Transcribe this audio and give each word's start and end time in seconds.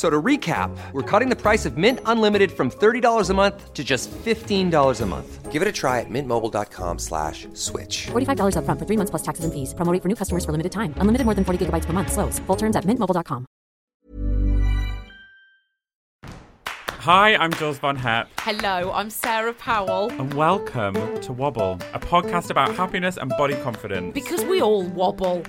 F- 0.00 0.06
So 0.06 0.08
to 0.08 0.22
recap, 0.22 0.70
we're 0.92 1.02
cutting 1.02 1.28
the 1.28 1.36
price 1.36 1.66
of 1.68 1.76
Mint 1.76 2.00
Unlimited 2.06 2.50
from 2.50 2.70
$30 2.70 3.28
a 3.30 3.34
month 3.34 3.74
to 3.74 3.84
just 3.84 4.10
$15 4.24 5.00
a 5.00 5.06
month. 5.06 5.52
Give 5.52 5.60
it 5.62 5.68
a 5.68 5.72
try 5.72 6.00
at 6.00 6.06
mintmobile.com 6.08 6.98
slash 6.98 7.46
switch. 7.52 8.06
$45 8.12 8.54
upfront 8.56 8.78
for 8.78 8.86
three 8.86 8.96
months 8.96 9.10
plus 9.10 9.22
taxes 9.22 9.44
and 9.44 9.52
fees. 9.52 9.74
Promo 9.74 9.92
rate 9.92 10.00
for 10.02 10.08
new 10.08 10.14
customers 10.14 10.44
for 10.46 10.52
limited 10.52 10.72
time. 10.72 10.94
Unlimited 11.02 11.26
more 11.26 11.34
than 11.34 11.44
40 11.44 11.58
gigabytes 11.66 11.84
per 11.84 11.92
month. 11.92 12.12
Slows. 12.12 12.38
Full 12.46 12.56
terms 12.56 12.76
at 12.76 12.84
mintmobile.com. 12.86 13.44
Hi, 17.04 17.36
I'm 17.36 17.52
Jules 17.52 17.78
Von 17.78 17.96
Hep. 17.96 18.28
Hello, 18.38 18.92
I'm 18.92 19.10
Sarah 19.10 19.52
Powell. 19.54 20.08
and 20.18 20.32
welcome 20.34 20.94
to 21.20 21.32
Wobble, 21.32 21.78
a 21.92 21.98
podcast 22.00 22.50
about 22.50 22.74
happiness 22.74 23.18
and 23.18 23.28
body 23.36 23.54
confidence. 23.56 24.14
Because 24.14 24.44
we 24.46 24.62
all 24.62 24.84
wobble. 24.84 25.42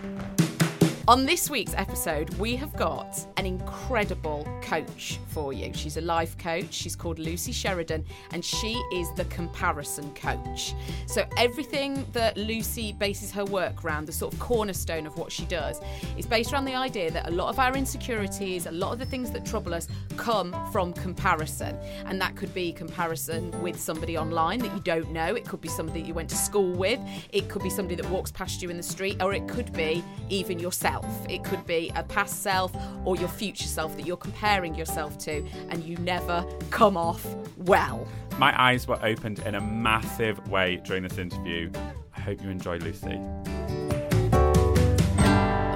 On 1.07 1.25
this 1.25 1.49
week's 1.49 1.73
episode, 1.75 2.29
we 2.35 2.55
have 2.57 2.73
got 2.75 3.27
an 3.41 3.47
incredible 3.47 4.47
coach 4.61 5.19
for 5.29 5.51
you. 5.51 5.73
She's 5.73 5.97
a 5.97 6.01
life 6.01 6.37
coach. 6.37 6.71
She's 6.71 6.95
called 6.95 7.17
Lucy 7.17 7.51
Sheridan, 7.51 8.05
and 8.33 8.45
she 8.45 8.73
is 8.93 9.11
the 9.13 9.25
comparison 9.25 10.13
coach. 10.13 10.75
So, 11.07 11.25
everything 11.37 12.05
that 12.13 12.37
Lucy 12.37 12.93
bases 12.93 13.31
her 13.31 13.43
work 13.43 13.83
around, 13.83 14.05
the 14.05 14.11
sort 14.11 14.31
of 14.31 14.39
cornerstone 14.39 15.07
of 15.07 15.17
what 15.17 15.31
she 15.31 15.45
does, 15.45 15.81
is 16.19 16.27
based 16.27 16.53
around 16.53 16.65
the 16.65 16.75
idea 16.75 17.09
that 17.09 17.27
a 17.29 17.31
lot 17.31 17.49
of 17.49 17.57
our 17.57 17.75
insecurities, 17.75 18.67
a 18.67 18.71
lot 18.71 18.93
of 18.93 18.99
the 18.99 19.07
things 19.07 19.31
that 19.31 19.43
trouble 19.43 19.73
us, 19.73 19.87
come 20.17 20.55
from 20.71 20.93
comparison. 20.93 21.75
And 22.05 22.21
that 22.21 22.35
could 22.35 22.53
be 22.53 22.71
comparison 22.71 23.49
with 23.63 23.79
somebody 23.79 24.19
online 24.19 24.59
that 24.59 24.71
you 24.71 24.81
don't 24.81 25.11
know, 25.11 25.33
it 25.33 25.45
could 25.45 25.61
be 25.61 25.67
somebody 25.67 26.01
that 26.01 26.07
you 26.07 26.13
went 26.13 26.29
to 26.29 26.37
school 26.37 26.73
with, 26.73 26.99
it 27.31 27.49
could 27.49 27.63
be 27.63 27.71
somebody 27.71 27.95
that 27.95 28.07
walks 28.11 28.31
past 28.31 28.61
you 28.61 28.69
in 28.69 28.77
the 28.77 28.83
street, 28.83 29.19
or 29.19 29.33
it 29.33 29.47
could 29.47 29.73
be 29.73 30.03
even 30.29 30.59
yourself. 30.59 31.07
It 31.27 31.43
could 31.43 31.65
be 31.65 31.91
a 31.95 32.03
past 32.03 32.43
self 32.43 32.71
or 33.03 33.15
your 33.15 33.30
future 33.31 33.67
self 33.67 33.95
that 33.97 34.05
you're 34.05 34.17
comparing 34.17 34.75
yourself 34.75 35.17
to, 35.19 35.45
and 35.69 35.83
you 35.83 35.97
never 35.97 36.45
come 36.69 36.97
off 36.97 37.25
well. 37.57 38.07
My 38.37 38.59
eyes 38.59 38.87
were 38.87 38.99
opened 39.03 39.39
in 39.39 39.55
a 39.55 39.61
massive 39.61 40.47
way 40.49 40.81
during 40.83 41.03
this 41.03 41.17
interview. 41.17 41.71
I 42.15 42.21
hope 42.21 42.41
you 42.43 42.49
enjoy 42.49 42.77
Lucy. 42.77 43.19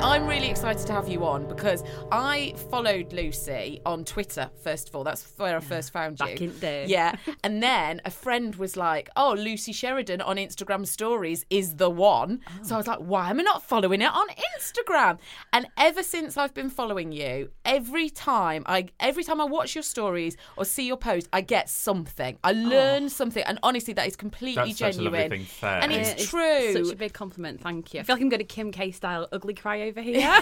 I'm 0.05 0.27
really 0.27 0.51
excited 0.51 0.85
to 0.85 0.93
have 0.93 1.09
you 1.09 1.25
on 1.25 1.47
because 1.47 1.83
I 2.11 2.53
followed 2.69 3.11
Lucy 3.11 3.81
on 3.87 4.05
Twitter, 4.05 4.51
first 4.61 4.87
of 4.87 4.95
all. 4.95 5.03
That's 5.03 5.33
where 5.37 5.57
I 5.57 5.59
first 5.59 5.91
found 5.91 6.19
you. 6.19 6.27
Back 6.27 6.41
in 6.41 6.53
the 6.53 6.59
day. 6.59 6.85
Yeah. 6.87 7.15
And 7.43 7.61
then 7.61 8.01
a 8.05 8.11
friend 8.11 8.55
was 8.55 8.75
like, 8.75 9.09
oh, 9.15 9.33
Lucy 9.37 9.71
Sheridan 9.71 10.21
on 10.21 10.37
Instagram 10.37 10.85
stories 10.87 11.45
is 11.49 11.75
the 11.75 11.89
one. 11.89 12.41
So 12.63 12.75
I 12.75 12.77
was 12.77 12.87
like, 12.87 12.99
why 12.99 13.29
am 13.29 13.39
I 13.39 13.43
not 13.43 13.63
following 13.63 14.01
it 14.01 14.11
on 14.11 14.27
Instagram? 14.57 15.19
And 15.53 15.67
ever 15.77 16.01
since 16.01 16.37
I've 16.37 16.53
been 16.53 16.69
following 16.69 17.11
you, 17.11 17.49
every 17.63 18.09
time 18.09 18.63
I 18.65 18.87
every 18.99 19.23
time 19.23 19.41
I 19.41 19.45
watch 19.45 19.75
your 19.75 19.83
stories 19.83 20.37
or 20.57 20.65
see 20.65 20.87
your 20.87 20.97
post, 20.97 21.29
I 21.33 21.41
get 21.41 21.69
something. 21.69 22.37
I 22.43 22.51
oh. 22.51 22.53
learn 22.53 23.09
something. 23.09 23.43
And 23.43 23.59
honestly, 23.63 23.93
that 23.93 24.07
is 24.07 24.15
completely 24.15 24.73
That's 24.73 24.79
such 24.79 24.97
a 24.97 25.01
lovely 25.01 25.19
genuine. 25.19 25.29
thing 25.29 25.47
to. 25.59 25.67
And 25.67 25.91
it's, 25.91 26.09
It's 26.11 26.29
true. 26.29 26.73
Such 26.73 26.93
a 26.93 26.97
big 26.97 27.13
compliment. 27.13 27.61
Thank 27.61 27.93
you. 27.93 27.99
I 27.99 28.03
feel 28.03 28.15
like 28.15 28.23
I'm 28.23 28.29
going 28.29 28.39
to 28.39 28.45
Kim 28.45 28.71
K 28.71 28.91
style 28.91 29.27
ugly 29.31 29.53
cry 29.53 29.81
over 29.83 29.94
here. 30.01 30.39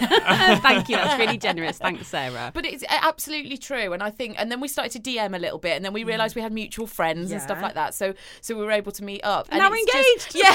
Thank 0.62 0.88
you. 0.88 0.96
That's 0.96 1.18
really 1.18 1.38
generous. 1.38 1.78
Thanks, 1.78 2.06
Sarah. 2.08 2.50
But 2.54 2.64
it's 2.66 2.82
uh, 2.84 2.98
absolutely 3.02 3.56
true, 3.56 3.92
and 3.92 4.02
I 4.02 4.10
think, 4.10 4.36
and 4.38 4.50
then 4.50 4.60
we 4.60 4.68
started 4.68 4.92
to 4.92 5.10
DM 5.10 5.34
a 5.34 5.38
little 5.38 5.58
bit, 5.58 5.76
and 5.76 5.84
then 5.84 5.92
we 5.92 6.04
mm. 6.04 6.08
realised 6.08 6.36
we 6.36 6.42
had 6.42 6.52
mutual 6.52 6.86
friends 6.86 7.30
and 7.30 7.40
stuff 7.40 7.60
like 7.62 7.74
that. 7.74 7.94
So, 7.94 8.14
so 8.40 8.56
we 8.56 8.64
were 8.64 8.72
able 8.72 8.92
to 8.92 9.04
meet 9.04 9.22
up. 9.24 9.48
And 9.50 9.58
now 9.60 9.70
we're 9.70 9.84
just- 9.86 10.34
engaged. 10.34 10.36
yeah. 10.36 10.54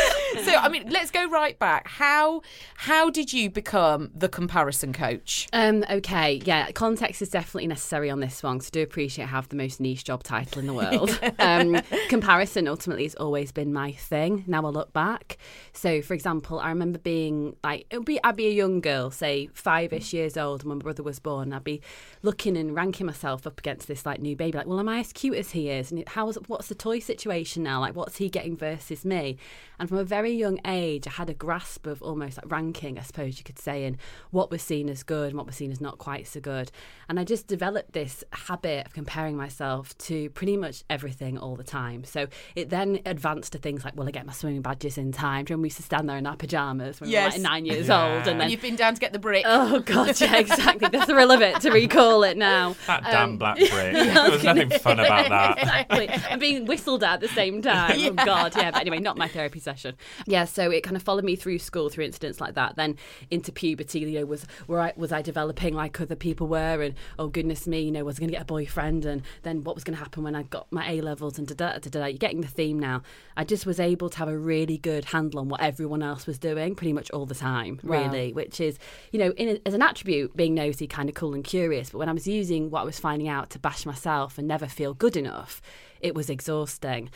so, 0.44 0.54
I 0.54 0.68
mean, 0.68 0.88
let's 0.90 1.10
go 1.10 1.28
right 1.28 1.58
back. 1.58 1.88
How 1.88 2.42
how 2.76 3.10
did 3.10 3.32
you 3.32 3.50
become 3.50 4.10
the 4.14 4.28
comparison 4.28 4.92
coach? 4.92 5.48
Um, 5.52 5.84
okay, 5.90 6.40
yeah, 6.44 6.70
context 6.72 7.22
is 7.22 7.28
definitely 7.28 7.66
necessary 7.66 8.10
on 8.10 8.20
this 8.20 8.42
one 8.42 8.58
because 8.58 8.68
I 8.68 8.72
do 8.72 8.82
appreciate 8.82 9.24
I 9.24 9.28
have 9.28 9.48
the 9.48 9.56
most 9.56 9.80
niche 9.80 10.04
job 10.04 10.22
title 10.22 10.60
in 10.60 10.66
the 10.66 10.74
world. 10.74 11.18
um, 11.38 11.80
comparison 12.08 12.68
ultimately 12.68 13.04
has 13.04 13.14
always 13.16 13.52
been 13.52 13.72
my 13.72 13.92
thing. 13.92 14.44
Now 14.46 14.64
I 14.64 14.70
look 14.70 14.92
back. 14.92 15.38
So, 15.72 16.02
for 16.02 16.14
example, 16.14 16.58
I 16.58 16.68
remember 16.70 16.98
being 16.98 17.56
like, 17.62 17.86
it 17.90 17.98
would 17.98 18.06
be, 18.06 18.22
I'd 18.24 18.36
be 18.36 18.46
a 18.46 18.52
young 18.52 18.80
girl, 18.80 19.10
say 19.10 19.48
five 19.52 19.92
ish 19.92 20.12
years 20.12 20.36
old, 20.36 20.64
when 20.64 20.78
my 20.78 20.82
brother 20.82 21.02
was 21.02 21.18
born. 21.18 21.52
I'd 21.52 21.64
be 21.64 21.80
looking 22.22 22.56
and 22.56 22.74
ranking 22.74 23.06
myself 23.06 23.46
up 23.46 23.58
against 23.58 23.88
this 23.88 24.04
like 24.06 24.20
new 24.20 24.36
baby, 24.36 24.58
like, 24.58 24.66
well, 24.66 24.80
am 24.80 24.88
I 24.88 25.00
as 25.00 25.12
cute 25.12 25.36
as 25.36 25.52
he 25.52 25.70
is? 25.70 25.90
And 25.90 26.06
how's 26.08 26.36
what's 26.46 26.68
the 26.68 26.74
toy 26.74 26.98
situation 26.98 27.62
now? 27.62 27.80
Like, 27.80 27.94
what's 27.94 28.16
he 28.16 28.28
getting 28.28 28.56
versus 28.56 29.04
me? 29.04 29.36
And 29.78 29.88
from 29.88 29.98
a 29.98 30.04
very 30.04 30.29
young 30.32 30.58
age, 30.66 31.06
I 31.06 31.10
had 31.10 31.30
a 31.30 31.34
grasp 31.34 31.86
of 31.86 32.02
almost 32.02 32.36
like 32.38 32.50
ranking, 32.50 32.98
I 32.98 33.02
suppose 33.02 33.38
you 33.38 33.44
could 33.44 33.58
say, 33.58 33.84
in 33.84 33.98
what 34.30 34.50
was 34.50 34.62
seen 34.62 34.88
as 34.88 35.02
good 35.02 35.28
and 35.28 35.36
what 35.36 35.46
was 35.46 35.56
seen 35.56 35.70
as 35.70 35.80
not 35.80 35.98
quite 35.98 36.26
so 36.26 36.40
good. 36.40 36.70
And 37.08 37.18
I 37.20 37.24
just 37.24 37.46
developed 37.46 37.92
this 37.92 38.24
habit 38.32 38.86
of 38.86 38.92
comparing 38.92 39.36
myself 39.36 39.96
to 39.98 40.30
pretty 40.30 40.56
much 40.56 40.84
everything 40.90 41.38
all 41.38 41.56
the 41.56 41.64
time. 41.64 42.04
So 42.04 42.26
it 42.56 42.70
then 42.70 43.00
advanced 43.06 43.52
to 43.52 43.58
things 43.58 43.84
like, 43.84 43.96
will 43.96 44.06
I 44.08 44.10
get 44.10 44.26
my 44.26 44.32
swimming 44.32 44.62
badges 44.62 44.96
in 44.98 45.12
time? 45.12 45.44
Do 45.44 45.52
you 45.52 45.54
remember 45.54 45.62
we 45.62 45.66
used 45.68 45.76
to 45.78 45.82
stand 45.82 46.08
there 46.08 46.16
in 46.16 46.26
our 46.26 46.36
pajamas 46.36 47.00
when 47.00 47.10
we 47.10 47.16
were 47.16 47.22
like 47.22 47.40
nine 47.40 47.64
years 47.66 47.88
Yeah. 47.88 48.16
old? 48.16 48.26
And 48.28 48.40
then 48.40 48.50
You've 48.50 48.62
been 48.62 48.76
down 48.76 48.94
to 48.94 49.00
get 49.00 49.12
the 49.12 49.18
brick. 49.18 49.44
Oh 49.46 49.80
god, 49.80 50.20
yeah, 50.20 50.36
exactly. 50.36 50.88
The 50.88 51.04
thrill 51.06 51.30
of 51.30 51.42
it 51.42 51.60
to 51.62 51.70
recall 51.70 52.22
it 52.24 52.36
now. 52.36 52.74
That 52.86 53.04
Um, 53.04 53.10
damn 53.12 53.36
black 53.38 53.56
brick. 53.58 53.70
there 53.70 54.30
was 54.30 54.42
nothing 54.42 54.70
fun 54.70 54.98
about 55.00 55.28
that. 55.28 55.58
exactly. 55.58 56.08
And 56.08 56.40
being 56.40 56.64
whistled 56.64 57.04
at 57.04 57.10
at 57.14 57.20
the 57.20 57.28
same 57.28 57.60
time. 57.60 57.98
Oh 58.00 58.10
God, 58.24 58.54
yeah. 58.56 58.70
But 58.70 58.80
anyway, 58.82 58.98
not 59.00 59.16
my 59.18 59.28
therapy 59.28 59.58
session. 59.60 59.96
Yeah, 60.26 60.44
so 60.44 60.70
it 60.70 60.82
kind 60.82 60.96
of 60.96 61.02
followed 61.02 61.24
me 61.24 61.36
through 61.36 61.58
school 61.58 61.88
through 61.88 62.04
incidents 62.04 62.40
like 62.40 62.54
that. 62.54 62.76
Then 62.76 62.96
into 63.30 63.52
puberty, 63.52 64.00
you 64.00 64.20
know, 64.20 64.26
was 64.26 64.46
where 64.66 64.80
I 64.80 64.92
was 64.96 65.12
I 65.12 65.22
developing 65.22 65.74
like 65.74 66.00
other 66.00 66.16
people 66.16 66.46
were, 66.46 66.82
and 66.82 66.94
oh 67.18 67.28
goodness 67.28 67.66
me, 67.66 67.80
you 67.80 67.90
know, 67.90 68.04
was 68.04 68.16
I 68.16 68.20
going 68.20 68.30
to 68.30 68.34
get 68.36 68.42
a 68.42 68.46
boyfriend, 68.46 69.04
and 69.04 69.22
then 69.42 69.64
what 69.64 69.74
was 69.74 69.84
going 69.84 69.96
to 69.96 70.02
happen 70.02 70.22
when 70.22 70.34
I 70.34 70.42
got 70.44 70.70
my 70.70 70.90
A 70.90 71.00
levels 71.00 71.38
and 71.38 71.46
da 71.46 71.54
da 71.54 71.78
da 71.78 71.90
da. 71.90 72.06
You're 72.06 72.18
getting 72.18 72.40
the 72.40 72.48
theme 72.48 72.78
now. 72.78 73.02
I 73.36 73.44
just 73.44 73.66
was 73.66 73.80
able 73.80 74.08
to 74.10 74.18
have 74.18 74.28
a 74.28 74.36
really 74.38 74.78
good 74.78 75.06
handle 75.06 75.40
on 75.40 75.48
what 75.48 75.60
everyone 75.60 76.02
else 76.02 76.26
was 76.26 76.38
doing, 76.38 76.74
pretty 76.74 76.92
much 76.92 77.10
all 77.10 77.26
the 77.26 77.34
time, 77.34 77.80
Wow. 77.82 78.02
really. 78.02 78.32
Which 78.32 78.60
is, 78.60 78.78
you 79.12 79.18
know, 79.18 79.30
in 79.32 79.48
a, 79.48 79.60
as 79.66 79.74
an 79.74 79.82
attribute, 79.82 80.36
being 80.36 80.54
nosy, 80.54 80.86
kind 80.86 81.08
of 81.08 81.14
cool 81.14 81.34
and 81.34 81.44
curious. 81.44 81.90
But 81.90 81.98
when 81.98 82.08
I 82.08 82.12
was 82.12 82.26
using 82.26 82.70
what 82.70 82.80
I 82.82 82.84
was 82.84 82.98
finding 82.98 83.28
out 83.28 83.50
to 83.50 83.58
bash 83.58 83.86
myself 83.86 84.38
and 84.38 84.46
never 84.46 84.66
feel 84.66 84.94
good 84.94 85.16
enough, 85.16 85.60
it 86.00 86.14
was 86.14 86.30
exhausting. 86.30 87.10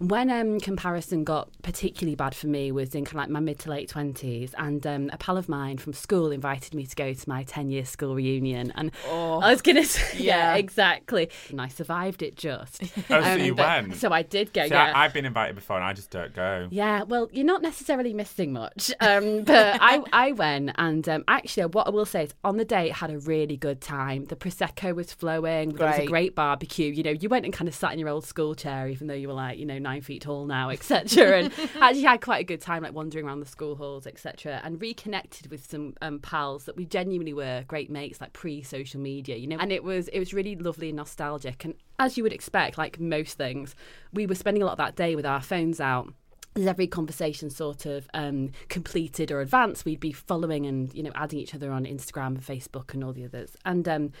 When 0.00 0.30
um, 0.30 0.60
comparison 0.60 1.24
got 1.24 1.50
particularly 1.62 2.14
bad 2.14 2.34
for 2.34 2.46
me 2.46 2.72
was 2.72 2.94
in 2.94 3.04
kind 3.04 3.16
of 3.16 3.20
like 3.24 3.28
my 3.28 3.38
mid 3.40 3.58
to 3.60 3.70
late 3.70 3.90
twenties, 3.90 4.54
and 4.56 4.86
um, 4.86 5.10
a 5.12 5.18
pal 5.18 5.36
of 5.36 5.46
mine 5.46 5.76
from 5.76 5.92
school 5.92 6.30
invited 6.30 6.72
me 6.72 6.86
to 6.86 6.96
go 6.96 7.12
to 7.12 7.28
my 7.28 7.42
ten 7.42 7.70
year 7.70 7.84
school 7.84 8.14
reunion, 8.14 8.72
and 8.76 8.92
I 9.06 9.50
was 9.50 9.60
gonna 9.60 9.84
say, 9.84 10.16
yeah, 10.18 10.54
Yeah. 10.54 10.56
exactly, 10.56 11.28
and 11.50 11.60
I 11.60 11.68
survived 11.68 12.22
it 12.22 12.34
just. 12.34 12.82
Oh, 13.10 13.22
so 13.22 13.34
you 13.34 13.54
but- 13.54 13.66
went? 13.88 13.96
So 13.96 14.10
I 14.10 14.22
did 14.22 14.52
go. 14.54 14.64
See, 14.64 14.70
yeah. 14.70 14.92
I, 14.94 15.04
I've 15.04 15.12
been 15.12 15.26
invited 15.26 15.54
before 15.56 15.76
and 15.76 15.84
I 15.84 15.92
just 15.92 16.10
don't 16.10 16.32
go. 16.34 16.68
Yeah, 16.70 17.02
well, 17.02 17.28
you're 17.32 17.44
not 17.44 17.60
necessarily 17.60 18.14
missing 18.14 18.52
much, 18.52 18.90
um, 19.00 19.42
but 19.44 19.78
I 19.82 20.02
I 20.12 20.32
went 20.32 20.70
and 20.78 21.06
um, 21.10 21.24
actually, 21.28 21.66
what 21.66 21.86
I 21.86 21.90
will 21.90 22.06
say 22.06 22.24
is, 22.24 22.34
on 22.42 22.56
the 22.56 22.64
day, 22.64 22.86
it 22.86 22.92
had 22.94 23.10
a 23.10 23.18
really 23.18 23.56
good 23.58 23.80
time. 23.82 24.24
The 24.24 24.36
prosecco 24.36 24.94
was 24.94 25.12
flowing. 25.12 25.70
great. 25.70 25.78
There 25.78 25.86
was 25.88 25.96
a 25.96 25.98
Great. 25.98 26.08
great 26.08 26.34
barbecue. 26.36 26.90
You 26.90 27.02
know, 27.02 27.10
you 27.10 27.28
went 27.28 27.44
and 27.44 27.52
kind 27.52 27.68
of 27.68 27.74
sat 27.74 27.92
in 27.92 27.98
your 27.98 28.08
old 28.08 28.24
school 28.24 28.54
chair, 28.54 28.88
even 28.88 29.06
though 29.06 29.14
you 29.14 29.28
were 29.28 29.34
like, 29.34 29.58
you 29.58 29.66
know, 29.66 29.78
nine 29.90 30.00
feet 30.02 30.22
tall 30.22 30.46
now, 30.46 30.70
etc. 30.70 31.38
and 31.38 31.52
actually 31.80 32.02
had 32.02 32.20
quite 32.20 32.40
a 32.40 32.44
good 32.44 32.60
time, 32.60 32.82
like 32.82 32.94
wandering 32.94 33.26
around 33.26 33.40
the 33.40 33.46
school 33.46 33.76
halls, 33.76 34.06
etc. 34.06 34.60
And 34.64 34.80
reconnected 34.80 35.50
with 35.50 35.68
some 35.68 35.94
um, 36.00 36.20
pals 36.20 36.64
that 36.64 36.76
we 36.76 36.84
genuinely 36.84 37.34
were 37.34 37.64
great 37.66 37.90
mates, 37.90 38.20
like 38.20 38.32
pre-social 38.32 39.00
media, 39.00 39.36
you 39.36 39.46
know. 39.46 39.56
And 39.58 39.72
it 39.72 39.82
was 39.82 40.08
it 40.08 40.18
was 40.18 40.32
really 40.32 40.56
lovely 40.56 40.88
and 40.90 40.96
nostalgic. 40.96 41.64
And 41.64 41.74
as 41.98 42.16
you 42.16 42.22
would 42.22 42.32
expect, 42.32 42.78
like 42.78 43.00
most 43.00 43.36
things, 43.36 43.74
we 44.12 44.26
were 44.26 44.34
spending 44.34 44.62
a 44.62 44.66
lot 44.66 44.72
of 44.72 44.78
that 44.78 44.96
day 44.96 45.16
with 45.16 45.26
our 45.26 45.40
phones 45.40 45.80
out 45.80 46.12
as 46.56 46.66
every 46.66 46.86
conversation 46.86 47.48
sort 47.48 47.86
of 47.86 48.08
um, 48.12 48.50
completed 48.68 49.30
or 49.30 49.40
advanced, 49.40 49.84
we'd 49.84 50.00
be 50.00 50.12
following 50.12 50.66
and 50.66 50.92
you 50.94 51.02
know 51.02 51.12
adding 51.14 51.38
each 51.38 51.54
other 51.54 51.70
on 51.70 51.84
Instagram 51.84 52.28
and 52.28 52.42
Facebook 52.42 52.92
and 52.94 53.04
all 53.04 53.12
the 53.12 53.24
others. 53.24 53.56
And 53.64 53.88
um, 53.88 54.12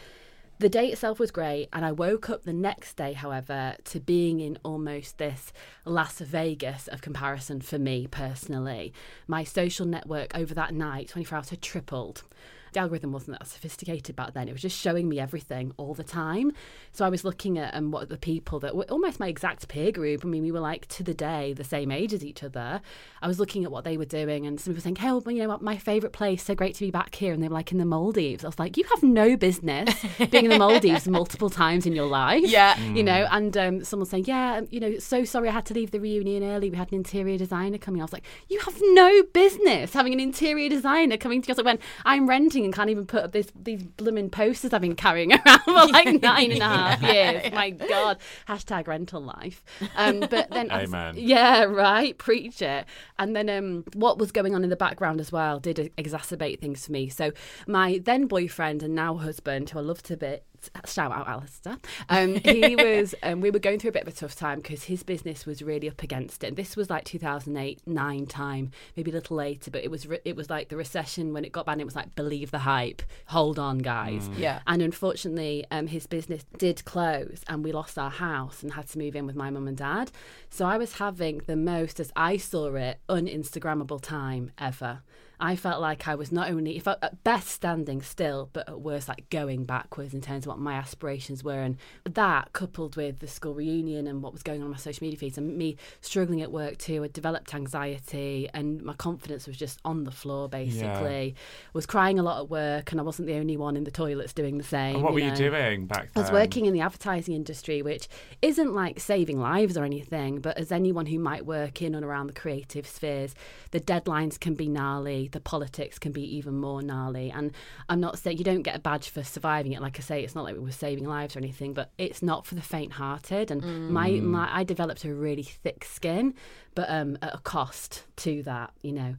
the 0.60 0.68
day 0.68 0.88
itself 0.88 1.18
was 1.18 1.30
great, 1.30 1.70
and 1.72 1.86
I 1.86 1.92
woke 1.92 2.28
up 2.28 2.42
the 2.42 2.52
next 2.52 2.92
day, 2.94 3.14
however, 3.14 3.76
to 3.84 3.98
being 3.98 4.40
in 4.40 4.58
almost 4.62 5.16
this 5.16 5.54
Las 5.86 6.18
Vegas 6.18 6.86
of 6.86 7.00
comparison 7.00 7.62
for 7.62 7.78
me 7.78 8.06
personally. 8.06 8.92
My 9.26 9.42
social 9.42 9.86
network 9.86 10.36
over 10.36 10.52
that 10.52 10.74
night, 10.74 11.08
24 11.08 11.38
hours, 11.38 11.48
had 11.48 11.62
tripled 11.62 12.24
the 12.72 12.80
algorithm 12.80 13.12
wasn't 13.12 13.38
that 13.38 13.46
sophisticated 13.46 14.16
back 14.16 14.34
then. 14.34 14.48
It 14.48 14.52
was 14.52 14.62
just 14.62 14.78
showing 14.78 15.08
me 15.08 15.18
everything 15.18 15.72
all 15.76 15.94
the 15.94 16.04
time. 16.04 16.52
So 16.92 17.04
I 17.04 17.08
was 17.08 17.24
looking 17.24 17.58
at 17.58 17.74
um, 17.74 17.90
what 17.90 18.08
the 18.08 18.16
people 18.16 18.60
that 18.60 18.74
were 18.74 18.84
almost 18.84 19.20
my 19.20 19.28
exact 19.28 19.68
peer 19.68 19.92
group. 19.92 20.24
I 20.24 20.28
mean, 20.28 20.42
we 20.42 20.52
were 20.52 20.60
like 20.60 20.86
to 20.88 21.02
the 21.02 21.14
day 21.14 21.52
the 21.52 21.64
same 21.64 21.90
age 21.90 22.12
as 22.12 22.24
each 22.24 22.42
other. 22.42 22.80
I 23.22 23.28
was 23.28 23.38
looking 23.38 23.64
at 23.64 23.70
what 23.70 23.84
they 23.84 23.96
were 23.96 24.04
doing, 24.04 24.46
and 24.46 24.60
some 24.60 24.72
people 24.72 24.82
saying, 24.82 24.96
"Hey, 24.96 25.10
well, 25.10 25.30
you 25.30 25.42
know 25.42 25.48
what? 25.48 25.62
My 25.62 25.76
favourite 25.76 26.12
place. 26.12 26.42
So 26.42 26.54
great 26.54 26.74
to 26.76 26.84
be 26.84 26.90
back 26.90 27.14
here." 27.14 27.32
And 27.32 27.42
they 27.42 27.48
were 27.48 27.54
like 27.54 27.72
in 27.72 27.78
the 27.78 27.84
Maldives. 27.84 28.44
I 28.44 28.48
was 28.48 28.58
like, 28.58 28.76
"You 28.76 28.84
have 28.90 29.02
no 29.02 29.36
business 29.36 29.94
being 30.30 30.44
in 30.44 30.50
the 30.50 30.58
Maldives 30.58 31.08
multiple 31.08 31.50
times 31.50 31.86
in 31.86 31.94
your 31.94 32.06
life." 32.06 32.44
Yeah. 32.46 32.78
you 32.80 33.02
know. 33.02 33.26
And 33.30 33.56
um, 33.56 33.84
someone 33.84 34.06
saying, 34.06 34.24
"Yeah, 34.26 34.62
you 34.70 34.80
know, 34.80 34.98
so 34.98 35.24
sorry 35.24 35.48
I 35.48 35.52
had 35.52 35.66
to 35.66 35.74
leave 35.74 35.90
the 35.90 36.00
reunion 36.00 36.42
early. 36.42 36.70
We 36.70 36.76
had 36.76 36.90
an 36.92 36.96
interior 36.96 37.38
designer 37.38 37.78
coming." 37.78 38.00
I 38.00 38.04
was 38.04 38.12
like, 38.12 38.24
"You 38.48 38.60
have 38.60 38.76
no 38.80 39.22
business 39.32 39.92
having 39.92 40.12
an 40.12 40.20
interior 40.20 40.68
designer 40.68 41.16
coming 41.16 41.42
to 41.42 41.52
us 41.52 41.62
when 41.62 41.78
I'm 42.04 42.28
renting." 42.28 42.59
And 42.64 42.74
can't 42.74 42.90
even 42.90 43.06
put 43.06 43.24
up 43.24 43.32
this 43.32 43.50
these 43.54 43.82
blooming 43.82 44.30
posters 44.30 44.72
I've 44.72 44.80
been 44.80 44.96
carrying 44.96 45.32
around 45.46 45.60
for 45.60 45.72
like 45.72 46.22
nine 46.22 46.52
and 46.52 46.62
a 46.62 46.68
half 46.68 47.02
years. 47.02 47.52
My 47.52 47.70
God, 47.70 48.18
hashtag 48.48 48.86
rental 48.86 49.22
life. 49.22 49.62
Um, 49.96 50.20
but 50.20 50.50
then, 50.50 50.70
Amen. 50.70 51.14
yeah, 51.16 51.64
right, 51.64 52.16
preach 52.16 52.62
it. 52.62 52.86
And 53.18 53.34
then 53.34 53.48
um, 53.48 53.84
what 53.94 54.18
was 54.18 54.32
going 54.32 54.54
on 54.54 54.64
in 54.64 54.70
the 54.70 54.76
background 54.76 55.20
as 55.20 55.32
well 55.32 55.58
did 55.58 55.92
exacerbate 55.96 56.60
things 56.60 56.86
for 56.86 56.92
me. 56.92 57.08
So 57.08 57.32
my 57.66 58.00
then 58.02 58.26
boyfriend 58.26 58.82
and 58.82 58.94
now 58.94 59.16
husband, 59.16 59.70
who 59.70 59.78
I 59.78 59.82
love 59.82 60.02
to 60.04 60.16
bit, 60.16 60.44
shout 60.86 61.12
out 61.12 61.28
Alistair. 61.28 61.78
Um, 62.08 62.36
he 62.36 62.76
was, 62.78 63.14
um, 63.22 63.40
we 63.40 63.50
were 63.50 63.58
going 63.58 63.78
through 63.78 63.90
a 63.90 63.92
bit 63.92 64.02
of 64.02 64.08
a 64.08 64.12
tough 64.12 64.34
time 64.34 64.58
because 64.58 64.84
his 64.84 65.02
business 65.02 65.46
was 65.46 65.62
really 65.62 65.88
up 65.88 66.02
against 66.02 66.44
it. 66.44 66.48
And 66.48 66.56
this 66.56 66.76
was 66.76 66.90
like 66.90 67.04
2008, 67.04 67.80
nine 67.86 68.26
time, 68.26 68.70
maybe 68.96 69.10
a 69.10 69.14
little 69.14 69.36
later, 69.36 69.70
but 69.70 69.82
it 69.84 69.90
was 69.90 70.06
re- 70.06 70.20
it 70.24 70.36
was 70.36 70.50
like 70.50 70.68
the 70.68 70.76
recession 70.76 71.32
when 71.32 71.44
it 71.44 71.52
got 71.52 71.66
bad. 71.66 71.80
It 71.80 71.84
was 71.84 71.96
like 71.96 72.14
believe 72.14 72.50
the 72.50 72.60
hype, 72.60 73.02
hold 73.26 73.58
on, 73.58 73.78
guys. 73.78 74.28
Yeah. 74.36 74.60
And 74.66 74.82
unfortunately, 74.82 75.64
um, 75.70 75.86
his 75.86 76.06
business 76.06 76.44
did 76.58 76.84
close, 76.84 77.42
and 77.48 77.64
we 77.64 77.72
lost 77.72 77.98
our 77.98 78.10
house 78.10 78.62
and 78.62 78.72
had 78.72 78.88
to 78.88 78.98
move 78.98 79.16
in 79.16 79.26
with 79.26 79.36
my 79.36 79.50
mum 79.50 79.68
and 79.68 79.76
dad. 79.76 80.10
So 80.50 80.66
I 80.66 80.76
was 80.76 80.94
having 80.94 81.42
the 81.46 81.56
most, 81.56 82.00
as 82.00 82.12
I 82.16 82.36
saw 82.36 82.74
it, 82.74 83.00
un-Instagrammable 83.08 84.00
time 84.02 84.52
ever. 84.58 85.02
I 85.40 85.56
felt 85.56 85.80
like 85.80 86.06
I 86.06 86.14
was 86.14 86.30
not 86.30 86.50
only, 86.50 86.76
if 86.76 86.86
I, 86.86 86.96
at 87.02 87.24
best 87.24 87.48
standing 87.48 88.02
still, 88.02 88.50
but 88.52 88.68
at 88.68 88.80
worst 88.80 89.08
like 89.08 89.28
going 89.30 89.64
backwards 89.64 90.12
in 90.12 90.20
terms 90.20 90.44
of 90.44 90.48
what 90.48 90.58
my 90.58 90.74
aspirations 90.74 91.42
were. 91.42 91.60
And 91.60 91.76
that 92.04 92.52
coupled 92.52 92.96
with 92.96 93.20
the 93.20 93.26
school 93.26 93.54
reunion 93.54 94.06
and 94.06 94.22
what 94.22 94.32
was 94.32 94.42
going 94.42 94.60
on 94.60 94.66
on 94.66 94.70
my 94.70 94.76
social 94.76 95.04
media 95.04 95.18
feeds 95.18 95.38
and 95.38 95.56
me 95.56 95.76
struggling 96.00 96.42
at 96.42 96.52
work 96.52 96.78
too, 96.78 97.04
I 97.04 97.08
developed 97.08 97.54
anxiety 97.54 98.48
and 98.52 98.82
my 98.82 98.94
confidence 98.94 99.46
was 99.46 99.56
just 99.56 99.78
on 99.84 100.04
the 100.04 100.10
floor 100.10 100.48
basically. 100.48 101.34
Was 101.72 101.86
crying 101.86 102.18
a 102.18 102.22
lot 102.22 102.40
at 102.40 102.50
work 102.50 102.92
and 102.92 103.00
I 103.00 103.04
wasn't 103.04 103.28
the 103.28 103.36
only 103.36 103.56
one 103.56 103.76
in 103.76 103.84
the 103.84 103.90
toilets 103.90 104.32
doing 104.32 104.58
the 104.58 104.64
same. 104.64 104.96
And 104.96 105.04
what 105.04 105.12
were 105.12 105.20
you 105.20 105.34
doing 105.34 105.86
back 105.86 106.12
then? 106.12 106.12
I 106.16 106.20
was 106.20 106.32
working 106.32 106.66
in 106.66 106.72
the 106.72 106.80
advertising 106.80 107.34
industry, 107.34 107.82
which 107.82 108.08
isn't 108.42 108.74
like 108.74 109.00
saving 109.00 109.40
lives 109.40 109.76
or 109.76 109.84
anything, 109.84 110.40
but 110.40 110.58
as 110.58 110.70
anyone 110.70 111.06
who 111.06 111.18
might 111.18 111.46
work 111.46 111.80
in 111.80 111.94
and 111.94 112.04
around 112.04 112.26
the 112.26 112.32
creative 112.34 112.86
spheres, 112.86 113.34
the 113.70 113.80
deadlines 113.80 114.38
can 114.38 114.54
be 114.54 114.68
gnarly, 114.68 115.28
the 115.32 115.40
politics 115.40 115.98
can 115.98 116.12
be 116.12 116.22
even 116.36 116.54
more 116.56 116.82
gnarly. 116.82 117.30
And 117.30 117.52
I'm 117.88 118.00
not 118.00 118.18
saying 118.18 118.38
you 118.38 118.44
don't 118.44 118.62
get 118.62 118.76
a 118.76 118.80
badge 118.80 119.08
for 119.08 119.22
surviving 119.22 119.72
it. 119.72 119.80
Like 119.80 119.98
I 119.98 120.02
say, 120.02 120.22
it's 120.22 120.34
not 120.34 120.44
like 120.44 120.54
we 120.54 120.60
were 120.60 120.72
saving 120.72 121.04
lives 121.04 121.36
or 121.36 121.38
anything, 121.38 121.74
but 121.74 121.90
it's 121.98 122.22
not 122.22 122.46
for 122.46 122.54
the 122.54 122.62
faint-hearted. 122.62 123.50
And 123.50 123.90
my, 123.90 124.10
my 124.10 124.48
I 124.52 124.64
developed 124.64 125.04
a 125.04 125.14
really 125.14 125.42
thick 125.42 125.84
skin, 125.84 126.34
but 126.74 126.88
um, 126.88 127.18
at 127.22 127.34
a 127.34 127.38
cost 127.38 128.04
to 128.16 128.42
that, 128.44 128.72
you 128.82 128.92
know. 128.92 129.16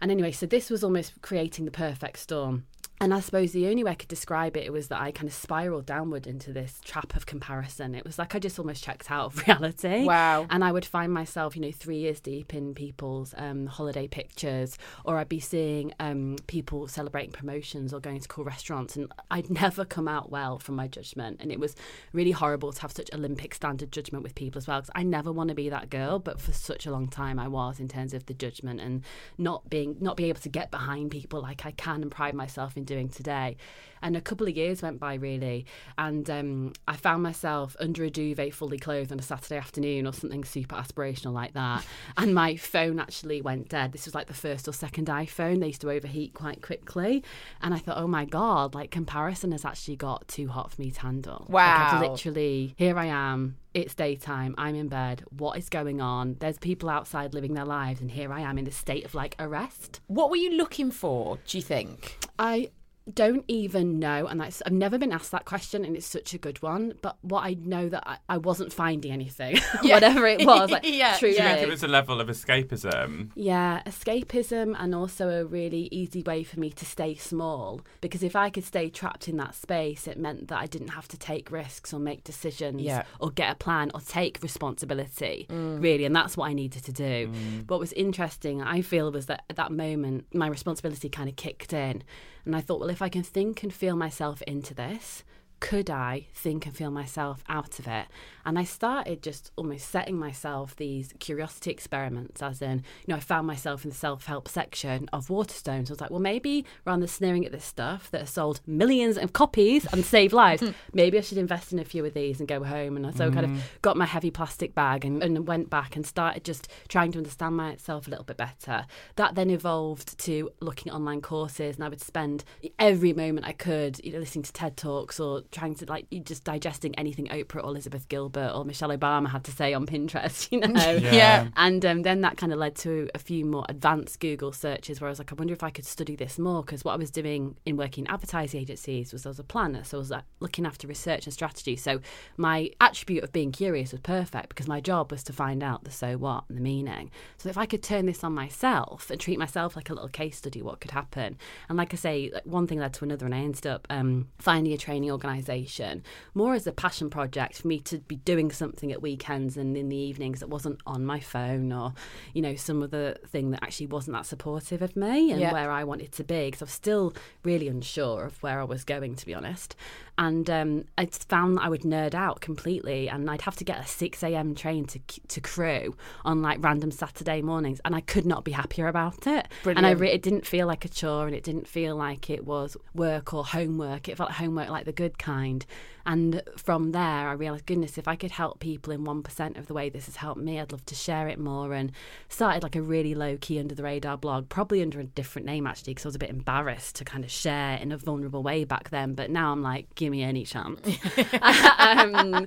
And 0.00 0.10
anyway, 0.10 0.32
so 0.32 0.46
this 0.46 0.70
was 0.70 0.82
almost 0.82 1.20
creating 1.22 1.64
the 1.66 1.70
perfect 1.70 2.18
storm. 2.18 2.64
And 3.02 3.14
I 3.14 3.20
suppose 3.20 3.52
the 3.52 3.66
only 3.68 3.82
way 3.82 3.92
I 3.92 3.94
could 3.94 4.08
describe 4.08 4.58
it, 4.58 4.66
it 4.66 4.72
was 4.74 4.88
that 4.88 5.00
I 5.00 5.10
kind 5.10 5.26
of 5.26 5.32
spiraled 5.32 5.86
downward 5.86 6.26
into 6.26 6.52
this 6.52 6.82
trap 6.84 7.16
of 7.16 7.24
comparison. 7.24 7.94
It 7.94 8.04
was 8.04 8.18
like 8.18 8.34
I 8.34 8.38
just 8.38 8.58
almost 8.58 8.84
checked 8.84 9.10
out 9.10 9.24
of 9.24 9.38
reality. 9.46 10.04
Wow. 10.04 10.46
And 10.50 10.62
I 10.62 10.70
would 10.70 10.84
find 10.84 11.10
myself, 11.10 11.56
you 11.56 11.62
know, 11.62 11.72
three 11.72 11.96
years 11.96 12.20
deep 12.20 12.52
in 12.52 12.74
people's 12.74 13.34
um, 13.38 13.64
holiday 13.66 14.06
pictures, 14.06 14.76
or 15.06 15.16
I'd 15.16 15.30
be 15.30 15.40
seeing 15.40 15.94
um, 15.98 16.36
people 16.46 16.88
celebrating 16.88 17.32
promotions 17.32 17.94
or 17.94 18.00
going 18.00 18.20
to 18.20 18.28
cool 18.28 18.44
restaurants, 18.44 18.96
and 18.96 19.10
I'd 19.30 19.48
never 19.62 19.86
come 19.86 20.06
out 20.06 20.30
well 20.30 20.58
from 20.58 20.74
my 20.74 20.86
judgment. 20.86 21.38
And 21.40 21.50
it 21.50 21.58
was 21.58 21.74
really 22.12 22.32
horrible 22.32 22.70
to 22.70 22.82
have 22.82 22.92
such 22.92 23.08
Olympic 23.14 23.54
standard 23.54 23.92
judgment 23.92 24.24
with 24.24 24.34
people 24.34 24.58
as 24.58 24.66
well, 24.66 24.78
because 24.78 24.90
I 24.94 25.04
never 25.04 25.32
want 25.32 25.48
to 25.48 25.54
be 25.54 25.70
that 25.70 25.88
girl, 25.88 26.18
but 26.18 26.38
for 26.38 26.52
such 26.52 26.84
a 26.84 26.90
long 26.90 27.08
time 27.08 27.38
I 27.38 27.48
was 27.48 27.80
in 27.80 27.88
terms 27.88 28.12
of 28.12 28.26
the 28.26 28.34
judgment 28.34 28.78
and 28.78 29.04
not 29.38 29.70
being 29.70 29.96
not 30.00 30.18
being 30.18 30.28
able 30.28 30.40
to 30.40 30.50
get 30.50 30.70
behind 30.70 31.10
people 31.10 31.40
like 31.40 31.64
I 31.64 31.70
can 31.70 32.02
and 32.02 32.10
pride 32.10 32.34
myself 32.34 32.76
in 32.76 32.84
doing 32.90 33.08
today. 33.08 33.56
And 34.02 34.16
a 34.16 34.20
couple 34.22 34.48
of 34.48 34.56
years 34.56 34.80
went 34.80 34.98
by 34.98 35.12
really, 35.14 35.66
and 35.98 36.28
um, 36.30 36.72
I 36.88 36.96
found 36.96 37.22
myself 37.22 37.76
under 37.78 38.02
a 38.02 38.08
duvet, 38.08 38.54
fully 38.54 38.78
clothed 38.78 39.12
on 39.12 39.18
a 39.18 39.22
Saturday 39.22 39.58
afternoon 39.58 40.06
or 40.06 40.14
something 40.14 40.42
super 40.42 40.74
aspirational 40.74 41.34
like 41.34 41.52
that. 41.52 41.84
and 42.16 42.34
my 42.34 42.56
phone 42.56 42.98
actually 42.98 43.42
went 43.42 43.68
dead. 43.68 43.92
This 43.92 44.06
was 44.06 44.14
like 44.14 44.26
the 44.26 44.32
first 44.32 44.66
or 44.66 44.72
second 44.72 45.08
iPhone. 45.08 45.60
They 45.60 45.66
used 45.66 45.82
to 45.82 45.90
overheat 45.90 46.32
quite 46.32 46.62
quickly, 46.62 47.22
and 47.60 47.74
I 47.74 47.78
thought, 47.78 47.98
oh 47.98 48.06
my 48.06 48.24
god, 48.24 48.74
like 48.74 48.90
comparison 48.90 49.52
has 49.52 49.66
actually 49.66 49.96
got 49.96 50.26
too 50.28 50.48
hot 50.48 50.72
for 50.72 50.80
me 50.80 50.90
to 50.92 51.00
handle. 51.02 51.44
Like, 51.50 51.92
Wow. 51.92 52.00
literally 52.00 52.72
here 52.78 52.98
I 52.98 53.06
am. 53.06 53.58
It's 53.74 53.94
daytime. 53.94 54.54
I'm 54.56 54.74
in 54.76 54.88
bed. 54.88 55.24
What 55.30 55.58
is 55.58 55.68
going 55.68 56.00
on? 56.00 56.36
There's 56.40 56.58
people 56.58 56.88
outside 56.88 57.34
living 57.34 57.52
their 57.52 57.66
lives, 57.66 58.00
and 58.00 58.10
here 58.10 58.32
I 58.32 58.40
am 58.40 58.56
in 58.56 58.64
this 58.64 58.76
state 58.76 59.04
of 59.04 59.14
like 59.14 59.36
arrest. 59.38 60.00
What 60.06 60.30
were 60.30 60.36
you 60.36 60.52
looking 60.56 60.90
for, 60.90 61.38
do 61.46 61.58
you 61.58 61.62
think? 61.62 62.16
I 62.38 62.70
don't 63.14 63.44
even 63.48 63.98
know, 63.98 64.26
and 64.26 64.40
that's, 64.40 64.62
I've 64.64 64.72
never 64.72 64.98
been 64.98 65.12
asked 65.12 65.30
that 65.32 65.44
question, 65.44 65.84
and 65.84 65.96
it's 65.96 66.06
such 66.06 66.34
a 66.34 66.38
good 66.38 66.62
one. 66.62 66.94
But 67.02 67.16
what 67.22 67.44
I 67.44 67.54
know 67.54 67.88
that 67.88 68.02
I, 68.06 68.18
I 68.28 68.38
wasn't 68.38 68.72
finding 68.72 69.12
anything, 69.12 69.58
whatever 69.82 70.26
it 70.26 70.44
was. 70.46 70.70
Like, 70.70 70.84
Yeah, 70.88 71.16
truly. 71.16 71.36
Do 71.36 71.42
you 71.42 71.48
think 71.48 71.62
it 71.62 71.68
was 71.68 71.82
a 71.82 71.88
level 71.88 72.20
of 72.20 72.28
escapism? 72.28 73.30
Yeah, 73.34 73.82
escapism 73.86 74.74
and 74.78 74.94
also 74.94 75.28
a 75.28 75.44
really 75.44 75.88
easy 75.90 76.22
way 76.22 76.42
for 76.44 76.58
me 76.60 76.70
to 76.70 76.84
stay 76.84 77.14
small. 77.14 77.80
Because 78.00 78.22
if 78.22 78.36
I 78.36 78.50
could 78.50 78.64
stay 78.64 78.90
trapped 78.90 79.28
in 79.28 79.36
that 79.38 79.54
space, 79.54 80.06
it 80.06 80.18
meant 80.18 80.48
that 80.48 80.58
I 80.58 80.66
didn't 80.66 80.88
have 80.88 81.08
to 81.08 81.18
take 81.18 81.50
risks 81.50 81.92
or 81.92 81.98
make 82.00 82.24
decisions 82.24 82.82
Yeah. 82.82 83.04
or 83.18 83.30
get 83.30 83.52
a 83.52 83.54
plan 83.54 83.90
or 83.94 84.00
take 84.00 84.38
responsibility, 84.42 85.46
mm. 85.48 85.82
really. 85.82 86.04
And 86.04 86.14
that's 86.14 86.36
what 86.36 86.48
I 86.48 86.52
needed 86.52 86.84
to 86.84 86.92
do. 86.92 87.28
Mm. 87.28 87.68
What 87.68 87.80
was 87.80 87.92
interesting, 87.94 88.62
I 88.62 88.82
feel, 88.82 89.10
was 89.12 89.26
that 89.26 89.44
at 89.50 89.56
that 89.56 89.72
moment, 89.72 90.26
my 90.34 90.46
responsibility 90.46 91.08
kind 91.08 91.28
of 91.28 91.36
kicked 91.36 91.72
in. 91.72 92.02
And 92.44 92.56
I 92.56 92.60
thought, 92.60 92.80
well, 92.80 92.90
if 92.90 93.02
I 93.02 93.08
can 93.08 93.22
think 93.22 93.62
and 93.62 93.72
feel 93.72 93.96
myself 93.96 94.42
into 94.42 94.74
this, 94.74 95.24
could 95.60 95.90
I 95.90 96.26
think 96.34 96.66
and 96.66 96.74
feel 96.74 96.90
myself 96.90 97.44
out 97.48 97.78
of 97.78 97.86
it? 97.86 98.06
And 98.44 98.58
I 98.58 98.64
started 98.64 99.22
just 99.22 99.52
almost 99.56 99.88
setting 99.88 100.18
myself 100.18 100.74
these 100.74 101.12
curiosity 101.18 101.70
experiments, 101.70 102.42
as 102.42 102.62
in, 102.62 102.78
you 103.06 103.12
know, 103.12 103.16
I 103.16 103.20
found 103.20 103.46
myself 103.46 103.84
in 103.84 103.90
the 103.90 103.96
self 103.96 104.26
help 104.26 104.48
section 104.48 105.08
of 105.12 105.28
Waterstones. 105.28 105.88
I 105.88 105.92
was 105.92 106.00
like, 106.00 106.10
well, 106.10 106.20
maybe 106.20 106.64
rather 106.86 107.00
than 107.00 107.08
sneering 107.08 107.44
at 107.44 107.52
this 107.52 107.64
stuff 107.64 108.10
that 108.10 108.22
has 108.22 108.30
sold 108.30 108.60
millions 108.66 109.18
of 109.18 109.34
copies 109.34 109.86
and 109.92 110.04
saved 110.04 110.32
lives, 110.32 110.62
maybe 110.94 111.18
I 111.18 111.20
should 111.20 111.38
invest 111.38 111.72
in 111.72 111.78
a 111.78 111.84
few 111.84 112.04
of 112.04 112.14
these 112.14 112.40
and 112.40 112.48
go 112.48 112.64
home. 112.64 112.96
And 112.96 113.14
so 113.14 113.30
kind 113.30 113.44
of 113.44 113.52
mm. 113.52 113.60
got 113.82 113.96
my 113.96 114.06
heavy 114.06 114.30
plastic 114.30 114.74
bag 114.74 115.04
and, 115.04 115.22
and 115.22 115.46
went 115.46 115.68
back 115.68 115.94
and 115.94 116.06
started 116.06 116.44
just 116.44 116.68
trying 116.88 117.12
to 117.12 117.18
understand 117.18 117.56
myself 117.56 118.06
a 118.06 118.10
little 118.10 118.24
bit 118.24 118.38
better. 118.38 118.86
That 119.16 119.34
then 119.34 119.50
evolved 119.50 120.18
to 120.20 120.50
looking 120.60 120.90
at 120.90 120.96
online 120.96 121.20
courses, 121.20 121.76
and 121.76 121.84
I 121.84 121.88
would 121.88 122.00
spend 122.00 122.44
every 122.78 123.12
moment 123.12 123.46
I 123.46 123.52
could, 123.52 124.02
you 124.02 124.12
know, 124.12 124.18
listening 124.18 124.44
to 124.44 124.52
TED 124.52 124.76
Talks 124.76 125.20
or 125.20 125.42
trying 125.50 125.74
to 125.76 125.86
like 125.86 126.06
you 126.10 126.20
just 126.20 126.44
digesting 126.44 126.94
anything 126.96 127.26
Oprah 127.26 127.64
or 127.64 127.70
Elizabeth 127.70 128.08
Gilbert 128.08 128.52
or 128.54 128.64
Michelle 128.64 128.90
Obama 128.90 129.28
had 129.30 129.44
to 129.44 129.52
say 129.52 129.74
on 129.74 129.86
Pinterest, 129.86 130.48
you 130.50 130.60
know. 130.60 130.90
Yeah. 131.10 131.48
And 131.56 131.84
um, 131.84 132.02
then 132.02 132.20
that 132.20 132.36
kind 132.36 132.52
of 132.52 132.58
led 132.58 132.76
to 132.76 133.08
a 133.14 133.18
few 133.18 133.44
more 133.44 133.64
advanced 133.68 134.20
Google 134.20 134.52
searches 134.52 135.00
where 135.00 135.08
I 135.08 135.10
was 135.10 135.18
like, 135.18 135.32
I 135.32 135.34
wonder 135.34 135.52
if 135.52 135.62
I 135.62 135.70
could 135.70 135.84
study 135.84 136.16
this 136.16 136.38
more 136.38 136.62
because 136.62 136.84
what 136.84 136.92
I 136.92 136.96
was 136.96 137.10
doing 137.10 137.56
in 137.64 137.76
working 137.76 138.04
in 138.04 138.10
advertising 138.10 138.60
agencies 138.60 139.12
was 139.12 139.26
I 139.26 139.30
was 139.30 139.38
a 139.38 139.44
planner, 139.44 139.84
so 139.84 139.98
I 139.98 140.00
was 140.00 140.10
like, 140.10 140.24
looking 140.40 140.66
after 140.66 140.86
research 140.86 141.26
and 141.26 141.34
strategy. 141.34 141.76
So 141.76 142.00
my 142.36 142.70
attribute 142.80 143.24
of 143.24 143.32
being 143.32 143.52
curious 143.52 143.92
was 143.92 144.00
perfect 144.00 144.50
because 144.50 144.68
my 144.68 144.80
job 144.80 145.10
was 145.10 145.22
to 145.24 145.32
find 145.32 145.62
out 145.62 145.84
the 145.84 145.90
so 145.90 146.16
what 146.16 146.44
and 146.48 146.56
the 146.56 146.62
meaning. 146.62 147.10
So 147.38 147.48
if 147.48 147.58
I 147.58 147.66
could 147.66 147.82
turn 147.82 148.06
this 148.06 148.22
on 148.24 148.34
myself 148.34 149.10
and 149.10 149.20
treat 149.20 149.38
myself 149.38 149.76
like 149.76 149.90
a 149.90 149.94
little 149.94 150.08
case 150.08 150.36
study, 150.36 150.62
what 150.62 150.80
could 150.80 150.92
happen? 150.92 151.36
And 151.68 151.76
like 151.76 151.92
I 151.92 151.96
say, 151.96 152.30
like 152.32 152.46
one 152.46 152.66
thing 152.66 152.78
led 152.78 152.94
to 152.94 153.04
another, 153.04 153.26
and 153.26 153.34
I 153.34 153.38
ended 153.38 153.66
up 153.66 153.86
um, 153.90 154.28
finding 154.38 154.72
a 154.72 154.78
training 154.78 155.10
organisation 155.10 155.39
organisation, 155.40 156.02
more 156.34 156.54
as 156.54 156.66
a 156.66 156.72
passion 156.72 157.10
project 157.10 157.56
for 157.62 157.68
me 157.68 157.80
to 157.80 157.98
be 157.98 158.16
doing 158.16 158.50
something 158.50 158.92
at 158.92 159.02
weekends 159.02 159.56
and 159.56 159.76
in 159.76 159.88
the 159.88 159.96
evenings 159.96 160.40
that 160.40 160.48
wasn't 160.48 160.80
on 160.86 161.04
my 161.04 161.20
phone 161.20 161.72
or, 161.72 161.92
you 162.34 162.42
know, 162.42 162.54
some 162.54 162.82
other 162.82 163.16
thing 163.26 163.50
that 163.50 163.62
actually 163.62 163.86
wasn't 163.86 164.14
that 164.16 164.26
supportive 164.26 164.82
of 164.82 164.96
me 164.96 165.30
and 165.30 165.40
Yeah. 165.40 165.52
where 165.52 165.70
I 165.70 165.84
wanted 165.84 166.12
to 166.12 166.24
be. 166.24 166.46
Because 166.46 166.62
I 166.62 166.64
was 166.66 166.72
still 166.72 167.14
really 167.42 167.68
unsure 167.68 168.24
of 168.26 168.42
where 168.42 168.60
I 168.60 168.64
was 168.64 168.84
going, 168.84 169.14
to 169.16 169.26
be 169.26 169.34
honest. 169.34 169.74
And 170.20 170.50
um, 170.50 170.84
I 170.98 171.06
found 171.06 171.56
that 171.56 171.62
I 171.62 171.70
would 171.70 171.80
nerd 171.80 172.12
out 172.12 172.42
completely, 172.42 173.08
and 173.08 173.30
I'd 173.30 173.40
have 173.40 173.56
to 173.56 173.64
get 173.64 173.80
a 173.80 173.86
six 173.86 174.22
a.m. 174.22 174.54
train 174.54 174.84
to 174.84 175.00
to 175.28 175.40
Crewe 175.40 175.96
on 176.26 176.42
like 176.42 176.62
random 176.62 176.90
Saturday 176.90 177.40
mornings, 177.40 177.80
and 177.86 177.96
I 177.96 178.02
could 178.02 178.26
not 178.26 178.44
be 178.44 178.52
happier 178.52 178.86
about 178.86 179.26
it. 179.26 179.48
And 179.78 179.86
I 179.86 179.92
re- 179.92 180.12
it 180.12 180.20
didn't 180.20 180.46
feel 180.46 180.66
like 180.66 180.84
a 180.84 180.90
chore, 180.90 181.26
and 181.26 181.34
it 181.34 181.42
didn't 181.42 181.66
feel 181.66 181.96
like 181.96 182.28
it 182.28 182.44
was 182.44 182.76
work 182.94 183.32
or 183.32 183.46
homework. 183.46 184.10
It 184.10 184.18
felt 184.18 184.28
like 184.28 184.38
homework, 184.38 184.68
like 184.68 184.84
the 184.84 184.92
good 184.92 185.18
kind. 185.18 185.64
And 186.06 186.42
from 186.56 186.92
there, 186.92 187.28
I 187.28 187.32
realised, 187.32 187.66
goodness, 187.66 187.98
if 187.98 188.08
I 188.08 188.16
could 188.16 188.30
help 188.30 188.60
people 188.60 188.92
in 188.92 189.04
one 189.04 189.22
percent 189.22 189.56
of 189.56 189.66
the 189.66 189.74
way 189.74 189.88
this 189.88 190.06
has 190.06 190.16
helped 190.16 190.40
me, 190.40 190.60
I'd 190.60 190.72
love 190.72 190.84
to 190.86 190.94
share 190.94 191.28
it 191.28 191.38
more. 191.38 191.74
And 191.74 191.92
started 192.28 192.62
like 192.62 192.76
a 192.76 192.82
really 192.82 193.14
low 193.14 193.36
key 193.40 193.58
under 193.58 193.74
the 193.74 193.82
radar 193.82 194.16
blog, 194.16 194.48
probably 194.48 194.82
under 194.82 195.00
a 195.00 195.04
different 195.04 195.46
name 195.46 195.66
actually, 195.66 195.92
because 195.92 196.06
I 196.06 196.08
was 196.08 196.14
a 196.16 196.20
bit 196.20 196.30
embarrassed 196.30 196.96
to 196.96 197.04
kind 197.04 197.24
of 197.24 197.30
share 197.30 197.76
in 197.76 197.92
a 197.92 197.96
vulnerable 197.96 198.42
way 198.42 198.64
back 198.64 198.90
then. 198.90 199.14
But 199.14 199.30
now 199.30 199.52
I'm 199.52 199.62
like, 199.62 199.94
give 199.94 200.10
me 200.10 200.22
any 200.22 200.44
chance. 200.44 200.80
um, 201.78 202.46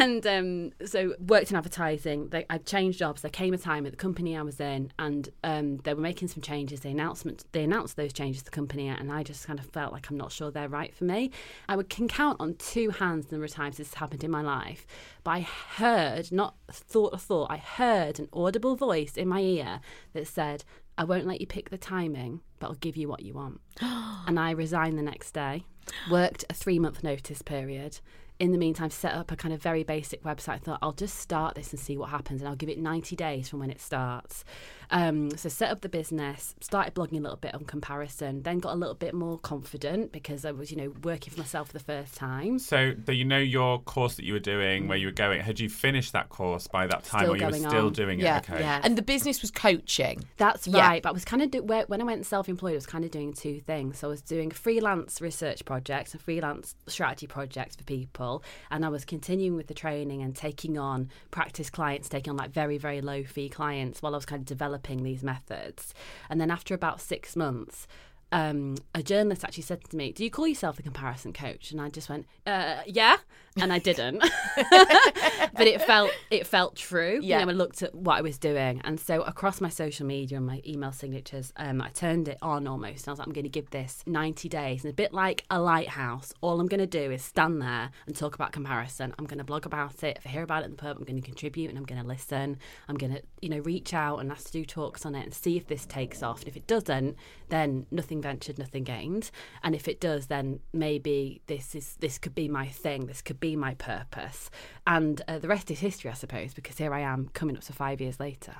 and 0.00 0.26
um, 0.26 0.72
so 0.84 1.14
worked 1.20 1.50
in 1.50 1.56
advertising. 1.56 2.28
They, 2.28 2.46
I 2.48 2.58
changed 2.58 2.98
jobs. 2.98 3.22
There 3.22 3.30
came 3.30 3.54
a 3.54 3.58
time 3.58 3.86
at 3.86 3.92
the 3.92 3.96
company 3.96 4.36
I 4.36 4.42
was 4.42 4.60
in, 4.60 4.92
and 4.98 5.28
um, 5.44 5.78
they 5.78 5.94
were 5.94 6.00
making 6.00 6.28
some 6.28 6.42
changes. 6.42 6.80
The 6.80 6.90
announcement 6.90 7.44
they 7.52 7.64
announced 7.64 7.96
those 7.96 8.12
changes 8.12 8.42
to 8.42 8.44
the 8.46 8.50
company, 8.50 8.88
and 8.88 9.12
I 9.12 9.22
just 9.22 9.46
kind 9.46 9.58
of 9.58 9.66
felt 9.66 9.92
like 9.92 10.08
I'm 10.10 10.16
not 10.16 10.32
sure 10.32 10.50
they're 10.50 10.68
right 10.68 10.94
for 10.94 11.04
me. 11.04 11.30
I 11.68 11.76
would 11.76 11.88
can 11.88 12.08
count 12.08 12.36
on 12.40 12.54
two 12.54 12.90
hands 12.92 13.26
the 13.26 13.36
number 13.36 13.44
of 13.46 13.50
times 13.52 13.76
this 13.76 13.88
has 13.88 13.94
happened 13.94 14.24
in 14.24 14.30
my 14.30 14.42
life. 14.42 14.86
But 15.24 15.30
I 15.32 15.40
heard, 15.40 16.32
not 16.32 16.54
thought 16.70 17.14
a 17.14 17.18
thought, 17.18 17.50
I 17.50 17.56
heard 17.56 18.18
an 18.18 18.28
audible 18.32 18.76
voice 18.76 19.16
in 19.16 19.28
my 19.28 19.40
ear 19.40 19.80
that 20.12 20.26
said, 20.26 20.64
"I 20.96 21.04
won't 21.04 21.26
let 21.26 21.40
you 21.40 21.46
pick 21.46 21.70
the 21.70 21.78
timing, 21.78 22.40
but 22.58 22.68
I'll 22.68 22.74
give 22.74 22.96
you 22.96 23.08
what 23.08 23.22
you 23.22 23.34
want." 23.34 23.60
and 23.80 24.38
I 24.38 24.50
resigned 24.50 24.98
the 24.98 25.02
next 25.02 25.32
day. 25.32 25.64
Worked 26.10 26.44
a 26.48 26.54
three 26.54 26.78
month 26.78 27.02
notice 27.02 27.42
period. 27.42 28.00
In 28.38 28.50
the 28.50 28.58
meantime, 28.58 28.90
set 28.90 29.14
up 29.14 29.30
a 29.30 29.36
kind 29.36 29.54
of 29.54 29.62
very 29.62 29.84
basic 29.84 30.24
website. 30.24 30.54
I 30.54 30.58
thought 30.58 30.78
I'll 30.82 30.92
just 30.92 31.18
start 31.18 31.54
this 31.54 31.70
and 31.72 31.78
see 31.78 31.96
what 31.96 32.08
happens, 32.10 32.40
and 32.40 32.48
I'll 32.48 32.56
give 32.56 32.68
it 32.68 32.78
90 32.78 33.14
days 33.14 33.48
from 33.48 33.60
when 33.60 33.70
it 33.70 33.80
starts. 33.80 34.44
Um, 34.90 35.30
so 35.36 35.48
set 35.48 35.70
up 35.70 35.80
the 35.80 35.88
business, 35.88 36.54
started 36.60 36.92
blogging 36.94 37.18
a 37.18 37.20
little 37.22 37.36
bit 37.36 37.54
on 37.54 37.64
comparison, 37.64 38.42
then 38.42 38.58
got 38.58 38.72
a 38.72 38.76
little 38.76 38.94
bit 38.96 39.14
more 39.14 39.38
confident 39.38 40.12
because 40.12 40.44
I 40.44 40.50
was, 40.50 40.70
you 40.72 40.76
know, 40.76 40.92
working 41.04 41.32
for 41.32 41.38
myself 41.40 41.68
for 41.68 41.72
the 41.74 41.78
first 41.84 42.14
time. 42.16 42.58
So, 42.58 42.92
do 42.92 43.12
you 43.12 43.24
know 43.24 43.38
your 43.38 43.80
course 43.80 44.16
that 44.16 44.24
you 44.24 44.32
were 44.32 44.38
doing, 44.40 44.88
where 44.88 44.98
you 44.98 45.06
were 45.06 45.12
going? 45.12 45.40
Had 45.40 45.60
you 45.60 45.68
finished 45.70 46.12
that 46.12 46.28
course 46.28 46.66
by 46.66 46.86
that 46.88 47.04
time, 47.04 47.20
Still 47.22 47.34
or 47.34 47.36
you 47.36 47.44
were 47.44 47.50
going 47.52 47.62
still 47.62 47.86
on. 47.86 47.92
doing 47.92 48.18
Yeah, 48.20 48.38
it? 48.38 48.50
Okay. 48.50 48.60
yeah. 48.60 48.80
And 48.82 48.98
the 48.98 49.02
business 49.02 49.40
was 49.40 49.50
coaching. 49.50 50.24
That's 50.36 50.66
Yeah. 50.66 50.80
right. 50.86 51.02
But 51.02 51.10
I 51.10 51.12
was 51.12 51.24
kind 51.24 51.42
of 51.42 51.50
do- 51.52 51.62
when 51.62 52.00
I 52.00 52.04
went 52.04 52.26
self-employed, 52.26 52.72
I 52.72 52.74
was 52.74 52.86
kind 52.86 53.04
of 53.04 53.10
doing 53.12 53.32
two 53.32 53.60
things. 53.60 54.00
So 54.00 54.08
I 54.08 54.10
was 54.10 54.20
doing 54.20 54.50
freelance 54.50 55.20
research 55.20 55.64
projects 55.64 56.12
and 56.12 56.20
freelance 56.20 56.74
strategy 56.88 57.26
projects 57.28 57.76
for 57.76 57.84
people, 57.84 58.31
and 58.70 58.84
I 58.84 58.88
was 58.88 59.04
continuing 59.04 59.56
with 59.56 59.66
the 59.66 59.74
training 59.74 60.22
and 60.22 60.34
taking 60.34 60.78
on 60.78 61.10
practice 61.30 61.70
clients, 61.70 62.08
taking 62.08 62.30
on 62.30 62.36
like 62.36 62.50
very 62.50 62.78
very 62.78 63.00
low 63.00 63.24
fee 63.24 63.48
clients 63.48 64.00
while 64.00 64.14
I 64.14 64.18
was 64.18 64.26
kind 64.26 64.40
of 64.40 64.46
developing 64.46 65.02
these 65.02 65.22
methods. 65.22 65.92
And 66.30 66.40
then 66.40 66.50
after 66.50 66.74
about 66.74 67.00
six 67.00 67.36
months. 67.36 67.86
Um, 68.34 68.76
a 68.94 69.02
journalist 69.02 69.44
actually 69.44 69.64
said 69.64 69.84
to 69.90 69.94
me, 69.94 70.10
"Do 70.10 70.24
you 70.24 70.30
call 70.30 70.46
yourself 70.48 70.78
a 70.78 70.82
comparison 70.82 71.34
coach?" 71.34 71.70
And 71.70 71.78
I 71.78 71.90
just 71.90 72.08
went, 72.08 72.26
uh, 72.46 72.76
"Yeah," 72.86 73.18
and 73.60 73.72
I 73.72 73.78
didn't. 73.78 74.18
but 74.56 75.66
it 75.66 75.82
felt 75.82 76.10
it 76.30 76.46
felt 76.46 76.76
true. 76.76 77.20
Yeah. 77.22 77.40
You 77.40 77.46
know, 77.46 77.52
I 77.52 77.54
looked 77.54 77.82
at 77.82 77.94
what 77.94 78.16
I 78.18 78.20
was 78.22 78.38
doing, 78.38 78.80
and 78.84 78.98
so 78.98 79.22
across 79.22 79.60
my 79.60 79.68
social 79.68 80.06
media 80.06 80.38
and 80.38 80.46
my 80.46 80.62
email 80.66 80.92
signatures, 80.92 81.52
um, 81.56 81.80
I 81.80 81.88
turned 81.90 82.28
it 82.28 82.38
on 82.42 82.66
almost. 82.66 83.06
And 83.06 83.08
I 83.08 83.12
was 83.12 83.18
like, 83.18 83.28
I'm 83.28 83.32
going 83.32 83.44
to 83.44 83.50
give 83.50 83.70
this 83.70 84.02
90 84.06 84.48
days, 84.48 84.84
and 84.84 84.90
a 84.90 84.94
bit 84.94 85.12
like 85.12 85.44
a 85.50 85.60
lighthouse. 85.60 86.32
All 86.40 86.60
I'm 86.60 86.68
going 86.68 86.80
to 86.80 86.86
do 86.86 87.10
is 87.10 87.22
stand 87.22 87.60
there 87.60 87.90
and 88.06 88.16
talk 88.16 88.34
about 88.34 88.52
comparison. 88.52 89.14
I'm 89.18 89.26
going 89.26 89.38
to 89.38 89.44
blog 89.44 89.66
about 89.66 90.02
it. 90.02 90.18
If 90.18 90.26
I 90.26 90.30
hear 90.30 90.42
about 90.42 90.62
it 90.62 90.66
in 90.66 90.70
the 90.72 90.76
pub, 90.76 90.96
I'm 90.96 91.04
going 91.04 91.20
to 91.20 91.26
contribute 91.26 91.68
and 91.68 91.78
I'm 91.78 91.84
going 91.84 92.00
to 92.00 92.06
listen. 92.06 92.58
I'm 92.88 92.96
going 92.96 93.14
to, 93.14 93.22
you 93.40 93.48
know, 93.48 93.58
reach 93.58 93.94
out 93.94 94.18
and 94.18 94.30
ask 94.30 94.46
to 94.46 94.52
do 94.52 94.64
talks 94.64 95.04
on 95.04 95.14
it 95.14 95.24
and 95.24 95.34
see 95.34 95.56
if 95.56 95.66
this 95.66 95.86
takes 95.86 96.22
off. 96.22 96.40
And 96.40 96.48
if 96.48 96.56
it 96.56 96.66
doesn't, 96.66 97.16
then 97.48 97.86
nothing 97.90 98.22
ventured, 98.22 98.58
nothing 98.58 98.84
gained. 98.84 99.30
And 99.62 99.74
if 99.74 99.88
it 99.88 100.00
does, 100.00 100.26
then 100.26 100.60
maybe 100.72 101.42
this 101.46 101.74
is 101.74 101.96
this 102.00 102.18
could 102.18 102.34
be 102.34 102.48
my 102.48 102.66
thing. 102.66 103.06
This 103.06 103.22
could 103.22 103.40
be 103.42 103.56
my 103.56 103.74
purpose. 103.74 104.48
And 104.86 105.20
uh, 105.28 105.38
the 105.38 105.48
rest 105.48 105.70
is 105.70 105.80
history, 105.80 106.10
I 106.10 106.14
suppose, 106.14 106.54
because 106.54 106.78
here 106.78 106.94
I 106.94 107.00
am 107.00 107.28
coming 107.34 107.56
up 107.56 107.64
to 107.64 107.72
five 107.74 108.00
years 108.00 108.18
later. 108.20 108.54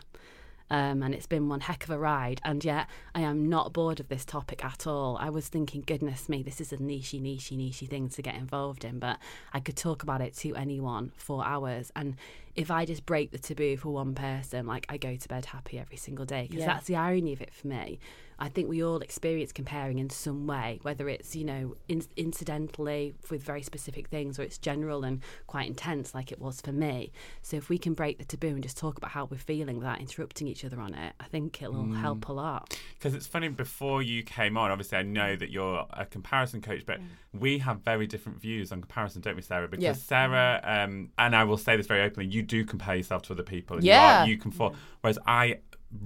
Um, 0.70 1.02
and 1.02 1.14
it's 1.14 1.26
been 1.26 1.48
one 1.48 1.60
heck 1.60 1.84
of 1.84 1.90
a 1.90 1.98
ride. 1.98 2.40
And 2.44 2.64
yet, 2.64 2.88
I 3.14 3.20
am 3.20 3.48
not 3.48 3.72
bored 3.72 4.00
of 4.00 4.08
this 4.08 4.24
topic 4.24 4.64
at 4.64 4.86
all. 4.86 5.16
I 5.20 5.30
was 5.30 5.46
thinking, 5.46 5.84
goodness 5.86 6.28
me, 6.28 6.42
this 6.42 6.60
is 6.60 6.72
a 6.72 6.78
nichey, 6.78 7.22
nichey, 7.22 7.56
nichey 7.56 7.88
thing 7.88 8.08
to 8.08 8.22
get 8.22 8.34
involved 8.34 8.84
in, 8.84 8.98
but 8.98 9.18
I 9.52 9.60
could 9.60 9.76
talk 9.76 10.02
about 10.02 10.20
it 10.20 10.34
to 10.38 10.56
anyone 10.56 11.12
for 11.16 11.46
hours. 11.46 11.92
And 11.94 12.16
if 12.54 12.70
I 12.70 12.84
just 12.84 13.06
break 13.06 13.30
the 13.30 13.38
taboo 13.38 13.76
for 13.76 13.90
one 13.90 14.14
person, 14.14 14.66
like 14.66 14.86
I 14.88 14.96
go 14.98 15.16
to 15.16 15.28
bed 15.28 15.46
happy 15.46 15.78
every 15.78 15.96
single 15.96 16.24
day, 16.24 16.46
because 16.48 16.60
Yeah. 16.60 16.74
that's 16.74 16.86
the 16.86 16.96
irony 16.96 17.32
of 17.32 17.40
it 17.40 17.52
for 17.54 17.66
me. 17.68 17.98
I 18.38 18.48
think 18.48 18.68
we 18.68 18.82
all 18.82 18.98
experience 18.98 19.52
comparing 19.52 19.98
in 20.00 20.10
some 20.10 20.48
way, 20.48 20.80
whether 20.82 21.08
it's, 21.08 21.36
you 21.36 21.44
know, 21.44 21.76
in- 21.86 22.02
incidentally 22.16 23.14
with 23.30 23.42
very 23.44 23.62
specific 23.62 24.08
things 24.08 24.38
or 24.38 24.42
it's 24.42 24.58
general 24.58 25.04
and 25.04 25.20
quite 25.46 25.68
intense, 25.68 26.12
like 26.14 26.32
it 26.32 26.40
was 26.40 26.60
for 26.60 26.72
me. 26.72 27.12
So 27.42 27.56
if 27.56 27.68
we 27.68 27.78
can 27.78 27.94
break 27.94 28.18
the 28.18 28.24
taboo 28.24 28.48
and 28.48 28.62
just 28.62 28.76
talk 28.76 28.96
about 28.98 29.12
how 29.12 29.26
we're 29.26 29.36
feeling 29.38 29.76
without 29.78 30.00
interrupting 30.00 30.48
each 30.48 30.64
other 30.64 30.80
on 30.80 30.92
it, 30.94 31.14
I 31.20 31.24
think 31.24 31.62
it'll 31.62 31.84
Mm. 31.84 32.00
help 32.00 32.28
a 32.28 32.32
lot. 32.32 32.76
Because 32.98 33.14
it's 33.14 33.26
funny, 33.28 33.48
before 33.48 34.02
you 34.02 34.24
came 34.24 34.56
on, 34.56 34.70
obviously 34.72 34.98
I 34.98 35.02
know 35.02 35.36
that 35.36 35.50
you're 35.50 35.86
a 35.92 36.04
comparison 36.04 36.60
coach, 36.60 36.84
but 36.84 37.00
we 37.32 37.58
have 37.58 37.80
very 37.82 38.06
different 38.08 38.40
views 38.40 38.72
on 38.72 38.80
comparison, 38.80 39.22
don't 39.22 39.36
we, 39.36 39.42
Sarah? 39.42 39.68
Because 39.68 39.84
Yeah. 39.84 39.92
Sarah, 39.92 40.60
um, 40.64 41.10
and 41.16 41.36
I 41.36 41.44
will 41.44 41.56
say 41.58 41.76
this 41.76 41.86
very 41.86 42.02
openly, 42.02 42.28
you 42.28 42.41
do 42.42 42.64
compare 42.64 42.96
yourself 42.96 43.22
to 43.22 43.32
other 43.32 43.42
people. 43.42 43.82
Yeah. 43.82 44.24
You, 44.24 44.24
are, 44.24 44.28
you 44.28 44.38
conform. 44.38 44.74
Whereas 45.00 45.18
I 45.26 45.58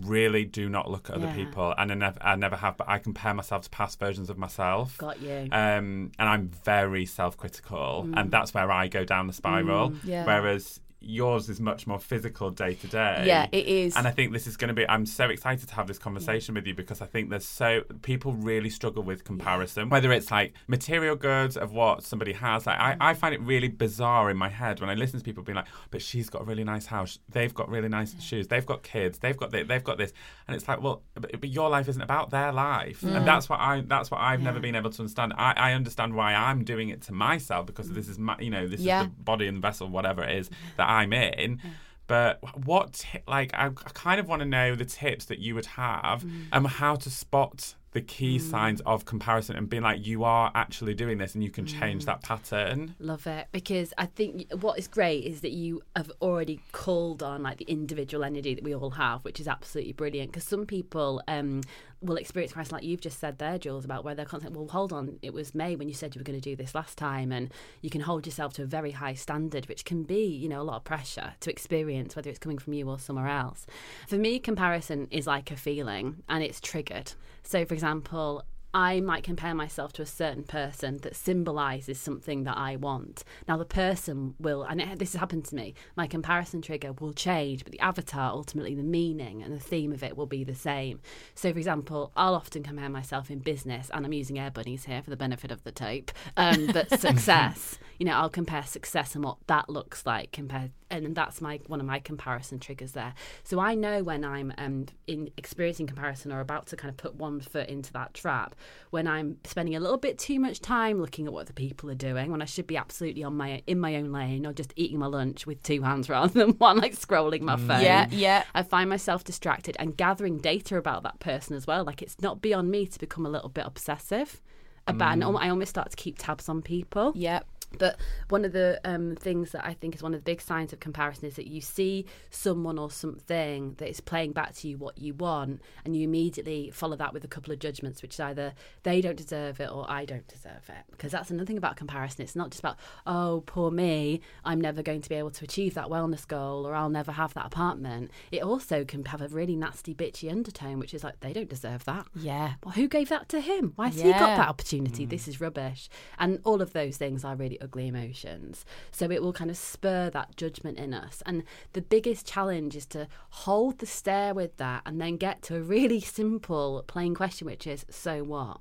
really 0.03 0.45
do 0.45 0.69
not 0.69 0.91
look 0.91 1.11
at 1.11 1.17
other 1.17 1.27
Yeah. 1.27 1.35
people, 1.35 1.75
and 1.79 1.93
I 1.93 1.95
never, 1.95 2.19
I 2.21 2.35
never 2.37 2.57
have, 2.57 2.77
but 2.77 2.89
I 2.89 2.99
compare 2.99 3.35
myself 3.35 3.63
to 3.63 3.71
past 3.71 4.01
versions 4.01 4.31
of 4.31 4.37
myself. 4.37 4.99
Got 4.99 5.21
you. 5.23 5.49
Um, 5.53 6.11
and 6.19 6.29
I'm 6.29 6.49
very 6.65 7.07
self-critical, 7.07 8.09
and 8.15 8.31
that's 8.31 8.53
where 8.53 8.71
I 8.71 8.89
go 8.89 9.05
down 9.05 9.29
the 9.29 9.33
spiral. 9.33 9.93
Yeah. 10.05 10.25
Whereas 10.27 10.81
yours 11.07 11.49
is 11.49 11.61
much 11.61 11.87
more 11.87 11.99
physical 11.99 12.51
day 12.51 12.75
to 12.75 12.87
day. 12.87 13.25
Yeah, 13.27 13.47
it 13.53 13.67
is. 13.67 13.97
And 13.97 14.07
I 14.07 14.11
think 14.11 14.33
this 14.33 14.47
is 14.47 14.57
going 14.57 14.69
to 14.69 14.75
be. 14.75 14.89
I'm 14.89 15.07
so 15.07 15.29
excited 15.29 15.69
to 15.69 15.75
have 15.75 15.87
this 15.87 15.99
conversation 15.99 16.55
with 16.55 16.67
you 16.67 16.75
because 16.75 17.01
I 17.01 17.07
think 17.07 17.31
there's 17.31 17.47
so 17.47 17.83
people 18.03 18.33
really 18.33 18.71
struggle 18.71 19.03
with 19.03 19.25
comparison, 19.25 19.89
whether 19.89 20.13
it's 20.13 20.31
like 20.31 20.55
material 20.67 21.17
goods 21.17 21.57
of 21.57 21.73
what 21.73 22.03
somebody 22.03 22.33
has. 22.35 22.67
Like 22.67 22.79
I, 22.79 22.97
I 23.01 23.15
find 23.15 23.35
it 23.35 23.41
really 23.41 23.69
bizarre 23.69 24.31
in 24.31 24.37
my 24.37 24.49
head 24.49 24.81
when 24.81 24.91
I 24.91 24.95
listen 24.95 25.19
to 25.19 25.25
people 25.25 25.43
being 25.43 25.57
like, 25.57 25.67
"But 25.91 26.03
she's 26.03 26.29
got 26.31 26.43
a 26.43 26.45
really 26.45 26.65
nice 26.65 26.87
house. 26.87 27.19
They've 27.31 27.55
got 27.55 27.69
really 27.69 27.89
nice 27.89 28.21
shoes. 28.23 28.49
They've 28.49 28.67
got 28.67 28.83
kids. 28.83 29.19
They've 29.19 29.37
got 29.37 29.51
this, 29.51 29.67
they've 29.69 29.85
got 29.85 29.99
this." 29.99 30.13
And 30.49 30.55
it's 30.57 30.67
like, 30.69 30.81
well, 30.83 31.03
but, 31.15 31.41
but 31.41 31.49
your 31.51 31.69
life 31.71 31.89
isn't 31.89 32.03
about 32.03 32.31
their 32.31 32.53
life, 32.53 33.01
Mm. 33.01 33.17
and 33.17 33.27
that's 33.27 33.49
what 33.49 33.61
I. 33.61 33.81
That's 33.83 34.11
what 34.11 34.21
I've 34.21 34.41
never 34.41 34.61
been 34.61 34.75
able 34.75 34.91
to 34.91 35.01
understand. 35.03 35.33
I, 35.37 35.53
I 35.57 35.73
understand 35.73 36.15
why 36.15 36.35
I'm 36.35 36.65
doing 36.65 36.89
it 36.89 37.03
to 37.03 37.13
myself 37.13 37.67
because 37.67 37.91
this 37.91 38.09
is 38.09 38.19
my, 38.19 38.37
you 38.39 38.51
know, 38.51 38.67
this 38.67 38.81
Yeah. 38.81 39.03
is 39.03 39.07
the 39.09 39.23
body 39.23 39.47
and 39.47 39.61
vessel, 39.63 39.89
whatever 39.89 40.23
it 40.25 40.37
is 40.37 40.51
that 40.77 40.89
I'm 40.97 41.13
in. 41.13 41.59
Mm. 41.59 41.71
But 42.07 42.39
what, 42.65 43.05
like, 43.27 43.53
I, 43.55 43.67
I 43.67 43.71
kind 43.71 44.21
of 44.21 44.29
want 44.29 44.41
to 44.41 44.47
know 44.47 44.75
the 44.75 44.85
tips 44.85 45.25
that 45.27 45.39
you 45.41 45.55
would 45.55 45.67
have 45.67 46.23
mm. 46.23 46.45
and 46.53 46.67
how 46.67 46.95
to 46.95 47.11
spot 47.11 47.75
the 47.97 48.01
key 48.03 48.37
mm. 48.37 48.41
signs 48.43 48.81
of 48.83 49.07
comparison 49.07 49.57
and 49.57 49.71
being 49.71 49.83
like, 49.83 50.07
you 50.07 50.23
are 50.23 50.53
actually 50.55 50.93
doing 50.93 51.17
this 51.17 51.35
and 51.35 51.43
you 51.43 51.51
can 51.51 51.65
change 51.67 52.05
that 52.05 52.23
pattern. 52.23 52.95
Love 52.99 53.27
it 53.27 53.49
because 53.53 53.95
I 53.97 54.05
think 54.05 54.53
what 54.61 54.79
is 54.79 54.87
great 54.87 55.25
is 55.25 55.41
that 55.41 55.53
you 55.53 55.81
have 55.97 56.13
already 56.21 56.61
called 56.73 57.23
on 57.23 57.43
like 57.43 57.57
the 57.57 57.65
individual 57.65 58.23
energy 58.23 58.55
that 58.55 58.63
we 58.63 58.75
all 58.75 58.91
have, 58.91 59.25
which 59.25 59.41
is 59.41 59.49
absolutely 59.49 59.95
brilliant. 59.95 60.31
Because 60.31 60.45
some 60.45 60.67
people 60.67 61.23
um, 61.27 61.63
will 62.01 62.17
experience 62.17 62.53
crisis 62.53 62.73
like 62.73 62.83
you've 62.83 63.01
just 63.01 63.19
said 63.19 63.39
there, 63.39 63.59
Jules, 63.59 63.85
about 63.85 64.05
where 64.05 64.15
they're 64.15 64.25
constantly, 64.25 64.59
well, 64.59 64.69
hold 64.69 64.93
on, 64.93 65.19
it 65.23 65.33
was 65.33 65.55
May 65.55 65.77
when 65.77 65.89
you 65.89 65.95
said 65.95 66.15
you 66.15 66.21
were 66.21 66.25
going 66.25 66.41
to 66.41 66.51
do 66.51 66.57
this 66.57 66.75
last 66.75 66.99
time, 66.99 67.33
and 67.33 67.51
you 67.81 67.91
can 67.91 68.03
hold 68.03 68.27
yourself 68.27 68.53
to 68.55 68.63
a 68.63 68.67
very 68.67 68.93
high 68.93 69.15
standard, 69.15 69.67
which 69.69 69.85
can 69.85 70.03
be, 70.05 70.25
you 70.25 70.49
know, 70.49 70.61
a 70.61 70.65
lot 70.65 70.77
of 70.77 70.85
pressure 70.85 71.35
to 71.41 71.51
experience, 71.51 72.15
whether 72.15 72.31
it's 72.31 72.39
coming 72.39 72.59
from 72.59 72.75
you 72.75 72.89
or 72.89 72.99
somewhere 72.99 73.29
else. 73.29 73.67
For 74.09 74.17
me, 74.17 74.39
comparison 74.39 75.09
is 75.11 75.27
like 75.27 75.51
a 75.51 75.57
feeling, 75.57 76.23
and 76.29 76.43
it's 76.43 76.61
triggered. 76.61 77.13
So, 77.43 77.65
for 77.65 77.75
example. 77.75 78.45
I 78.77 79.01
might 79.01 79.25
compare 79.25 79.55
myself 79.55 79.95
to 79.95 80.03
a 80.03 80.07
certain 80.07 80.43
person 80.43 80.99
that 80.99 81.17
symbolizes 81.17 81.99
something 81.99 82.45
that 82.45 82.59
I 82.59 82.77
want. 82.77 83.25
Now, 83.49 83.57
the 83.57 83.65
person 83.65 84.35
will, 84.39 84.65
and 84.65 84.83
it, 84.83 84.99
this 84.99 85.15
has 85.15 85.19
happened 85.19 85.47
to 85.47 85.55
me, 85.55 85.73
my 85.97 86.07
comparison 86.07 86.61
trigger 86.61 86.93
will 86.93 87.15
change, 87.15 87.65
but 87.65 87.73
the 87.73 87.81
avatar, 87.81 88.31
ultimately, 88.33 88.75
the 88.75 88.83
meaning 88.83 89.43
and 89.43 89.51
the 89.51 89.59
theme 89.59 89.93
of 89.93 90.03
it 90.03 90.15
will 90.15 90.27
be 90.27 90.45
the 90.45 90.55
same. 90.55 91.01
So, 91.35 91.51
for 91.55 91.59
example, 91.59 92.13
I'll 92.19 92.35
often 92.35 92.63
compare 92.63 92.91
myself 92.91 93.31
in 93.31 93.39
business, 93.39 93.91
and 93.95 94.05
I'm 94.05 94.13
using 94.13 94.39
air 94.39 94.51
bunnies 94.51 94.85
here 94.85 95.01
for 95.01 95.09
the 95.09 95.17
benefit 95.17 95.51
of 95.51 95.65
the 95.65 95.73
tape, 95.73 96.13
um, 96.37 96.67
but 96.67 96.91
success. 97.01 97.79
you 97.99 98.05
know, 98.05 98.13
I'll 98.13 98.29
compare 98.29 98.63
success 98.63 99.15
and 99.15 99.25
what 99.25 99.39
that 99.47 99.71
looks 99.71 100.05
like 100.05 100.33
compared, 100.33 100.73
and 100.91 101.17
that's 101.17 101.41
my 101.41 101.61
one 101.67 101.81
of 101.81 101.87
my 101.87 101.99
comparison 101.99 102.59
triggers 102.59 102.93
there. 102.93 103.15
So 103.43 103.59
I 103.59 103.75
know 103.75 104.03
when 104.03 104.23
I'm 104.23 104.53
um, 104.59 104.87
in 105.07 105.31
experiencing 105.39 105.87
comparison 105.87 106.31
or 106.31 106.41
about 106.41 106.67
to 106.67 106.77
kind 106.77 106.91
of 106.91 106.99
put 106.99 107.15
one 107.15 107.41
foot 107.41 107.71
into 107.71 107.91
that 107.95 108.13
trap, 108.13 108.55
when 108.91 109.07
I'm 109.07 109.39
spending 109.45 109.75
a 109.77 109.81
little 109.81 109.99
bit 109.99 110.19
too 110.19 110.39
much 110.39 110.61
time 110.61 111.01
looking 111.01 111.27
at 111.27 111.33
what 111.33 111.47
the 111.47 111.53
people 111.53 111.91
are 111.91 111.95
doing, 111.95 112.31
when 112.31 112.43
I 112.43 112.45
should 112.45 112.67
be 112.67 112.77
absolutely 112.77 113.25
on 113.25 113.37
my 113.37 113.63
in 113.67 113.79
my 113.79 113.97
own 113.97 114.13
lane 114.13 114.47
or 114.47 114.53
just 114.53 114.73
eating 114.77 114.99
my 114.99 115.07
lunch 115.07 115.47
with 115.47 115.63
two 115.63 115.83
hands 115.83 116.09
rather 116.09 116.33
than 116.33 116.51
one, 116.53 116.79
like 116.79 116.95
scrolling 116.95 117.43
my 117.43 117.57
mm. 117.57 117.67
phone. 117.67 117.83
Yeah, 117.83 118.07
yeah. 118.11 118.45
I 118.55 118.63
find 118.63 118.89
myself 118.89 119.25
distracted 119.25 119.77
and 119.79 119.97
gathering 119.97 120.39
data 120.39 120.77
about 120.77 121.03
that 121.03 121.21
person 121.21 121.57
as 121.57 121.67
well. 121.67 121.85
Like 121.85 122.03
it's 122.03 122.21
not 122.21 122.41
beyond 122.41 122.71
me 122.71 122.87
to 122.87 122.99
become 122.99 123.27
a 123.27 123.31
little 123.31 123.51
bit 123.51 123.67
obsessive 123.67 124.41
about, 124.87 125.15
and 125.15 125.23
mm. 125.23 125.41
I 125.41 125.49
almost 125.49 125.71
start 125.71 125.91
to 125.91 125.97
keep 125.97 126.17
tabs 126.19 126.49
on 126.49 126.63
people. 126.63 127.13
Yep. 127.15 127.47
But 127.79 127.99
one 128.29 128.45
of 128.45 128.53
the 128.53 128.81
um, 128.85 129.17
things 129.17 129.53
that 129.53 129.67
I 129.67 129.75
think 129.75 129.95
is 129.95 130.03
one 130.03 130.15
of 130.15 130.21
the 130.21 130.25
big 130.25 130.41
signs 130.41 130.73
of 130.73 130.81
comparison 130.81 131.27
is 131.27 131.37
that 131.37 131.47
you 131.47 131.61
see 131.61 132.07
someone 132.31 132.79
or 132.79 132.91
something 132.91 133.75
that 133.79 133.89
is 133.89 134.01
playing 134.01 134.33
back 134.33 134.55
to 134.57 134.69
you 134.69 134.79
what 134.79 134.99
you 134.99 135.15
want, 135.15 135.61
and 135.85 135.97
you 135.97 136.05
immediately 136.05 136.71
follow 136.71 136.97
that 136.97 137.13
with 137.13 137.25
a 137.25 137.29
couple 137.29 137.53
of 137.53 137.59
judgments, 137.59 138.03
which 138.03 138.15
is 138.15 138.21
either 138.21 138.55
they 138.83 139.01
don't 139.01 139.17
deserve 139.17 139.61
it 139.61 139.71
or 139.71 139.85
I 139.91 140.05
don't 140.05 140.27
deserve 140.29 140.69
it. 140.69 140.85
Because 140.91 141.13
that's 141.13 141.31
another 141.31 141.47
thing 141.47 141.59
about 141.59 141.77
comparison. 141.77 142.23
It's 142.23 142.37
not 142.37 142.51
just 142.51 142.61
about, 142.61 142.77
oh, 143.07 143.43
poor 143.47 143.71
me, 143.71 144.21
I'm 144.45 144.61
never 144.61 144.83
going 144.83 145.03
to 145.03 145.09
be 145.09 145.17
able 145.17 145.31
to 145.33 145.45
achieve 145.45 145.75
that 145.75 145.87
wellness 145.87 146.27
goal 146.27 146.67
or 146.67 146.75
I'll 146.75 146.89
never 146.89 147.13
have 147.13 147.35
that 147.35 147.47
apartment. 147.47 148.11
It 148.33 148.43
also 148.43 148.85
can 148.85 149.05
have 149.07 149.21
a 149.21 149.29
really 149.29 149.57
nasty, 149.57 149.95
bitchy 149.95 150.31
undertone, 150.31 150.79
which 150.79 150.95
is 150.95 151.05
like, 151.05 151.21
they 151.21 151.33
don't 151.33 151.51
deserve 151.51 151.85
that. 151.85 152.07
Yeah. 152.15 152.55
Well, 152.65 152.73
who 152.73 152.89
gave 152.89 153.09
that 153.11 153.29
to 153.31 153.41
him? 153.41 153.73
Why 153.77 153.89
has 153.89 154.01
he 154.01 154.13
got 154.13 154.37
that 154.37 154.49
opportunity? 154.49 155.05
This 155.05 155.29
is 155.29 155.41
rubbish. 155.41 155.89
And 156.19 156.41
all 156.45 156.63
of 156.63 156.73
those 156.73 156.97
things 156.97 157.25
are 157.25 157.37
really 157.37 157.56
ugly 157.61 157.89
emotions. 157.89 158.65
So 158.91 159.11
it 159.11 159.23
will 159.23 159.33
kind 159.33 159.51
of 159.51 159.57
spur 159.57 160.11
that 160.11 160.37
judgment 160.37 160.79
in 160.79 160.93
us. 160.95 161.23
And 161.27 161.43
the 161.73 161.83
biggest 161.83 162.27
challenge 162.27 162.77
is 162.77 162.87
to 162.87 163.09
hold 163.31 163.79
the 163.79 163.87
stare 163.87 164.35
with 164.35 164.57
that 164.59 164.83
and 164.87 165.01
then 165.01 165.17
get 165.17 165.43
to 165.43 165.57
a 165.57 165.61
really 165.61 166.01
simple, 166.01 166.85
plain 166.87 167.15
question, 167.15 167.47
which 167.47 167.67
is, 167.67 167.85
so 167.91 168.23
what? 168.25 168.59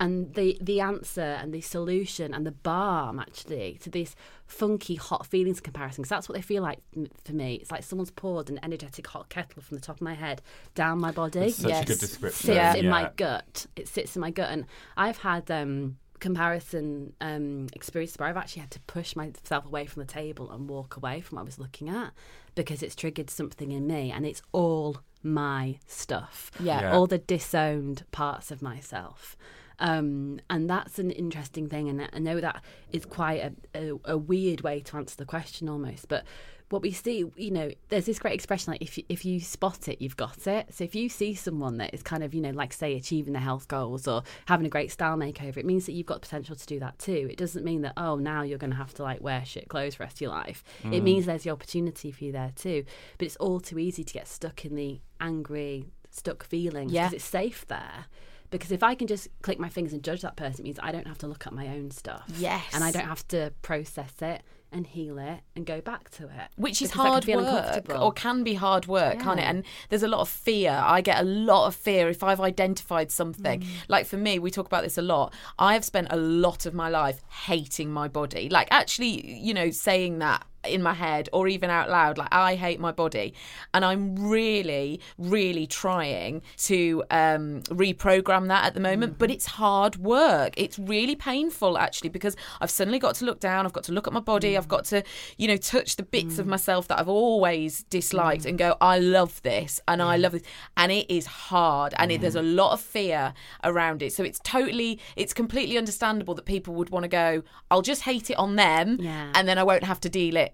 And 0.00 0.34
the, 0.34 0.58
the 0.60 0.80
answer 0.80 1.20
and 1.22 1.54
the 1.54 1.60
solution 1.60 2.34
and 2.34 2.44
the 2.44 2.50
balm 2.50 3.20
actually 3.20 3.78
to 3.82 3.88
these 3.90 4.16
funky 4.44 4.96
hot 4.96 5.24
feelings 5.24 5.60
comparison 5.60 6.02
because 6.02 6.10
that's 6.10 6.28
what 6.28 6.34
they 6.34 6.42
feel 6.42 6.64
like 6.64 6.80
for 7.24 7.32
me. 7.32 7.54
It's 7.54 7.70
like 7.70 7.84
someone's 7.84 8.10
poured 8.10 8.50
an 8.50 8.58
energetic 8.64 9.06
hot 9.06 9.28
kettle 9.28 9.62
from 9.62 9.76
the 9.76 9.80
top 9.80 9.96
of 9.96 10.02
my 10.02 10.14
head 10.14 10.42
down 10.74 10.98
my 10.98 11.12
body 11.12 11.38
That's 11.38 11.54
such 11.56 11.66
a 11.66 11.68
Yes. 11.68 11.84
good 11.86 12.00
description. 12.00 12.46
sits 12.46 12.56
Yeah. 12.56 12.74
in 12.74 12.88
my 12.88 13.12
gut. 13.14 13.66
It 13.76 13.86
sits 13.86 14.16
in 14.16 14.20
my 14.20 14.32
gut, 14.32 14.50
and 14.50 14.66
I've 14.96 15.18
had 15.18 15.48
um, 15.48 15.96
comparison 16.24 17.12
um, 17.20 17.66
experiences 17.74 18.18
where 18.18 18.26
I've 18.26 18.38
actually 18.38 18.60
had 18.60 18.70
to 18.70 18.80
push 18.86 19.14
myself 19.14 19.66
away 19.66 19.84
from 19.84 20.00
the 20.00 20.10
table 20.10 20.50
and 20.50 20.66
walk 20.70 20.96
away 20.96 21.20
from 21.20 21.36
what 21.36 21.42
I 21.42 21.44
was 21.44 21.58
looking 21.58 21.90
at 21.90 22.14
because 22.54 22.82
it's 22.82 22.94
triggered 22.94 23.28
something 23.28 23.72
in 23.72 23.86
me, 23.86 24.10
and 24.10 24.24
it's 24.24 24.40
all 24.50 25.02
my 25.22 25.78
stuff. 25.86 26.50
Yeah. 26.58 26.80
Yeah. 26.80 26.94
all 26.94 27.06
the 27.06 27.18
disowned 27.18 28.04
parts 28.10 28.50
of 28.50 28.62
myself. 28.62 29.36
Um, 29.78 30.40
and 30.48 30.70
that's 30.70 30.98
an 30.98 31.10
interesting 31.10 31.68
thing, 31.68 31.90
and 31.90 32.08
I 32.10 32.18
know 32.20 32.40
that 32.40 32.64
is 32.90 33.04
quite 33.04 33.42
a, 33.42 33.52
a, 33.74 33.98
a 34.14 34.16
weird 34.16 34.62
way 34.62 34.80
to 34.80 34.96
answer 34.96 35.16
the 35.16 35.26
question 35.26 35.68
almost, 35.68 36.08
but 36.08 36.24
what 36.70 36.82
we 36.82 36.92
see, 36.92 37.24
you 37.36 37.50
know, 37.50 37.70
there's 37.88 38.06
this 38.06 38.18
great 38.18 38.34
expression 38.34 38.72
like 38.72 38.82
if 38.82 38.96
you, 38.98 39.04
if 39.08 39.24
you 39.24 39.38
spot 39.38 39.86
it, 39.86 40.00
you've 40.00 40.16
got 40.16 40.46
it. 40.46 40.72
So 40.74 40.84
if 40.84 40.94
you 40.94 41.08
see 41.08 41.34
someone 41.34 41.76
that 41.78 41.92
is 41.92 42.02
kind 42.02 42.24
of, 42.24 42.34
you 42.34 42.40
know, 42.40 42.50
like 42.50 42.72
say 42.72 42.96
achieving 42.96 43.32
their 43.32 43.42
health 43.42 43.68
goals 43.68 44.08
or 44.08 44.22
having 44.46 44.66
a 44.66 44.70
great 44.70 44.90
style 44.90 45.16
makeover, 45.16 45.58
it 45.58 45.66
means 45.66 45.86
that 45.86 45.92
you've 45.92 46.06
got 46.06 46.14
the 46.14 46.26
potential 46.26 46.56
to 46.56 46.66
do 46.66 46.80
that 46.80 46.98
too. 46.98 47.28
It 47.30 47.36
doesn't 47.36 47.64
mean 47.64 47.82
that 47.82 47.92
oh 47.96 48.16
now 48.16 48.42
you're 48.42 48.58
going 48.58 48.70
to 48.70 48.76
have 48.76 48.94
to 48.94 49.02
like 49.02 49.20
wear 49.20 49.44
shit 49.44 49.68
clothes 49.68 49.94
for 49.94 49.98
the 49.98 50.04
rest 50.04 50.16
of 50.16 50.20
your 50.22 50.30
life. 50.30 50.64
It 50.84 50.88
mm. 50.88 51.02
means 51.02 51.26
there's 51.26 51.44
the 51.44 51.50
opportunity 51.50 52.10
for 52.10 52.24
you 52.24 52.32
there 52.32 52.52
too. 52.56 52.84
But 53.18 53.26
it's 53.26 53.36
all 53.36 53.60
too 53.60 53.78
easy 53.78 54.02
to 54.02 54.12
get 54.12 54.26
stuck 54.26 54.64
in 54.64 54.74
the 54.74 55.00
angry, 55.20 55.92
stuck 56.10 56.44
feelings 56.44 56.92
Yeah. 56.92 57.04
because 57.04 57.14
it's 57.14 57.24
safe 57.24 57.66
there. 57.66 58.06
Because 58.50 58.70
if 58.70 58.82
I 58.82 58.94
can 58.94 59.06
just 59.06 59.28
click 59.42 59.58
my 59.58 59.68
fingers 59.68 59.92
and 59.92 60.02
judge 60.02 60.22
that 60.22 60.36
person, 60.36 60.60
it 60.60 60.64
means 60.64 60.78
I 60.82 60.92
don't 60.92 61.08
have 61.08 61.18
to 61.18 61.26
look 61.26 61.46
at 61.46 61.52
my 61.52 61.68
own 61.68 61.90
stuff. 61.90 62.24
Yes. 62.36 62.64
And 62.72 62.84
I 62.84 62.90
don't 62.92 63.06
have 63.06 63.26
to 63.28 63.52
process 63.62 64.12
it 64.22 64.42
and 64.74 64.86
heal 64.86 65.18
it 65.18 65.40
and 65.54 65.64
go 65.64 65.80
back 65.80 66.10
to 66.10 66.24
it. 66.24 66.48
which 66.56 66.82
is 66.82 66.90
because 66.90 67.06
I 67.06 67.20
can 67.20 67.44
hard 67.44 67.88
work 67.88 68.00
or 68.00 68.12
can 68.12 68.42
be 68.42 68.54
hard 68.54 68.86
work 68.86 69.20
can't 69.20 69.40
it? 69.40 69.44
And 69.44 69.64
there's 69.88 70.02
a 70.02 70.08
lot 70.08 70.20
of 70.20 70.28
fear. 70.28 70.70
I 70.84 71.00
get 71.00 71.20
a 71.20 71.24
lot 71.24 71.66
of 71.66 71.74
fear 71.74 72.08
if 72.08 72.22
i've 72.22 72.40
identified 72.40 73.10
something. 73.10 73.60
Mm. 73.60 73.66
like 73.88 74.06
for 74.06 74.16
me 74.16 74.38
we 74.38 74.50
talk 74.50 74.66
about 74.66 74.82
this 74.82 74.98
a 74.98 75.02
lot. 75.02 75.32
I 75.58 75.74
have 75.74 75.84
spent 75.84 76.08
a 76.10 76.16
lot 76.16 76.66
of 76.66 76.74
my 76.74 76.88
life 76.88 77.20
hating 77.46 77.90
my 77.92 78.08
body. 78.08 78.48
Like 78.48 78.68
actually 78.70 79.36
you 79.36 79.54
know 79.54 79.70
saying 79.70 80.18
that 80.18 80.44
in 80.66 80.82
my 80.82 80.94
head 80.94 81.28
or 81.32 81.48
even 81.48 81.70
out 81.70 81.88
loud 81.90 82.18
like 82.18 82.28
i 82.32 82.54
hate 82.54 82.80
my 82.80 82.92
body. 82.92 83.34
And 83.72 83.84
i'm 83.84 84.16
really 84.16 85.00
really 85.18 85.66
trying 85.66 86.42
to 86.58 87.02
um 87.10 87.62
reprogram 87.64 88.48
that 88.48 88.64
at 88.64 88.74
the 88.74 88.80
moment 88.80 89.18
but 89.18 89.30
it's 89.30 89.46
hard 89.46 89.96
work. 89.96 90.54
It's 90.56 90.78
really 90.78 91.16
painful 91.16 91.78
actually 91.78 92.08
because 92.10 92.36
i've 92.60 92.70
suddenly 92.70 92.98
got 92.98 93.14
to 93.16 93.24
look 93.24 93.40
down 93.40 93.66
i've 93.66 93.72
got 93.72 93.84
to 93.84 93.92
look 93.92 94.06
at 94.06 94.12
my 94.12 94.20
body 94.20 94.56
i've 94.56 94.68
got 94.68 94.84
to 94.86 95.02
you 95.38 95.48
know 95.48 95.56
touch 95.56 95.96
the 95.96 96.02
bits 96.02 96.38
of 96.38 96.46
myself 96.46 96.88
that 96.88 96.98
i've 96.98 97.08
always 97.08 97.84
disliked 97.84 98.44
and 98.46 98.58
go 98.58 98.76
i 98.80 98.98
love 98.98 99.40
this 99.42 99.80
and 99.88 100.02
i 100.02 100.16
love 100.16 100.32
this. 100.32 100.42
And 100.76 100.90
it 100.92 101.10
is 101.10 101.26
hard 101.26 101.94
and 101.98 102.10
it, 102.12 102.20
there's 102.20 102.34
a 102.36 102.42
lot 102.42 102.72
of 102.72 102.80
fear 102.80 103.32
around 103.62 104.02
it. 104.02 104.12
So 104.12 104.22
it's 104.24 104.40
totally 104.40 104.98
it's 105.16 105.32
completely 105.32 105.78
understandable 105.78 106.34
that 106.34 106.44
people 106.46 106.74
would 106.74 106.90
want 106.90 107.04
to 107.04 107.08
go 107.08 107.42
i'll 107.70 107.82
just 107.82 108.02
hate 108.02 108.30
it 108.30 108.36
on 108.36 108.56
them 108.56 108.98
Yeah. 109.00 109.30
and 109.34 109.46
then 109.48 109.58
i 109.58 109.62
won't 109.62 109.84
have 109.84 110.00
to 110.00 110.08
deal 110.08 110.36
it 110.36 110.53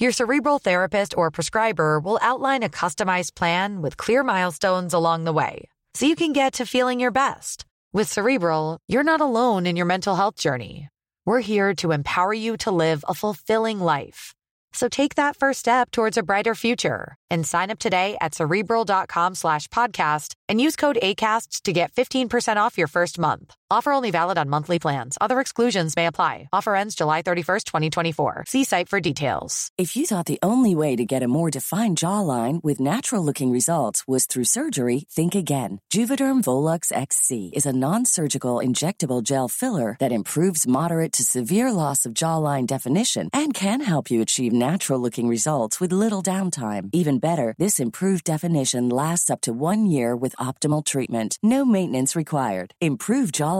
Your 0.00 0.12
cerebral 0.12 0.58
therapist 0.58 1.14
or 1.14 1.30
prescriber 1.30 2.00
will 2.00 2.18
outline 2.22 2.62
a 2.62 2.70
customized 2.70 3.34
plan 3.34 3.82
with 3.82 3.98
clear 3.98 4.24
milestones 4.24 4.94
along 4.94 5.24
the 5.24 5.32
way 5.32 5.68
so 5.92 6.06
you 6.06 6.16
can 6.16 6.32
get 6.32 6.54
to 6.54 6.66
feeling 6.66 7.00
your 7.00 7.10
best. 7.10 7.66
With 7.92 8.08
Cerebral, 8.08 8.78
you're 8.86 9.10
not 9.12 9.20
alone 9.20 9.66
in 9.66 9.76
your 9.76 9.86
mental 9.86 10.14
health 10.14 10.36
journey. 10.36 10.88
We're 11.26 11.40
here 11.40 11.74
to 11.82 11.90
empower 11.92 12.32
you 12.32 12.56
to 12.58 12.70
live 12.70 13.04
a 13.08 13.14
fulfilling 13.14 13.80
life. 13.80 14.32
So 14.72 14.88
take 14.88 15.16
that 15.16 15.36
first 15.36 15.58
step 15.58 15.90
towards 15.90 16.16
a 16.16 16.22
brighter 16.22 16.54
future 16.54 17.16
and 17.28 17.46
sign 17.46 17.70
up 17.70 17.80
today 17.80 18.16
at 18.20 18.34
cerebral.com 18.34 19.34
slash 19.34 19.66
podcast 19.68 20.34
and 20.48 20.60
use 20.60 20.76
code 20.76 20.98
ACAST 21.02 21.62
to 21.62 21.72
get 21.72 21.92
15% 21.92 22.56
off 22.56 22.78
your 22.78 22.86
first 22.88 23.18
month. 23.18 23.56
Offer 23.72 23.92
only 23.92 24.10
valid 24.10 24.36
on 24.36 24.50
monthly 24.50 24.80
plans. 24.80 25.16
Other 25.20 25.38
exclusions 25.38 25.94
may 25.94 26.06
apply. 26.06 26.48
Offer 26.52 26.74
ends 26.74 26.96
July 26.96 27.22
31st, 27.22 27.64
2024. 27.64 28.44
See 28.48 28.64
site 28.64 28.88
for 28.88 28.98
details. 28.98 29.70
If 29.78 29.94
you 29.94 30.06
thought 30.06 30.26
the 30.26 30.40
only 30.42 30.74
way 30.74 30.96
to 30.96 31.04
get 31.04 31.22
a 31.22 31.28
more 31.28 31.50
defined 31.50 31.96
jawline 31.96 32.64
with 32.64 32.80
natural 32.80 33.24
looking 33.24 33.52
results 33.52 34.08
was 34.08 34.26
through 34.26 34.44
surgery, 34.44 35.04
think 35.08 35.36
again. 35.36 35.80
Juvederm 35.94 36.42
Volux 36.42 36.90
XC 36.90 37.52
is 37.54 37.64
a 37.64 37.72
non 37.72 38.04
surgical 38.04 38.56
injectable 38.56 39.22
gel 39.22 39.46
filler 39.46 39.96
that 40.00 40.12
improves 40.12 40.66
moderate 40.66 41.12
to 41.12 41.22
severe 41.22 41.70
loss 41.70 42.04
of 42.04 42.12
jawline 42.12 42.66
definition 42.66 43.28
and 43.32 43.54
can 43.54 43.80
help 43.80 44.10
you 44.10 44.20
achieve 44.20 44.52
natural 44.52 44.98
looking 44.98 45.28
results 45.28 45.80
with 45.80 45.92
little 45.92 46.22
downtime. 46.22 46.90
Even 46.92 47.20
better, 47.20 47.54
this 47.56 47.78
improved 47.78 48.24
definition 48.24 48.88
lasts 48.88 49.30
up 49.30 49.40
to 49.40 49.52
one 49.52 49.86
year 49.86 50.16
with 50.16 50.36
optimal 50.36 50.84
treatment. 50.84 51.38
No 51.42 51.64
maintenance 51.64 52.16
required. 52.16 52.74
Improved 52.80 53.36
jawline 53.36 53.59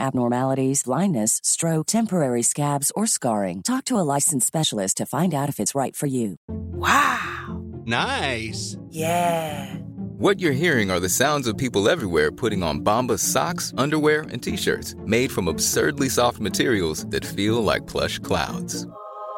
abnormalities, 0.01 0.83
blindness, 0.83 1.39
stroke, 1.43 1.87
temporary 1.87 2.41
scabs, 2.41 2.91
or 2.95 3.07
scarring. 3.07 3.61
Talk 3.63 3.85
to 3.85 3.99
a 3.99 4.07
licensed 4.15 4.47
specialist 4.47 4.97
to 4.97 5.05
find 5.05 5.33
out 5.33 5.49
if 5.49 5.59
it's 5.59 5.75
right 5.75 5.95
for 5.95 6.07
you. 6.07 6.35
Wow. 6.47 7.61
Nice. 7.85 8.77
Yeah. 8.89 9.75
What 10.17 10.39
you're 10.39 10.51
hearing 10.51 10.91
are 10.91 10.99
the 10.99 11.09
sounds 11.09 11.47
of 11.47 11.57
people 11.57 11.89
everywhere 11.89 12.31
putting 12.31 12.61
on 12.61 12.81
Bombas 12.81 13.19
socks, 13.19 13.73
underwear, 13.77 14.21
and 14.21 14.41
t-shirts 14.41 14.95
made 15.05 15.31
from 15.31 15.47
absurdly 15.47 16.09
soft 16.09 16.39
materials 16.39 17.05
that 17.07 17.25
feel 17.25 17.63
like 17.63 17.87
plush 17.87 18.19
clouds. 18.19 18.85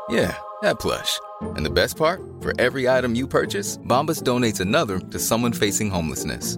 Yeah, 0.10 0.36
that 0.62 0.80
plush. 0.80 1.20
And 1.56 1.66
the 1.66 1.70
best 1.70 1.96
part? 1.96 2.22
For 2.42 2.54
every 2.60 2.90
item 2.90 3.16
you 3.16 3.28
purchase, 3.28 3.78
Bombas 3.78 4.22
donates 4.22 4.60
another 4.60 5.00
to 5.00 5.20
someone 5.20 5.54
facing 5.54 5.90
homelessness. 5.90 6.58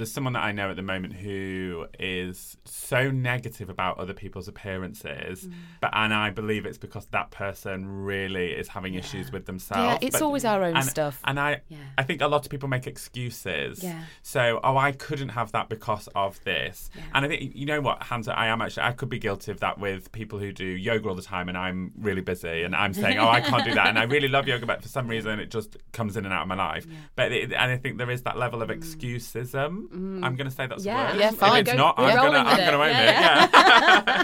There's 0.00 0.10
someone 0.12 0.32
that 0.32 0.42
I 0.44 0.52
know 0.52 0.70
at 0.70 0.76
the 0.76 0.82
moment 0.82 1.12
who 1.12 1.86
is 1.98 2.56
so 2.64 3.10
negative 3.10 3.68
about 3.68 3.98
other 3.98 4.14
people's 4.14 4.48
appearances, 4.48 5.46
Mm. 5.46 5.52
but 5.82 5.90
and 5.92 6.14
I 6.14 6.30
believe 6.30 6.64
it's 6.64 6.78
because 6.78 7.04
that 7.08 7.30
person 7.30 7.86
really 8.04 8.52
is 8.52 8.68
having 8.68 8.94
issues 8.94 9.30
with 9.30 9.44
themselves. 9.44 9.98
Yeah, 10.02 10.06
it's 10.08 10.16
But- 10.18 10.24
always 10.24 10.44
our 10.46 10.62
own 10.64 10.76
and, 10.76 10.84
stuff. 10.86 11.20
And 11.24 11.38
I, 11.38 11.60
Yeah. 11.68 11.76
I 11.98 12.02
think 12.02 12.22
a 12.22 12.28
lot 12.28 12.46
of 12.46 12.50
people 12.50 12.68
make 12.68 12.86
excuses. 12.86 13.84
Yeah. 13.84 14.04
So, 14.22 14.58
oh, 14.64 14.76
I 14.78 14.92
couldn't 14.92 15.30
have 15.30 15.52
that 15.52 15.68
because 15.68 16.08
of 16.14 16.42
this. 16.44 16.88
And 17.14 17.26
I 17.26 17.28
think 17.28 17.54
you 17.54 17.66
know 17.66 17.82
what, 17.82 18.02
Hamza, 18.04 18.32
I 18.36 18.46
am 18.46 18.62
actually 18.62 18.84
I 18.84 18.92
could 18.92 19.10
be 19.10 19.18
guilty 19.18 19.52
of 19.52 19.60
that 19.60 19.78
with 19.78 20.10
people 20.12 20.38
who 20.38 20.50
do 20.50 20.64
yoga 20.64 21.10
all 21.10 21.14
the 21.14 21.20
time, 21.22 21.50
and 21.50 21.58
I'm 21.58 21.92
really 21.98 22.22
busy, 22.22 22.62
and 22.62 22.74
I'm 22.74 22.94
saying, 22.94 23.18
oh, 23.18 23.28
I 23.28 23.42
can't 23.42 23.64
do 23.66 23.74
that, 23.74 23.88
and 23.88 23.98
I 23.98 24.04
really 24.04 24.28
love 24.28 24.48
yoga, 24.48 24.64
but 24.64 24.80
for 24.82 24.88
some 24.88 25.08
reason 25.08 25.38
it 25.40 25.50
just 25.50 25.76
comes 25.92 26.16
in 26.16 26.24
and 26.24 26.32
out 26.32 26.42
of 26.42 26.48
my 26.48 26.54
life. 26.54 26.86
But 27.16 27.32
it, 27.32 27.52
and 27.52 27.70
I 27.70 27.76
think 27.76 27.98
there 27.98 28.10
is 28.10 28.22
that 28.22 28.38
level 28.38 28.62
of 28.62 28.70
excusism. 28.70 29.88
I'm 29.92 30.20
going 30.36 30.48
to 30.48 30.50
say 30.50 30.66
that's 30.66 30.82
Mm. 30.82 30.86
Yeah. 30.86 31.08
a 31.08 31.12
word. 31.12 31.20
Yeah, 31.20 31.30
fine. 31.32 31.52
If 31.52 31.60
it's 31.62 31.70
Go- 31.72 31.76
not, 31.78 31.94
I'm 31.98 32.16
going 32.16 32.32
to 32.32 32.38
I'm 32.38 32.56
going 32.56 32.72
to 32.72 32.74
own 32.76 32.88
Yeah, 32.90 33.44
it. 33.44 33.50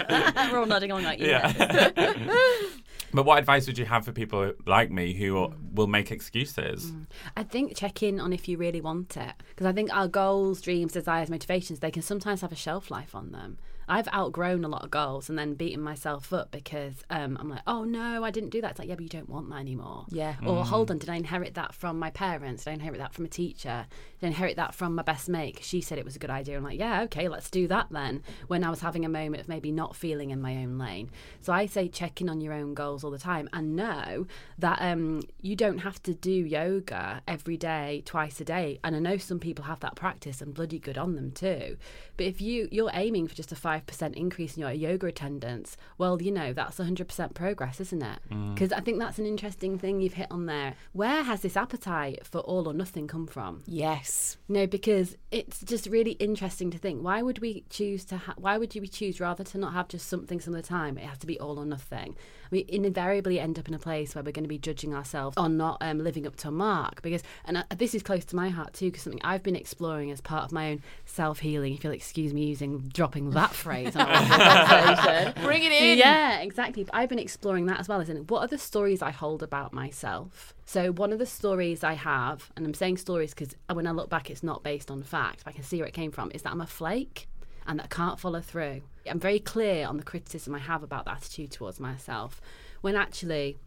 Yeah. 0.09 0.51
We're 0.51 0.59
all 0.59 0.65
nodding 0.65 0.91
along 0.91 1.03
like 1.03 1.19
you. 1.19 1.27
Yeah. 1.27 1.51
but 3.13 3.25
what 3.25 3.39
advice 3.39 3.67
would 3.67 3.77
you 3.77 3.85
have 3.85 4.05
for 4.05 4.11
people 4.11 4.53
like 4.65 4.91
me 4.91 5.13
who 5.13 5.53
will 5.73 5.87
make 5.87 6.11
excuses? 6.11 6.91
I 7.35 7.43
think 7.43 7.75
check 7.75 8.01
in 8.03 8.19
on 8.19 8.33
if 8.33 8.47
you 8.47 8.57
really 8.57 8.81
want 8.81 9.17
it. 9.17 9.33
Because 9.49 9.65
I 9.65 9.73
think 9.73 9.93
our 9.95 10.07
goals, 10.07 10.61
dreams, 10.61 10.93
desires, 10.93 11.29
motivations, 11.29 11.79
they 11.79 11.91
can 11.91 12.01
sometimes 12.01 12.41
have 12.41 12.51
a 12.51 12.55
shelf 12.55 12.89
life 12.91 13.13
on 13.15 13.31
them. 13.31 13.57
I've 13.87 14.07
outgrown 14.13 14.63
a 14.63 14.67
lot 14.67 14.83
of 14.83 14.91
goals 14.91 15.29
and 15.29 15.39
then 15.39 15.53
beaten 15.53 15.81
myself 15.81 16.33
up 16.33 16.51
because 16.51 17.03
um, 17.09 17.37
I'm 17.39 17.49
like, 17.49 17.61
oh 17.67 17.83
no, 17.83 18.23
I 18.23 18.31
didn't 18.31 18.49
do 18.49 18.61
that. 18.61 18.71
It's 18.71 18.79
like, 18.79 18.89
yeah, 18.89 18.95
but 18.95 19.03
you 19.03 19.09
don't 19.09 19.29
want 19.29 19.49
that 19.49 19.59
anymore. 19.59 20.05
Yeah. 20.09 20.35
Or 20.45 20.65
hold 20.65 20.91
on, 20.91 20.97
did 20.97 21.09
I 21.09 21.15
inherit 21.15 21.53
that 21.55 21.73
from 21.73 21.97
my 21.97 22.09
parents? 22.09 22.63
Did 22.63 22.71
I 22.71 22.73
inherit 22.73 22.99
that 22.99 23.13
from 23.13 23.25
a 23.25 23.29
teacher? 23.29 23.85
Did 24.19 24.25
I 24.25 24.29
inherit 24.29 24.57
that 24.57 24.73
from 24.73 24.95
my 24.95 25.03
best 25.03 25.29
mate? 25.29 25.59
She 25.61 25.81
said 25.81 25.97
it 25.97 26.05
was 26.05 26.15
a 26.15 26.19
good 26.19 26.29
idea. 26.29 26.57
I'm 26.57 26.63
like, 26.63 26.79
yeah, 26.79 27.03
okay, 27.03 27.29
let's 27.29 27.49
do 27.49 27.67
that 27.67 27.87
then. 27.91 28.23
When 28.47 28.63
I 28.63 28.69
was 28.69 28.81
having 28.81 29.05
a 29.05 29.09
moment 29.09 29.41
of 29.41 29.47
maybe 29.47 29.71
not 29.71 29.95
feeling 29.95 30.31
in 30.31 30.41
my 30.41 30.57
own 30.57 30.77
lane. 30.77 31.09
So 31.39 31.53
I 31.53 31.65
say 31.65 31.87
check 31.87 32.19
in 32.19 32.29
on 32.29 32.41
your 32.41 32.53
own 32.53 32.73
goals 32.73 33.03
all 33.03 33.11
the 33.11 33.17
time 33.17 33.49
and 33.53 33.75
know 33.75 34.27
that 34.57 34.81
um, 34.81 35.21
you 35.41 35.55
don't 35.55 35.79
have 35.79 36.01
to 36.03 36.13
do 36.13 36.31
yoga 36.31 37.21
every 37.27 37.57
day, 37.57 38.03
twice 38.05 38.41
a 38.41 38.45
day. 38.45 38.79
And 38.83 38.95
I 38.95 38.99
know 38.99 39.17
some 39.17 39.39
people 39.39 39.65
have 39.65 39.79
that 39.79 39.95
practice 39.95 40.41
and 40.41 40.53
bloody 40.53 40.79
good 40.79 40.97
on 40.97 41.15
them 41.15 41.31
too. 41.31 41.77
But 42.17 42.25
if 42.25 42.41
you 42.41 42.67
you're 42.71 42.91
aiming 42.93 43.27
for 43.27 43.35
just 43.35 43.51
a 43.51 43.55
five 43.55 43.76
percent 43.85 44.15
increase 44.15 44.55
in 44.55 44.61
your 44.61 44.71
yoga 44.71 45.07
attendance, 45.07 45.77
well, 45.97 46.21
you 46.21 46.31
know 46.31 46.53
that's 46.53 46.77
hundred 46.77 47.07
percent 47.07 47.33
progress, 47.33 47.79
isn't 47.79 48.01
it? 48.01 48.19
Mm. 48.31 48.53
Because 48.53 48.71
I 48.71 48.79
think 48.79 48.99
that's 48.99 49.19
an 49.19 49.25
interesting 49.25 49.77
thing 49.77 50.01
you've 50.01 50.13
hit 50.13 50.27
on 50.31 50.45
there. 50.45 50.75
Where 50.93 51.23
has 51.23 51.41
this 51.41 51.57
appetite 51.57 52.25
for 52.25 52.39
all 52.39 52.67
or 52.67 52.73
nothing 52.73 53.07
come 53.07 53.27
from? 53.27 53.63
Yes. 53.65 54.37
No, 54.47 54.65
because 54.65 55.15
it's 55.31 55.61
just 55.61 55.87
really 55.87 56.11
interesting 56.13 56.71
to 56.71 56.77
think. 56.77 57.03
Why 57.03 57.21
would 57.21 57.39
we 57.39 57.63
choose 57.69 58.05
to? 58.05 58.17
Ha- 58.17 58.35
why 58.37 58.57
would 58.57 58.73
you 58.75 58.85
choose 58.87 59.19
rather 59.19 59.43
to 59.43 59.57
not 59.57 59.73
have 59.73 59.87
just 59.87 60.07
something 60.07 60.39
some 60.39 60.55
of 60.55 60.61
the 60.61 60.67
time? 60.67 60.97
It 60.97 61.05
has 61.05 61.17
to 61.19 61.27
be 61.27 61.39
all 61.39 61.59
or 61.59 61.65
nothing. 61.65 62.15
We 62.51 62.65
invariably 62.67 63.39
end 63.39 63.59
up 63.59 63.67
in 63.67 63.73
a 63.73 63.79
place 63.79 64.15
where 64.15 64.23
we're 64.23 64.31
going 64.31 64.43
to 64.43 64.49
be 64.49 64.57
judging 64.57 64.93
ourselves 64.93 65.37
on 65.37 65.57
not 65.57 65.77
um, 65.81 65.99
living 65.99 66.25
up 66.25 66.35
to 66.37 66.49
a 66.49 66.51
mark. 66.51 67.01
Because, 67.01 67.23
and 67.45 67.57
uh, 67.57 67.63
this 67.75 67.93
is 67.93 68.03
close 68.03 68.25
to 68.25 68.35
my 68.35 68.49
heart 68.49 68.73
too, 68.73 68.87
because 68.87 69.03
something 69.03 69.21
I've 69.23 69.43
been 69.43 69.55
exploring 69.55 70.11
as 70.11 70.21
part 70.21 70.45
of 70.45 70.51
my 70.51 70.71
own 70.71 70.81
self 71.05 71.39
healing. 71.39 71.73
If 71.73 71.83
you'll 71.83 71.93
excuse 71.93 72.33
me 72.33 72.45
using 72.45 72.79
dropping 72.79 73.31
that 73.31 73.53
phrase 73.53 73.95
on 73.95 74.07
a 74.09 74.13
conversation. 75.05 75.43
Bring 75.43 75.63
it 75.63 75.71
in. 75.71 75.97
Yeah, 75.97 76.39
exactly. 76.39 76.83
But 76.83 76.95
I've 76.95 77.09
been 77.09 77.19
exploring 77.19 77.65
that 77.67 77.79
as 77.79 77.87
well. 77.87 78.01
As 78.01 78.09
in, 78.09 78.17
what 78.27 78.41
are 78.41 78.47
the 78.47 78.57
stories 78.57 79.01
I 79.01 79.11
hold 79.11 79.43
about 79.43 79.73
myself? 79.73 80.53
So 80.65 80.91
one 80.91 81.13
of 81.13 81.19
the 81.19 81.25
stories 81.25 81.83
I 81.83 81.93
have, 81.93 82.51
and 82.55 82.65
I'm 82.65 82.73
saying 82.73 82.97
stories 82.97 83.33
because 83.33 83.55
when 83.71 83.87
I 83.87 83.91
look 83.91 84.09
back, 84.09 84.29
it's 84.29 84.43
not 84.43 84.63
based 84.63 84.91
on 84.91 85.03
fact. 85.03 85.43
But 85.45 85.51
I 85.51 85.53
can 85.53 85.63
see 85.63 85.77
where 85.77 85.87
it 85.87 85.93
came 85.93 86.11
from. 86.11 86.31
Is 86.33 86.41
that 86.43 86.51
I'm 86.51 86.61
a 86.61 86.67
flake 86.67 87.27
and 87.67 87.79
that 87.79 87.85
I 87.85 87.87
can't 87.87 88.19
follow 88.19 88.41
through. 88.41 88.81
I'm 89.09 89.19
very 89.19 89.39
clear 89.39 89.87
on 89.87 89.97
the 89.97 90.03
criticism 90.03 90.55
I 90.55 90.59
have 90.59 90.83
about 90.83 91.05
the 91.05 91.11
attitude 91.11 91.51
towards 91.51 91.79
myself. 91.79 92.41
When 92.81 92.95
actually, 92.95 93.57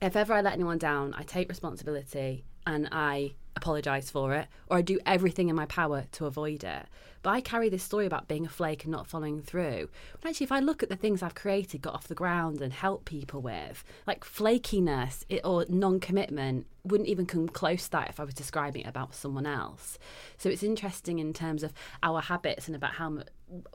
if 0.00 0.16
ever 0.16 0.34
I 0.34 0.40
let 0.40 0.54
anyone 0.54 0.78
down, 0.78 1.14
I 1.16 1.22
take 1.22 1.48
responsibility 1.48 2.44
and 2.66 2.88
I 2.92 3.34
apologise 3.56 4.10
for 4.10 4.34
it, 4.34 4.48
or 4.68 4.78
I 4.78 4.82
do 4.82 4.98
everything 5.06 5.48
in 5.48 5.56
my 5.56 5.66
power 5.66 6.04
to 6.12 6.26
avoid 6.26 6.64
it. 6.64 6.86
But 7.22 7.30
I 7.30 7.40
carry 7.40 7.68
this 7.68 7.82
story 7.82 8.04
about 8.04 8.28
being 8.28 8.44
a 8.44 8.50
flake 8.50 8.84
and 8.84 8.92
not 8.92 9.06
following 9.06 9.40
through. 9.40 9.88
But 10.20 10.28
actually, 10.28 10.44
if 10.44 10.52
I 10.52 10.60
look 10.60 10.82
at 10.82 10.88
the 10.90 10.96
things 10.96 11.22
I've 11.22 11.34
created, 11.34 11.80
got 11.80 11.94
off 11.94 12.08
the 12.08 12.14
ground, 12.14 12.60
and 12.60 12.72
help 12.72 13.04
people 13.06 13.40
with, 13.40 13.84
like 14.06 14.24
flakiness 14.24 15.24
or 15.42 15.64
non 15.68 16.00
commitment, 16.00 16.66
wouldn't 16.84 17.08
even 17.08 17.24
come 17.24 17.48
close 17.48 17.84
to 17.84 17.90
that 17.92 18.10
if 18.10 18.20
I 18.20 18.24
was 18.24 18.34
describing 18.34 18.82
it 18.82 18.88
about 18.88 19.14
someone 19.14 19.46
else. 19.46 19.98
So 20.36 20.50
it's 20.50 20.62
interesting 20.62 21.18
in 21.18 21.32
terms 21.32 21.62
of 21.62 21.72
our 22.02 22.20
habits 22.20 22.66
and 22.66 22.76
about 22.76 22.94
how 22.94 23.22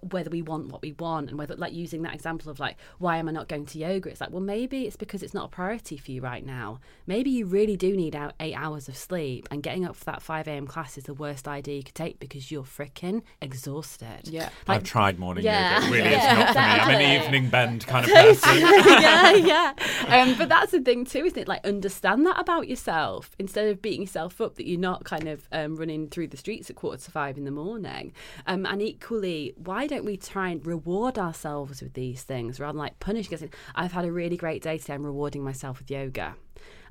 whether 0.02 0.30
we 0.30 0.42
want 0.42 0.68
what 0.68 0.82
we 0.82 0.94
want 0.94 1.30
and 1.30 1.38
whether 1.38 1.56
like 1.56 1.74
using 1.74 2.02
that 2.02 2.14
example 2.14 2.50
of 2.52 2.60
like 2.60 2.76
why 2.98 3.18
am 3.18 3.28
I 3.30 3.32
not 3.32 3.48
going 3.48 3.66
to 3.68 3.78
yoga 3.80 4.10
it's 4.10 4.20
like 4.22 4.32
well 4.32 4.42
maybe 4.42 4.86
it's 4.86 4.96
because 4.96 5.24
it's 5.24 5.34
not 5.34 5.46
a 5.46 5.48
priority 5.50 5.98
for 5.98 6.12
you 6.12 6.22
right 6.22 6.46
now 6.46 6.80
maybe 7.08 7.30
you 7.30 7.46
really 7.46 7.78
do 7.78 7.96
need 7.96 8.16
out 8.16 8.34
eight 8.40 8.56
hours 8.56 8.88
of 8.88 8.98
sleep 8.98 9.48
and 9.52 9.62
getting 9.64 9.86
up 9.86 9.96
for 9.96 10.06
that 10.06 10.22
5am 10.22 10.68
class 10.68 10.98
is 10.98 11.06
the 11.06 11.14
worst 11.14 11.48
idea 11.48 11.78
you 11.78 11.84
could 11.84 11.96
take 11.96 12.20
because 12.20 12.52
you're 12.52 12.64
freaking 12.64 13.22
exhausted 13.42 14.28
Yeah. 14.28 14.50
I've 14.68 14.84
tried 14.84 15.20
morning 15.20 15.44
yeah. 15.44 15.76
yoga. 15.76 15.88
It 15.88 15.92
really 15.92 16.10
Yeah, 16.12 16.32
is 16.32 16.38
not 16.40 16.48
for 16.54 16.90
me. 16.90 16.96
I'm 16.96 17.02
an 17.02 17.24
evening 17.24 17.50
bend 17.50 17.86
kind 17.88 18.06
of 18.06 18.12
person. 18.12 18.58
yeah, 18.60 19.32
yeah. 19.34 19.74
Um, 20.08 20.36
but 20.38 20.50
that's 20.50 20.72
the 20.72 20.82
thing 20.82 21.06
too, 21.06 21.26
isn't 21.26 21.38
it? 21.40 21.48
Like 21.48 21.66
understand 21.66 22.26
that 22.26 22.40
about 22.40 22.68
yourself 22.68 23.32
instead 23.40 23.68
of 23.68 23.82
beating 23.82 24.02
yourself 24.02 24.40
up 24.42 24.56
that 24.56 24.68
you're 24.68 24.80
not 24.80 25.04
kind 25.04 25.28
of 25.28 25.48
um, 25.52 25.76
running 25.76 26.08
through 26.08 26.28
the 26.28 26.38
streets 26.38 26.70
at 26.70 26.76
quarter 26.76 27.02
to 27.04 27.12
five 27.12 27.38
in 27.38 27.46
the 27.46 27.52
morning. 27.52 28.14
Um, 28.48 28.66
and 28.66 28.82
equally, 28.82 29.54
why 29.70 29.86
don't 29.86 30.04
we 30.04 30.18
try 30.18 30.50
and 30.50 30.66
reward 30.66 31.20
ourselves 31.20 31.84
with 31.84 31.94
these 31.94 32.24
things 32.24 32.60
rather 32.60 32.74
than 32.74 32.80
like 32.80 33.00
punishing 33.00 33.36
us? 33.36 33.44
I've 33.76 33.92
had 33.92 34.04
a 34.04 34.12
really 34.12 34.36
great 34.36 34.64
day 34.64 34.80
today. 34.80 34.96
I'm 34.96 35.06
rewarding 35.06 35.44
myself 35.44 35.78
with 35.78 35.92
yoga. 35.92 36.36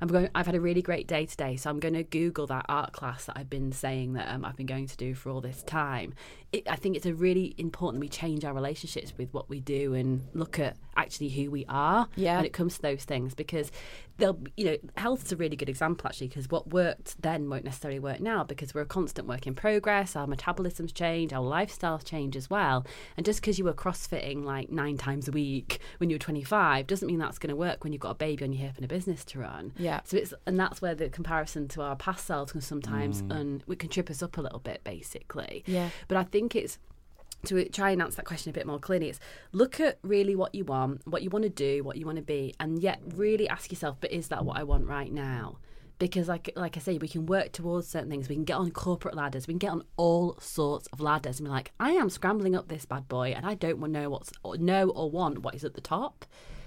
I'm 0.01 0.07
going. 0.07 0.29
I've 0.33 0.45
had 0.45 0.55
a 0.55 0.61
really 0.61 0.81
great 0.81 1.07
day 1.07 1.25
today, 1.25 1.55
so 1.57 1.69
I'm 1.69 1.79
going 1.79 1.93
to 1.93 2.03
Google 2.03 2.47
that 2.47 2.65
art 2.69 2.93
class 2.93 3.25
that 3.25 3.37
I've 3.37 3.49
been 3.49 3.71
saying 3.71 4.13
that 4.13 4.29
um, 4.29 4.45
I've 4.45 4.55
been 4.55 4.65
going 4.65 4.87
to 4.87 4.95
do 4.97 5.13
for 5.13 5.29
all 5.29 5.41
this 5.41 5.61
time. 5.63 6.13
It, 6.53 6.67
I 6.69 6.77
think 6.77 6.95
it's 6.95 7.05
a 7.05 7.13
really 7.13 7.53
important 7.57 7.99
that 7.99 8.05
we 8.05 8.09
change 8.09 8.43
our 8.45 8.53
relationships 8.53 9.13
with 9.17 9.31
what 9.33 9.49
we 9.49 9.59
do 9.59 9.93
and 9.93 10.27
look 10.33 10.57
at 10.57 10.77
actually 10.97 11.29
who 11.29 11.51
we 11.51 11.65
are 11.69 12.07
Yeah. 12.15 12.37
when 12.37 12.45
it 12.45 12.53
comes 12.53 12.75
to 12.77 12.81
those 12.81 13.03
things 13.03 13.35
because 13.35 13.71
they'll 14.17 14.39
you 14.57 14.65
know 14.65 14.77
health's 14.97 15.31
a 15.31 15.35
really 15.35 15.55
good 15.55 15.69
example 15.69 16.07
actually 16.07 16.27
because 16.27 16.49
what 16.49 16.73
worked 16.73 17.21
then 17.21 17.49
won't 17.49 17.63
necessarily 17.63 17.99
work 17.99 18.19
now 18.19 18.43
because 18.43 18.73
we're 18.73 18.81
a 18.81 18.85
constant 18.85 19.27
work 19.27 19.47
in 19.47 19.53
progress 19.55 20.15
our 20.15 20.27
metabolisms 20.27 20.93
change 20.93 21.31
our 21.31 21.43
lifestyles 21.43 22.03
change 22.03 22.35
as 22.35 22.49
well 22.49 22.85
and 23.15 23.25
just 23.25 23.39
because 23.39 23.57
you 23.59 23.63
were 23.63 23.73
crossfitting 23.73 24.43
like 24.43 24.69
nine 24.69 24.97
times 24.97 25.27
a 25.29 25.31
week 25.31 25.79
when 25.99 26.09
you 26.09 26.15
were 26.15 26.19
25 26.19 26.85
doesn't 26.87 27.07
mean 27.07 27.19
that's 27.19 27.37
going 27.39 27.49
to 27.51 27.55
work 27.55 27.83
when 27.83 27.93
you've 27.93 28.01
got 28.01 28.11
a 28.11 28.15
baby 28.15 28.43
on 28.43 28.51
your 28.51 28.61
hip 28.65 28.75
and 28.75 28.83
a 28.83 28.87
business 28.89 29.23
to 29.23 29.39
run 29.39 29.58
Yeah. 29.77 30.01
so 30.03 30.17
it's 30.17 30.33
and 30.45 30.59
that's 30.59 30.81
where 30.81 30.95
the 30.95 31.09
comparison 31.09 31.67
to 31.69 31.81
our 31.81 31.95
past 31.95 32.25
selves 32.25 32.51
can 32.51 32.61
sometimes 32.61 33.21
and 33.29 33.63
we 33.67 33.75
can 33.75 33.89
trip 33.89 34.09
us 34.09 34.21
up 34.23 34.37
a 34.37 34.41
little 34.41 34.59
bit 34.59 34.83
basically 34.83 35.63
Yeah. 35.67 35.89
but 36.07 36.17
i 36.17 36.23
think 36.23 36.55
it's 36.55 36.77
to 37.45 37.63
try 37.69 37.91
and 37.91 38.01
answer 38.01 38.17
that 38.17 38.25
question 38.25 38.49
a 38.49 38.53
bit 38.53 38.67
more 38.67 38.79
clearly, 38.79 39.07
it's 39.09 39.19
look 39.53 39.79
at 39.79 39.97
really 40.03 40.35
what 40.35 40.53
you 40.53 40.65
want, 40.65 41.07
what 41.07 41.21
you 41.23 41.29
want 41.29 41.43
to 41.43 41.49
do, 41.49 41.85
what 41.85 41.95
you 41.95 42.05
want 42.05 42.17
to 42.17 42.21
be, 42.21 42.53
and 42.59 42.81
yet 42.83 42.99
really 43.15 43.47
ask 43.47 43.71
yourself, 43.71 43.95
but 44.01 44.11
is 44.11 44.27
that 44.27 44.43
what 44.43 44.57
I 44.57 44.63
want 44.63 44.87
right 44.87 45.09
now? 45.09 45.57
Because 45.99 46.27
like 46.27 46.51
like 46.57 46.75
I 46.75 46.81
say, 46.81 46.97
we 46.97 47.07
can 47.07 47.25
work 47.27 47.53
towards 47.53 47.87
certain 47.87 48.09
things. 48.09 48.27
We 48.27 48.35
can 48.35 48.43
get 48.43 48.57
on 48.57 48.71
corporate 48.71 49.15
ladders. 49.15 49.47
We 49.47 49.53
can 49.53 49.59
get 49.59 49.71
on 49.71 49.83
all 49.95 50.37
sorts 50.41 50.87
of 50.87 50.99
ladders 50.99 51.39
and 51.39 51.47
be 51.47 51.51
like, 51.51 51.71
I 51.79 51.91
am 51.91 52.09
scrambling 52.09 52.57
up 52.57 52.67
this 52.67 52.83
bad 52.85 53.07
boy, 53.07 53.33
and 53.33 53.45
I 53.45 53.53
don't 53.53 53.79
want 53.79 53.93
to 53.93 54.01
know 54.01 54.09
what's 54.09 54.31
or 54.43 54.57
know 54.57 54.89
or 54.89 55.09
want 55.09 55.39
what 55.39 55.55
is 55.55 55.63
at 55.63 55.75
the 55.75 55.81
top. 55.81 56.25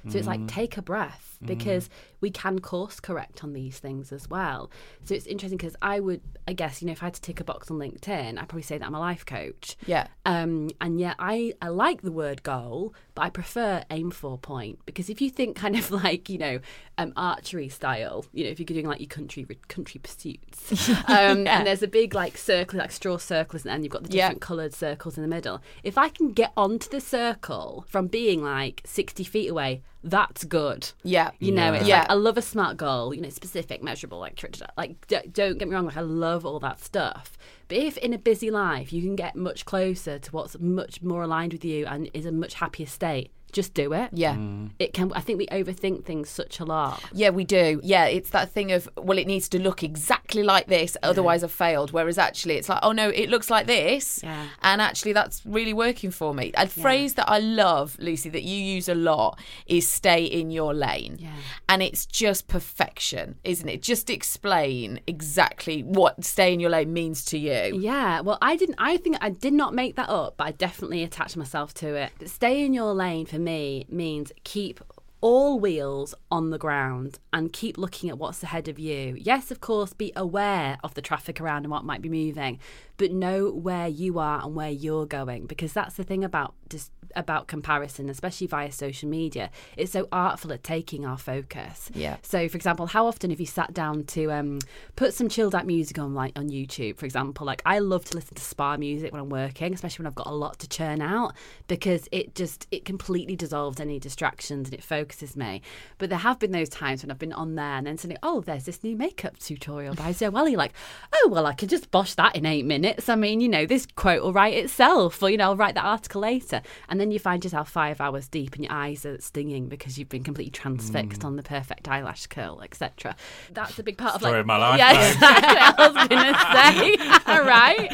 So 0.09 0.17
it's 0.19 0.27
like 0.27 0.41
Mm. 0.41 0.49
take 0.49 0.77
a 0.79 0.83
breath 0.83 1.39
because 1.45 1.91
we 2.23 2.31
can 2.31 2.61
course 2.61 3.01
correct 3.01 3.45
on 3.45 3.53
these 3.53 3.79
things 3.79 4.11
as 4.13 4.31
well. 4.31 4.71
So 5.05 5.15
it's 5.15 5.27
interesting 5.27 5.59
because 5.59 5.77
I 5.83 6.01
would, 6.01 6.23
I 6.49 6.55
guess, 6.55 6.81
you 6.81 6.87
know, 6.87 6.93
if 6.93 7.03
I 7.03 7.07
had 7.07 7.15
to 7.15 7.21
tick 7.21 7.41
a 7.41 7.45
box 7.45 7.71
on 7.71 7.77
LinkedIn, 7.79 8.39
I'd 8.39 8.49
probably 8.49 8.63
say 8.63 8.79
that 8.79 8.87
I'm 8.87 8.95
a 8.95 9.01
life 9.01 9.27
coach. 9.27 9.77
Yeah. 9.87 10.07
Um, 10.25 10.71
and 10.81 10.99
yet 10.99 11.17
I, 11.19 11.53
I 11.61 11.69
like 11.69 12.01
the 12.03 12.13
word 12.13 12.43
goal, 12.43 12.95
but 13.15 13.23
I 13.23 13.31
prefer 13.31 13.85
aim 13.91 14.11
for 14.11 14.39
point 14.39 14.79
because 14.87 15.11
if 15.11 15.21
you 15.21 15.29
think 15.29 15.57
kind 15.57 15.77
of 15.77 15.91
like, 16.03 16.31
you 16.31 16.39
know, 16.39 16.61
um, 16.97 17.13
archery 17.17 17.69
style, 17.69 18.25
you 18.33 18.45
know, 18.45 18.51
if 18.51 18.59
you're 18.59 18.67
doing 18.67 18.87
like 18.87 19.01
your 19.01 19.09
country 19.09 19.45
country 19.69 20.01
pursuits, 20.01 20.89
um, 21.09 21.45
Yeah. 21.45 21.59
and 21.59 21.67
there's 21.67 21.83
a 21.83 21.89
big 21.89 22.15
like 22.15 22.39
circle, 22.39 22.79
like 22.79 22.93
straw 22.93 23.19
circles, 23.19 23.67
and 23.67 23.83
you've 23.85 23.93
got 23.93 24.05
the 24.05 24.11
Yeah. 24.17 24.29
different 24.29 24.41
coloured 24.43 24.75
circles 24.75 25.17
in 25.17 25.23
the 25.23 25.29
middle. 25.29 25.61
If 25.83 25.99
I 25.99 26.09
can 26.09 26.33
get 26.33 26.53
onto 26.57 26.89
the 26.89 27.01
circle 27.01 27.85
from 27.89 28.07
being 28.07 28.43
like 28.43 28.81
60 28.85 29.25
feet 29.25 29.49
away, 29.49 29.83
that's 30.05 30.45
good. 30.45 30.91
Yeah. 31.05 31.31
You 31.39 31.53
know, 31.53 31.73
it's 31.75 31.87
Yeah. 31.87 32.01
like 32.01 32.11
I 32.11 32.15
love 32.15 32.37
a 32.37 32.43
smart 32.43 32.77
goal, 32.77 33.15
you 33.15 33.21
know, 33.21 33.31
specific, 33.31 33.83
measurable, 33.83 34.19
like 34.19 34.43
like 34.77 35.07
d- 35.07 35.29
don't 35.33 35.59
get 35.59 35.69
me 35.69 35.75
wrong, 35.75 35.87
like 35.87 35.97
I 35.97 36.01
love 36.01 36.45
all 36.45 36.59
that 36.61 36.81
stuff. 36.81 37.37
But 37.69 37.79
if 37.79 37.97
in 37.99 38.13
a 38.13 38.19
busy 38.19 38.51
life 38.51 38.93
you 38.93 39.03
can 39.03 39.17
get 39.17 39.37
much 39.37 39.65
closer 39.65 40.19
to 40.19 40.31
what's 40.33 40.59
much 40.59 41.03
more 41.03 41.23
aligned 41.23 41.53
with 41.53 41.65
you 41.65 41.87
and 41.87 42.11
is 42.13 42.27
a 42.27 42.33
much 42.33 42.55
happier 42.55 42.87
state, 42.87 43.31
just 43.53 43.75
do 43.75 43.93
it. 43.93 44.11
Yeah. 44.13 44.35
Mm. 44.35 44.71
It 44.79 44.93
can. 44.93 45.13
I 45.13 45.21
think 45.21 45.39
we 45.39 45.47
overthink 45.49 46.05
things 46.05 46.29
such 46.29 46.59
a 46.61 46.65
lot. 46.65 47.03
Yeah, 47.13 47.31
we 47.31 47.45
do. 47.45 47.81
Yeah, 47.83 48.07
it's 48.07 48.31
that 48.31 48.51
thing 48.51 48.73
of, 48.73 48.89
well, 48.97 49.19
it 49.19 49.27
needs 49.27 49.49
to 49.51 49.61
look 49.61 49.83
exactly 49.83 50.43
like 50.43 50.67
this, 50.67 50.97
otherwise 51.03 51.45
I've 51.45 51.53
failed. 51.53 51.93
Whereas 51.93 52.19
actually, 52.19 52.57
it's 52.57 52.69
like, 52.69 52.81
oh 52.83 52.93
no, 52.93 53.09
it 53.11 53.29
looks 53.29 53.51
like 53.51 53.67
this. 53.67 54.21
Yeah. 54.23 54.49
And 54.63 54.81
actually, 54.81 55.13
that's 55.13 55.45
really 55.47 55.73
working 55.73 56.11
for 56.11 56.35
me. 56.35 56.53
A 56.55 56.67
phrase 56.67 57.15
that 57.15 57.29
I 57.29 57.39
love, 57.39 57.97
Lucy, 57.99 58.29
that 58.31 58.43
you 58.43 58.57
use 58.57 58.89
a 58.89 58.95
lot 58.95 59.39
is 59.67 59.89
stay 59.89 60.25
in 60.25 60.51
your 60.51 60.75
lane. 60.75 61.17
Yeah. 61.19 61.31
And 61.69 61.83
it's 61.83 62.07
just 62.07 62.49
perfection, 62.49 63.37
isn't 63.45 63.69
it? 63.69 63.83
Just 63.83 64.11
explain 64.11 65.01
exactly 65.07 65.83
what 65.83 66.25
stay 66.25 66.53
in 66.53 66.61
your 66.61 66.71
lane 66.71 66.93
means 66.93 67.25
to 67.27 67.39
you. 67.39 67.79
Yeah, 67.79 68.21
well, 68.21 68.39
I 68.41 68.57
didn't. 68.57 68.77
I 68.79 68.97
think 68.97 69.17
I 69.21 69.31
did 69.31 69.53
not 69.53 69.75
make 69.75 69.97
that 69.97 70.09
up, 70.09 70.39
but 70.39 70.47
I 70.47 70.53
definitely 70.53 71.03
attached 71.03 71.37
myself 71.37 71.75
to 71.75 71.95
it. 71.95 72.13
But 72.19 72.31
Stay 72.43 72.65
in 72.65 72.75
your 72.75 72.93
lane 72.93 73.27
for 73.27 73.39
me 73.43 73.87
means 73.89 74.33
keep 74.45 74.81
all 75.23 75.59
wheels 75.59 76.15
on 76.31 76.51
the 76.51 76.59
ground 76.59 77.19
and 77.33 77.53
keep 77.53 77.79
looking 77.79 78.11
at 78.11 78.19
what's 78.19 78.43
ahead 78.43 78.67
of 78.67 78.79
you. 78.79 79.17
Yes, 79.19 79.51
of 79.53 79.61
course, 79.61 79.93
be 79.93 80.13
aware 80.17 80.77
of 80.83 80.95
the 80.95 81.01
traffic 81.01 81.41
around 81.41 81.65
and 81.65 81.71
what 81.71 81.85
might 81.85 82.03
be 82.03 82.09
moving, 82.09 82.59
but 82.97 83.13
know 83.13 83.51
where 83.51 83.87
you 83.87 84.19
are 84.19 84.43
and 84.45 84.55
where 84.57 84.71
you're 84.71 85.07
going 85.07 85.47
because 85.47 85.73
that's 85.73 85.95
the 85.95 86.03
thing 86.03 86.25
about 86.25 86.55
just 86.69 86.91
about 87.17 87.47
comparison, 87.47 88.09
especially 88.09 88.47
via 88.47 88.73
social 88.73 89.09
media. 89.09 89.51
It's 89.77 89.93
so 89.93 90.09
artful 90.13 90.53
at 90.53 90.63
taking 90.63 91.05
our 91.05 91.19
focus. 91.19 91.91
Yeah. 91.95 92.17
So, 92.23 92.49
for 92.49 92.57
example, 92.57 92.87
how 92.87 93.07
often 93.07 93.31
have 93.31 93.41
you 93.41 93.47
sat 93.47 93.75
down 93.75 94.05
to 94.05 94.33
um, 94.33 94.59
put 94.97 95.15
some 95.15 95.29
chilled 95.29 95.55
out 95.55 95.67
music 95.67 95.99
on, 95.99 96.15
like 96.15 96.39
on 96.39 96.49
YouTube, 96.49 96.97
for 96.97 97.07
example? 97.07 97.47
Like, 97.47 97.63
I 97.67 97.79
love 97.79 98.05
to 98.07 98.15
listen 98.15 98.35
to 98.35 98.43
spa 98.43 98.77
music 98.77 99.13
when 99.13 99.21
I'm 99.21 99.29
working, 99.29 99.75
especially 99.75 100.05
when 100.05 100.09
I've 100.09 100.15
got 100.15 100.27
a 100.27 100.35
lot 100.35 100.59
to 100.61 100.69
churn 100.69 101.01
out, 101.01 101.35
because 101.69 102.09
it 102.13 102.35
just 102.35 102.67
it 102.71 102.85
completely 102.85 103.37
dissolves 103.37 103.81
any 103.81 103.99
distractions 103.99 104.69
and 104.69 104.75
it 104.75 104.83
focuses 104.83 105.37
me. 105.37 105.63
But 105.99 106.11
there 106.11 106.19
have 106.19 106.39
been 106.39 106.53
those 106.53 106.69
times 106.69 107.03
when 107.03 107.11
I've 107.11 107.19
been 107.19 107.33
on 107.33 107.55
there 107.55 107.77
and 107.77 107.87
then 107.87 107.99
suddenly, 107.99 108.19
oh, 108.23 108.41
there's 108.41 108.65
this 108.65 108.83
new 108.83 108.97
makeup 108.97 109.39
tutorial 109.39 109.95
by 109.95 110.13
Zoella. 110.13 110.57
Like, 110.57 110.73
oh, 111.13 111.29
well, 111.31 111.47
I 111.47 111.55
can 111.55 111.69
just 111.69 111.91
bosh 111.91 112.15
that 112.15 112.37
in 112.37 112.47
eight 112.47 112.65
minutes. 112.65 113.09
I 113.09 113.15
mean, 113.15 113.41
you 113.41 113.49
know, 113.49 113.67
this 113.67 113.87
quote 113.87 114.23
will 114.23 114.33
write 114.33 114.55
itself, 114.55 115.23
or 115.23 115.31
you 115.31 115.37
know, 115.37 115.45
I'll 115.45 115.57
write 115.57 115.75
that 115.75 115.85
article 115.85 116.21
later, 116.21 116.63
and 116.89 117.01
then 117.03 117.11
you 117.11 117.19
find 117.19 117.43
yourself 117.45 117.69
five 117.69 118.01
hours 118.01 118.29
deep 118.29 118.55
and 118.55 118.65
your 118.65 118.73
eyes 118.73 119.05
are 119.05 119.21
stinging 119.21 119.69
because 119.69 119.99
you've 119.99 120.09
been 120.09 120.23
completely 120.23 120.53
transfixed 120.53 121.25
on 121.25 121.37
the 121.37 121.43
perfect 121.43 121.89
eyelash 121.89 122.27
curl, 122.29 122.63
etc. 122.63 123.17
That's 123.53 123.79
a 123.79 123.83
big 123.83 123.99
part 123.99 124.15
of 124.15 124.21
Story 124.21 124.35
like, 124.35 124.41
of 124.41 124.47
my 124.47 124.57
life, 124.57 124.79
Yeah, 124.79 125.09
exactly. 125.13 125.59
I 125.59 125.89
was 125.89 126.09
gonna 126.09 126.39
say, 126.55 126.97
all 127.33 127.45
right. 127.45 127.91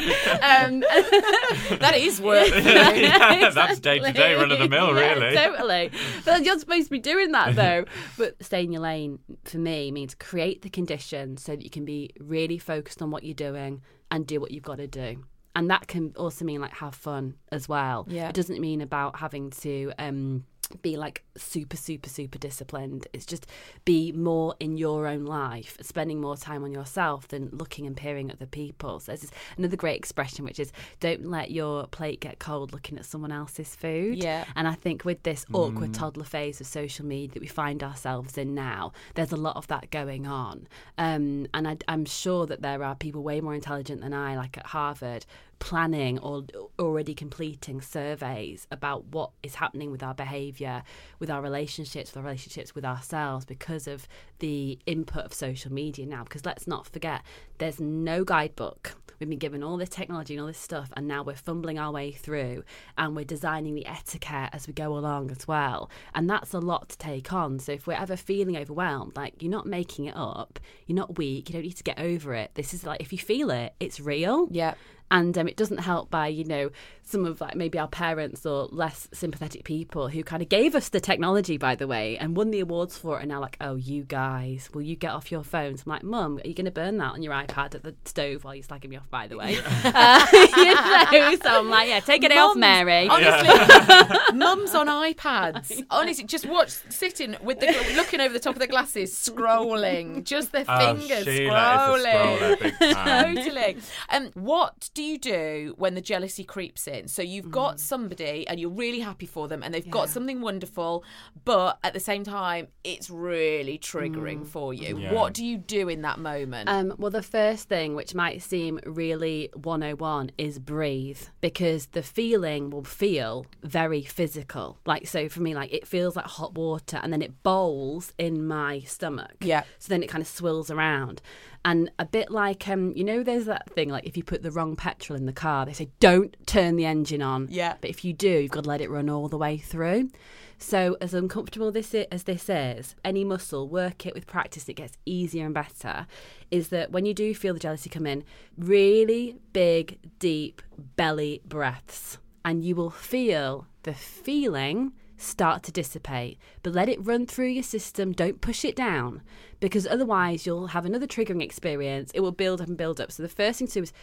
Um, 0.69 0.79
That 1.79 1.95
is 1.97 2.21
work. 2.21 2.49
yeah, 2.53 3.49
that's 3.49 3.79
day 3.79 3.99
to 3.99 4.11
day, 4.13 4.35
run 4.35 4.51
of 4.51 4.59
the 4.59 4.69
mill, 4.69 4.95
Yeah, 4.95 5.13
really. 5.15 5.35
totally. 5.35 5.91
But 6.25 6.43
you're 6.45 6.59
supposed 6.59 6.85
to 6.85 6.91
be 6.91 6.99
doing 6.99 7.31
that 7.31 7.55
though. 7.55 7.85
but 8.17 8.35
stay 8.43 8.63
in 8.63 8.71
your 8.71 8.81
lane 8.81 9.19
for 9.43 9.57
me 9.57 9.91
means 9.91 10.13
create 10.15 10.61
the 10.61 10.69
conditions 10.69 11.43
so 11.43 11.53
that 11.55 11.63
you 11.63 11.69
can 11.69 11.85
be 11.85 12.11
really 12.19 12.57
focused 12.59 13.01
on 13.01 13.09
what 13.11 13.23
you're 13.23 13.33
doing 13.33 13.81
and 14.11 14.25
do 14.27 14.39
what 14.39 14.51
you've 14.51 14.63
got 14.63 14.77
to 14.77 14.87
do. 14.87 15.23
And 15.55 15.69
that 15.69 15.87
can 15.87 16.13
also 16.15 16.45
mean 16.45 16.61
like 16.61 16.73
have 16.73 16.95
fun 16.95 17.35
as 17.51 17.67
well. 17.67 18.05
Yeah. 18.09 18.29
It 18.29 18.35
doesn't 18.35 18.59
mean 18.59 18.81
about 18.81 19.17
having 19.17 19.49
to 19.51 19.91
um 19.97 20.45
be 20.81 20.97
like 20.97 21.23
super 21.35 21.75
super 21.75 22.07
super 22.09 22.37
disciplined 22.37 23.07
it's 23.11 23.25
just 23.25 23.47
be 23.85 24.11
more 24.11 24.55
in 24.59 24.77
your 24.77 25.07
own 25.07 25.25
life 25.25 25.77
spending 25.81 26.21
more 26.21 26.37
time 26.37 26.63
on 26.63 26.71
yourself 26.71 27.27
than 27.29 27.49
looking 27.51 27.87
and 27.87 27.97
peering 27.97 28.29
at 28.29 28.39
the 28.39 28.45
people 28.45 28.99
so 28.99 29.11
there's 29.11 29.21
this, 29.21 29.31
another 29.57 29.75
great 29.75 29.97
expression 29.97 30.45
which 30.45 30.59
is 30.59 30.71
don't 30.99 31.25
let 31.25 31.49
your 31.49 31.87
plate 31.87 32.19
get 32.19 32.37
cold 32.37 32.71
looking 32.71 32.97
at 32.99 33.05
someone 33.05 33.31
else's 33.31 33.75
food 33.75 34.17
Yeah. 34.23 34.45
and 34.55 34.67
I 34.67 34.73
think 34.75 35.05
with 35.05 35.23
this 35.23 35.43
awkward 35.53 35.93
toddler 35.93 36.23
phase 36.23 36.61
of 36.61 36.67
social 36.67 37.05
media 37.05 37.29
that 37.33 37.41
we 37.41 37.47
find 37.47 37.81
ourselves 37.83 38.37
in 38.37 38.53
now, 38.53 38.91
there's 39.15 39.31
a 39.31 39.37
lot 39.37 39.55
of 39.55 39.67
that 39.67 39.89
going 39.91 40.27
on. 40.27 40.67
Um, 40.97 41.47
and 41.53 41.67
I, 41.67 41.77
I'm 41.87 42.05
sure 42.05 42.45
that 42.45 42.61
there 42.61 42.83
are 42.83 42.95
people 42.95 43.23
way 43.23 43.41
more 43.41 43.55
intelligent 43.55 44.01
than 44.01 44.13
I, 44.13 44.35
like 44.37 44.57
at 44.57 44.67
Harvard, 44.67 45.25
planning 45.59 46.17
or 46.19 46.43
already 46.79 47.13
completing 47.13 47.81
surveys 47.81 48.67
about 48.71 49.05
what 49.05 49.31
is 49.43 49.55
happening 49.55 49.91
with 49.91 50.01
our 50.01 50.13
behaviour, 50.13 50.83
with 51.19 51.29
our 51.29 51.41
relationships, 51.41 52.11
with 52.11 52.17
our 52.17 52.23
relationships 52.23 52.73
with 52.73 52.85
ourselves 52.85 53.45
because 53.45 53.87
of 53.87 54.07
the 54.39 54.79
input 54.85 55.25
of 55.25 55.33
social 55.33 55.71
media 55.71 56.05
now. 56.05 56.23
Because 56.23 56.45
let's 56.45 56.67
not 56.67 56.87
forget, 56.87 57.21
there's 57.57 57.79
no 57.79 58.23
guidebook. 58.23 58.95
We've 59.19 59.29
been 59.29 59.37
given 59.37 59.63
all 59.63 59.75
this 59.75 59.89
technology 59.89 60.33
and 60.35 60.41
all 60.41 60.47
this 60.47 60.57
stuff, 60.57 60.93
and 60.95 61.05
now 61.05 61.23
we're 61.23 61.35
fumbling 61.35 61.77
our 61.77 61.91
way 61.91 62.13
through 62.13 62.63
and 62.97 63.17
we're 63.17 63.25
designing 63.25 63.75
the 63.75 63.85
etiquette 63.85 64.51
as 64.53 64.65
we 64.65 64.73
go 64.73 64.97
along 64.97 65.31
as 65.31 65.45
well. 65.45 65.89
And 66.15 66.29
that's 66.29 66.53
a 66.53 66.59
lot 66.59 66.87
to 66.89 66.97
take 66.97 67.33
on. 67.33 67.59
So 67.59 67.73
if 67.73 67.85
we're 67.85 67.93
ever 67.93 68.15
feeling 68.15 68.55
overwhelmed, 68.55 69.17
like 69.17 69.43
you're 69.43 69.51
not 69.51 69.65
making 69.65 70.05
it 70.05 70.15
up, 70.15 70.57
you're 70.85 70.95
not 70.95 71.17
weak, 71.17 71.49
you 71.49 71.53
don't 71.53 71.63
need 71.63 71.73
to 71.73 71.83
get 71.83 71.99
over 71.99 72.33
it. 72.33 72.51
This 72.53 72.73
is 72.73 72.85
like, 72.85 73.01
if 73.01 73.11
you 73.11 73.17
feel 73.17 73.51
it, 73.51 73.73
it's 73.81 73.99
real. 73.99 74.47
Yeah. 74.51 74.75
And 75.11 75.37
um, 75.37 75.47
it 75.47 75.57
doesn't 75.57 75.79
help 75.79 76.09
by, 76.09 76.27
you 76.27 76.43
know, 76.45 76.69
some 77.03 77.25
of 77.25 77.41
like 77.41 77.55
maybe 77.55 77.79
our 77.79 77.87
parents 77.87 78.45
or 78.45 78.67
less 78.71 79.07
sympathetic 79.11 79.63
people 79.63 80.09
who 80.09 80.23
kind 80.23 80.43
of 80.43 80.49
gave 80.49 80.75
us 80.75 80.89
the 80.89 80.99
technology, 80.99 81.57
by 81.57 81.73
the 81.75 81.87
way, 81.87 82.15
and 82.17 82.37
won 82.37 82.51
the 82.51 82.59
awards 82.59 82.95
for 82.97 83.17
it. 83.17 83.21
And 83.23 83.29
now, 83.29 83.39
like, 83.41 83.57
oh, 83.59 83.75
you 83.75 84.03
guys, 84.03 84.69
will 84.73 84.83
you 84.83 84.95
get 84.95 85.11
off 85.11 85.31
your 85.31 85.43
phones? 85.43 85.83
I'm 85.85 85.89
like, 85.91 86.03
Mum, 86.03 86.39
are 86.43 86.47
you 86.47 86.53
going 86.53 86.65
to 86.65 86.71
burn 86.71 86.97
that 86.97 87.13
on 87.13 87.23
your 87.23 87.33
iPad 87.33 87.73
at 87.73 87.81
the 87.83 87.95
stove 88.05 88.43
while 88.43 88.53
you're 88.53 88.63
slagging 88.63 88.89
me 88.89 88.97
off, 88.97 89.09
by 89.09 89.27
the 89.27 89.37
way? 89.37 89.57
Uh, 89.91 90.25
you 90.33 90.73
know, 91.19 91.35
so 91.41 91.59
I'm 91.59 91.69
like, 91.69 91.87
yeah, 91.89 91.99
take 91.99 92.23
it 92.23 92.31
off, 92.31 92.55
Mary. 92.55 93.07
Honestly, 93.07 94.33
mums 94.35 94.75
on 94.75 94.87
iPads. 94.87 95.83
Honestly, 95.89 96.25
just 96.25 96.45
watch 96.45 96.69
sitting 96.89 97.35
with 97.41 97.59
the 97.59 97.67
looking 97.95 98.19
over 98.21 98.33
the 98.33 98.39
top 98.39 98.53
of 98.55 98.59
the 98.59 98.67
glasses, 98.67 99.13
scrolling, 99.13 100.23
just 100.23 100.51
their 100.51 100.65
Oh, 100.67 100.95
fingers 100.95 101.23
Sheila 101.23 101.95
is 101.97 102.05
a 102.05 102.07
scrolling. 102.07 102.37
scroller, 102.37 102.59
big 102.79 102.93
time. 102.93 103.35
totally. 103.35 103.77
Um, 104.09 104.29
what 104.35 104.89
do 104.99 105.05
you 105.05 105.17
do 105.17 105.75
when 105.77 105.95
the 105.95 106.01
jealousy 106.01 106.43
creeps 106.43 106.85
in? 106.85 107.07
So 107.07 107.21
you've 107.21 107.49
got 107.49 107.79
somebody 107.79 108.45
and 108.45 108.59
you're 108.59 108.69
really 108.69 108.99
happy 108.99 109.25
for 109.25 109.47
them, 109.47 109.63
and 109.63 109.73
they've 109.73 109.89
got 109.89 110.09
something 110.09 110.41
wonderful, 110.41 111.05
but 111.45 111.79
at 111.85 111.93
the 111.93 112.01
same 112.01 112.25
time, 112.25 112.67
it's 112.83 113.09
really 113.09 113.77
triggering 113.77 114.45
for 114.45 114.73
you. 114.73 114.97
Yeah. 114.97 115.13
What 115.13 115.33
do 115.33 115.45
you 115.45 115.57
do 115.57 115.87
in 115.87 116.01
that 116.01 116.19
moment? 116.19 116.67
Um, 116.67 116.95
well, 116.97 117.11
the 117.11 117.23
first 117.23 117.69
thing, 117.69 117.95
which 117.95 118.13
might 118.13 118.41
seem 118.41 118.77
really 118.85 119.49
101, 119.53 120.31
is 120.37 120.59
breathe 120.59 121.21
because 121.39 121.85
the 121.85 122.03
feeling 122.03 122.69
will 122.69 122.83
feel 122.83 123.45
very 123.63 124.01
physical. 124.01 124.79
Like, 124.85 125.07
so 125.07 125.29
for 125.29 125.41
me, 125.41 125.55
like 125.55 125.71
it 125.71 125.87
feels 125.87 126.17
like 126.17 126.25
hot 126.25 126.55
water 126.55 126.99
and 127.01 127.13
then 127.13 127.21
it 127.21 127.41
bowls 127.41 128.11
in 128.17 128.45
my 128.45 128.81
stomach. 128.81 129.37
Yeah. 129.39 129.63
So 129.77 129.87
then 129.87 130.03
it 130.03 130.07
kind 130.07 130.21
of 130.21 130.27
swirls 130.27 130.69
around. 130.69 131.21
And 131.65 131.91
a 131.99 132.05
bit 132.05 132.31
like, 132.31 132.67
um, 132.69 132.93
you 132.95 133.03
know, 133.03 133.21
there's 133.21 133.45
that 133.45 133.69
thing 133.71 133.89
like 133.89 134.05
if 134.05 134.15
you 134.15 134.23
put 134.23 134.43
the 134.43 134.51
wrong 134.51 134.75
petrol 134.77 135.17
in 135.17 135.25
the 135.25 135.33
car, 135.33 135.65
they 135.65 135.73
say 135.73 135.89
don't 135.99 136.35
turn 136.47 136.77
the 136.77 136.85
engine 136.85 137.21
on. 137.21 137.47
Yeah. 137.51 137.75
But 137.81 137.89
if 137.89 138.05
you 138.05 138.13
do, 138.13 138.29
you've 138.29 138.51
got 138.51 138.63
to 138.63 138.69
let 138.69 138.79
it 138.81 138.89
run 138.89 139.09
all 139.09 139.27
the 139.27 139.37
way 139.37 139.57
through. 139.57 140.09
So, 140.57 140.97
as 140.99 141.13
uncomfortable 141.13 141.71
this 141.71 141.93
i- 141.95 142.07
as 142.11 142.23
this 142.23 142.49
is, 142.49 142.95
any 143.05 143.23
muscle, 143.23 143.67
work 143.67 144.05
it 144.05 144.13
with 144.13 144.25
practice, 144.27 144.67
it 144.67 144.73
gets 144.73 144.97
easier 145.05 145.45
and 145.45 145.53
better. 145.53 146.05
Is 146.51 146.67
that 146.69 146.91
when 146.91 147.05
you 147.05 147.13
do 147.13 147.33
feel 147.35 147.53
the 147.53 147.59
jealousy 147.61 147.89
come 147.89 148.05
in, 148.05 148.23
really 148.57 149.37
big, 149.53 149.99
deep 150.19 150.61
belly 150.95 151.41
breaths. 151.45 152.17
and 152.45 152.63
you 152.63 152.73
will 152.73 152.89
feel 152.89 153.67
the 153.83 153.93
feeling 153.93 154.93
start 155.19 155.63
to 155.63 155.71
dissipate. 155.71 156.39
But 156.63 156.73
let 156.73 156.89
it 156.89 157.05
run 157.05 157.25
through 157.25 157.47
your 157.47 157.63
system. 157.63 158.11
Don't 158.11 158.41
push 158.41 158.65
it 158.65 158.75
down 158.75 159.21
because 159.59 159.85
otherwise 159.85 160.45
you'll 160.45 160.67
have 160.67 160.85
another 160.85 161.07
triggering 161.07 161.43
experience. 161.43 162.11
It 162.13 162.21
will 162.21 162.31
build 162.31 162.61
up 162.61 162.67
and 162.67 162.77
build 162.77 162.99
up. 162.99 163.11
So 163.11 163.23
the 163.23 163.29
first 163.29 163.59
thing 163.59 163.67
to 163.67 163.73
do 163.73 163.83
is 163.83 163.93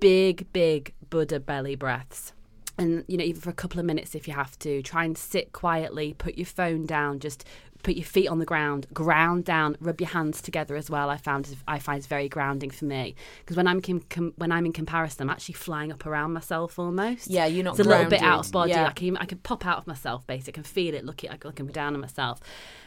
big, 0.00 0.52
big 0.52 0.94
Buddha 1.10 1.40
belly 1.40 1.74
breaths. 1.74 2.32
And, 2.78 3.04
you 3.06 3.18
know, 3.18 3.24
even 3.24 3.42
for 3.42 3.50
a 3.50 3.54
couple 3.54 3.80
of 3.80 3.86
minutes 3.86 4.14
if 4.14 4.26
you 4.26 4.34
have 4.34 4.58
to, 4.60 4.82
try 4.82 5.04
and 5.04 5.18
sit 5.18 5.52
quietly, 5.52 6.14
put 6.14 6.36
your 6.36 6.46
phone 6.46 6.86
down, 6.86 7.18
just 7.18 7.44
put 7.82 7.94
your 7.94 8.04
feet 8.04 8.28
on 8.28 8.38
the 8.38 8.44
ground, 8.44 8.86
ground 8.92 9.44
down, 9.44 9.76
rub 9.80 10.00
your 10.00 10.10
hands 10.10 10.40
together 10.40 10.76
as 10.76 10.90
well. 10.90 11.10
I 11.10 11.16
found 11.16 11.54
I 11.66 11.78
find 11.78 11.98
is 11.98 12.06
very 12.06 12.28
grounding 12.28 12.70
for 12.70 12.84
me 12.84 13.14
because 13.40 13.56
when 13.56 13.66
I'm 13.66 13.80
com- 13.80 14.04
com- 14.08 14.34
when 14.36 14.52
I'm 14.52 14.66
in 14.66 14.72
comparison, 14.72 15.22
I'm 15.22 15.30
actually 15.30 15.54
flying 15.54 15.92
up 15.92 16.06
around 16.06 16.32
myself 16.32 16.78
almost. 16.78 17.28
Yeah, 17.28 17.46
you're 17.46 17.64
not 17.64 17.78
It's 17.78 17.86
a 17.86 17.88
little 17.88 18.10
bit 18.10 18.22
out 18.22 18.46
of 18.46 18.52
body. 18.52 18.70
Yeah. 18.70 18.86
I 18.86 18.92
can 18.92 19.16
I 19.16 19.24
can 19.24 19.38
pop 19.38 19.66
out 19.66 19.78
of 19.78 19.86
myself. 19.86 20.26
Basically, 20.26 20.52
I 20.52 20.54
can 20.54 20.64
feel 20.64 20.94
it. 20.94 21.04
Looking 21.04 21.30
can 21.30 21.40
looking 21.44 21.66
down 21.68 21.94
on 21.94 22.00
myself, 22.00 22.40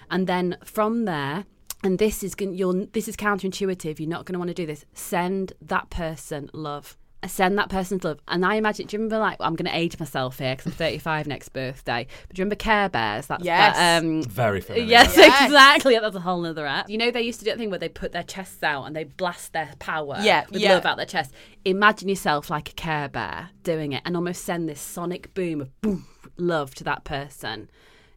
and 0.09 0.27
then 0.27 0.57
from 0.63 1.05
there. 1.05 1.45
And 1.83 1.99
this 1.99 2.23
is 2.23 2.33
you're, 2.39 2.85
this 2.93 3.07
is 3.07 3.15
counterintuitive. 3.15 3.99
You're 3.99 4.09
not 4.09 4.25
going 4.25 4.33
to 4.33 4.39
want 4.39 4.47
to 4.47 4.55
do 4.55 4.65
this. 4.65 4.85
Send 4.93 5.53
that 5.61 5.91
person 5.91 6.49
love 6.51 6.97
send 7.29 7.57
that 7.57 7.69
person 7.69 7.99
love. 8.03 8.19
And 8.27 8.45
I 8.45 8.55
imagine, 8.55 8.87
do 8.87 8.95
you 8.95 8.99
remember, 9.03 9.19
like, 9.19 9.37
I'm 9.39 9.55
going 9.55 9.69
to 9.69 9.77
age 9.77 9.99
myself 9.99 10.39
here 10.39 10.53
because 10.55 10.67
I'm 10.67 10.71
35 10.73 11.27
next 11.27 11.49
birthday. 11.49 12.07
But 12.27 12.35
do 12.35 12.39
you 12.39 12.43
remember 12.43 12.55
Care 12.55 12.89
Bears? 12.89 13.27
That's 13.27 13.43
Yes. 13.43 13.75
that, 13.75 14.03
um, 14.03 14.23
Very 14.23 14.61
familiar. 14.61 14.87
Yes, 14.87 15.15
Yes. 15.17 15.43
exactly. 15.45 15.97
That's 15.99 16.15
a 16.15 16.19
whole 16.19 16.45
other 16.45 16.65
app. 16.65 16.89
You 16.89 16.97
know, 16.97 17.11
they 17.11 17.21
used 17.21 17.39
to 17.39 17.45
do 17.45 17.51
that 17.51 17.57
thing 17.57 17.69
where 17.69 17.79
they 17.79 17.89
put 17.89 18.11
their 18.11 18.23
chests 18.23 18.61
out 18.63 18.85
and 18.85 18.95
they 18.95 19.03
blast 19.05 19.53
their 19.53 19.71
power 19.79 20.17
Yeah, 20.21 20.45
with 20.51 20.61
yeah. 20.61 20.73
love 20.73 20.85
out 20.85 20.97
their 20.97 21.05
chest. 21.05 21.33
Imagine 21.63 22.09
yourself 22.09 22.49
like 22.49 22.69
a 22.69 22.73
Care 22.73 23.09
Bear 23.09 23.49
doing 23.63 23.93
it 23.93 24.01
and 24.05 24.15
almost 24.15 24.43
send 24.43 24.67
this 24.69 24.79
sonic 24.81 25.33
boom 25.33 25.61
of 25.61 25.81
boom, 25.81 26.07
love 26.37 26.75
to 26.75 26.83
that 26.85 27.03
person, 27.03 27.69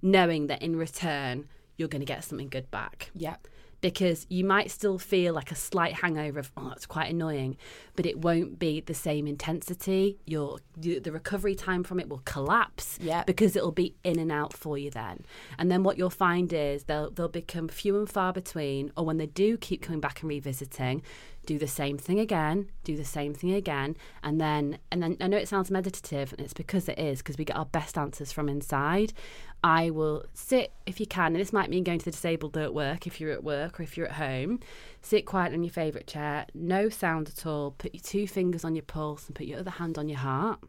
knowing 0.03 0.47
that 0.49 0.63
in 0.63 0.77
return, 0.77 1.49
you're 1.77 1.89
going 1.89 2.01
to 2.01 2.07
get 2.07 2.25
something 2.25 2.49
good 2.49 2.71
back 2.71 3.11
Yeah. 3.15 3.37
Because 3.81 4.27
you 4.29 4.45
might 4.45 4.71
still 4.71 4.99
feel 4.99 5.33
like 5.35 5.51
a 5.51 5.55
slight 5.55 5.95
hangover 5.95 6.41
of 6.41 6.51
oh 6.57 6.69
that's 6.69 6.87
quite 6.87 7.11
annoying 7.11 7.57
but 7.97 8.07
it 8.07 8.19
won't 8.19 8.59
be 8.59 8.81
the 8.81 8.95
same 8.95 9.27
intensity 9.27 10.19
your 10.27 10.59
the 10.77 11.11
recovery 11.13 11.55
time 11.55 11.83
from 11.85 11.99
it 12.01 12.09
will 12.09 12.23
collapse 12.25 12.99
Yeah. 13.01 13.25
because 13.25 13.57
it'll 13.57 13.73
be 13.73 13.95
in 14.05 14.19
and 14.19 14.31
out 14.33 14.53
for 14.53 14.79
you 14.79 14.91
then 14.91 15.25
and 15.59 15.71
then 15.71 15.83
what 15.83 15.99
you'll 15.99 16.11
find 16.11 16.53
is 16.53 16.85
they'll 16.85 17.11
they'll 17.11 17.29
become 17.29 17.69
few 17.69 17.97
and 17.99 18.09
far 18.09 18.33
between 18.33 18.93
or 18.97 19.05
when 19.05 19.19
they 19.19 19.27
do 19.27 19.57
keep 19.57 19.83
coming 19.83 20.01
back 20.01 20.21
and 20.23 20.29
revisiting 20.29 21.03
do 21.47 21.59
the 21.59 21.67
same 21.67 21.97
thing 21.97 22.19
again 22.21 22.71
do 22.85 22.95
the 22.97 23.05
same 23.05 23.33
thing 23.33 23.53
again 23.53 23.97
and 24.23 24.41
then 24.41 24.79
and 24.93 25.03
then 25.03 25.17
I 25.21 25.29
know 25.29 25.39
it 25.39 25.49
sounds 25.49 25.71
meditative 25.71 26.33
and 26.33 26.41
it's 26.43 26.53
because 26.53 26.89
it 26.89 26.99
is 26.99 27.19
because 27.19 27.39
we 27.39 27.45
get 27.47 27.57
our 27.57 27.65
best 27.65 27.97
answers 27.97 28.33
from 28.33 28.49
inside 28.51 29.15
I 29.63 29.91
will 29.91 30.25
sit 30.35 30.73
if 30.87 31.01
you 31.01 31.07
can, 31.07 31.33
and 31.33 31.37
this 31.37 31.53
might 31.53 31.71
mean 31.71 31.83
going 31.83 31.99
to 31.99 32.05
the 32.05 32.11
disabled 32.13 32.57
at 32.57 32.73
work 32.73 33.07
if 33.07 33.21
you're 33.21 33.33
at 33.33 33.43
work 33.43 33.81
or 33.81 33.83
if 33.83 33.97
you're 33.97 34.07
at 34.07 34.13
home. 34.13 34.61
Sit 35.03 35.27
quiet 35.27 35.53
on 35.53 35.65
your 35.65 35.73
favourite 35.73 36.07
chair, 36.07 36.47
no 36.55 36.89
sound 36.89 37.29
at 37.29 37.45
all. 37.45 37.73
Put 37.73 37.95
your 37.95 38.03
two 38.03 38.29
fingers 38.29 38.65
on 38.65 38.77
your 38.77 38.85
pulse 38.85 39.27
and 39.27 39.35
put 39.35 39.47
your 39.47 39.59
other 39.59 39.73
hand 39.73 39.99
on 39.99 40.09
your 40.09 40.19
heart, 40.19 40.61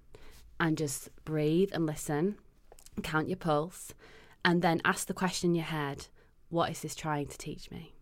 and 0.59 0.77
just 0.77 1.09
breathe 1.23 1.69
and 1.73 1.85
listen. 1.85 2.37
Count 3.03 3.29
your 3.29 3.37
pulse, 3.37 3.93
and 4.43 4.61
then 4.61 4.81
ask 4.83 5.07
the 5.07 5.13
question 5.13 5.51
in 5.51 5.55
your 5.55 5.65
head: 5.65 6.07
What 6.49 6.71
is 6.71 6.81
this 6.81 6.95
trying 6.95 7.27
to 7.27 7.37
teach 7.37 7.69
me? 7.69 7.93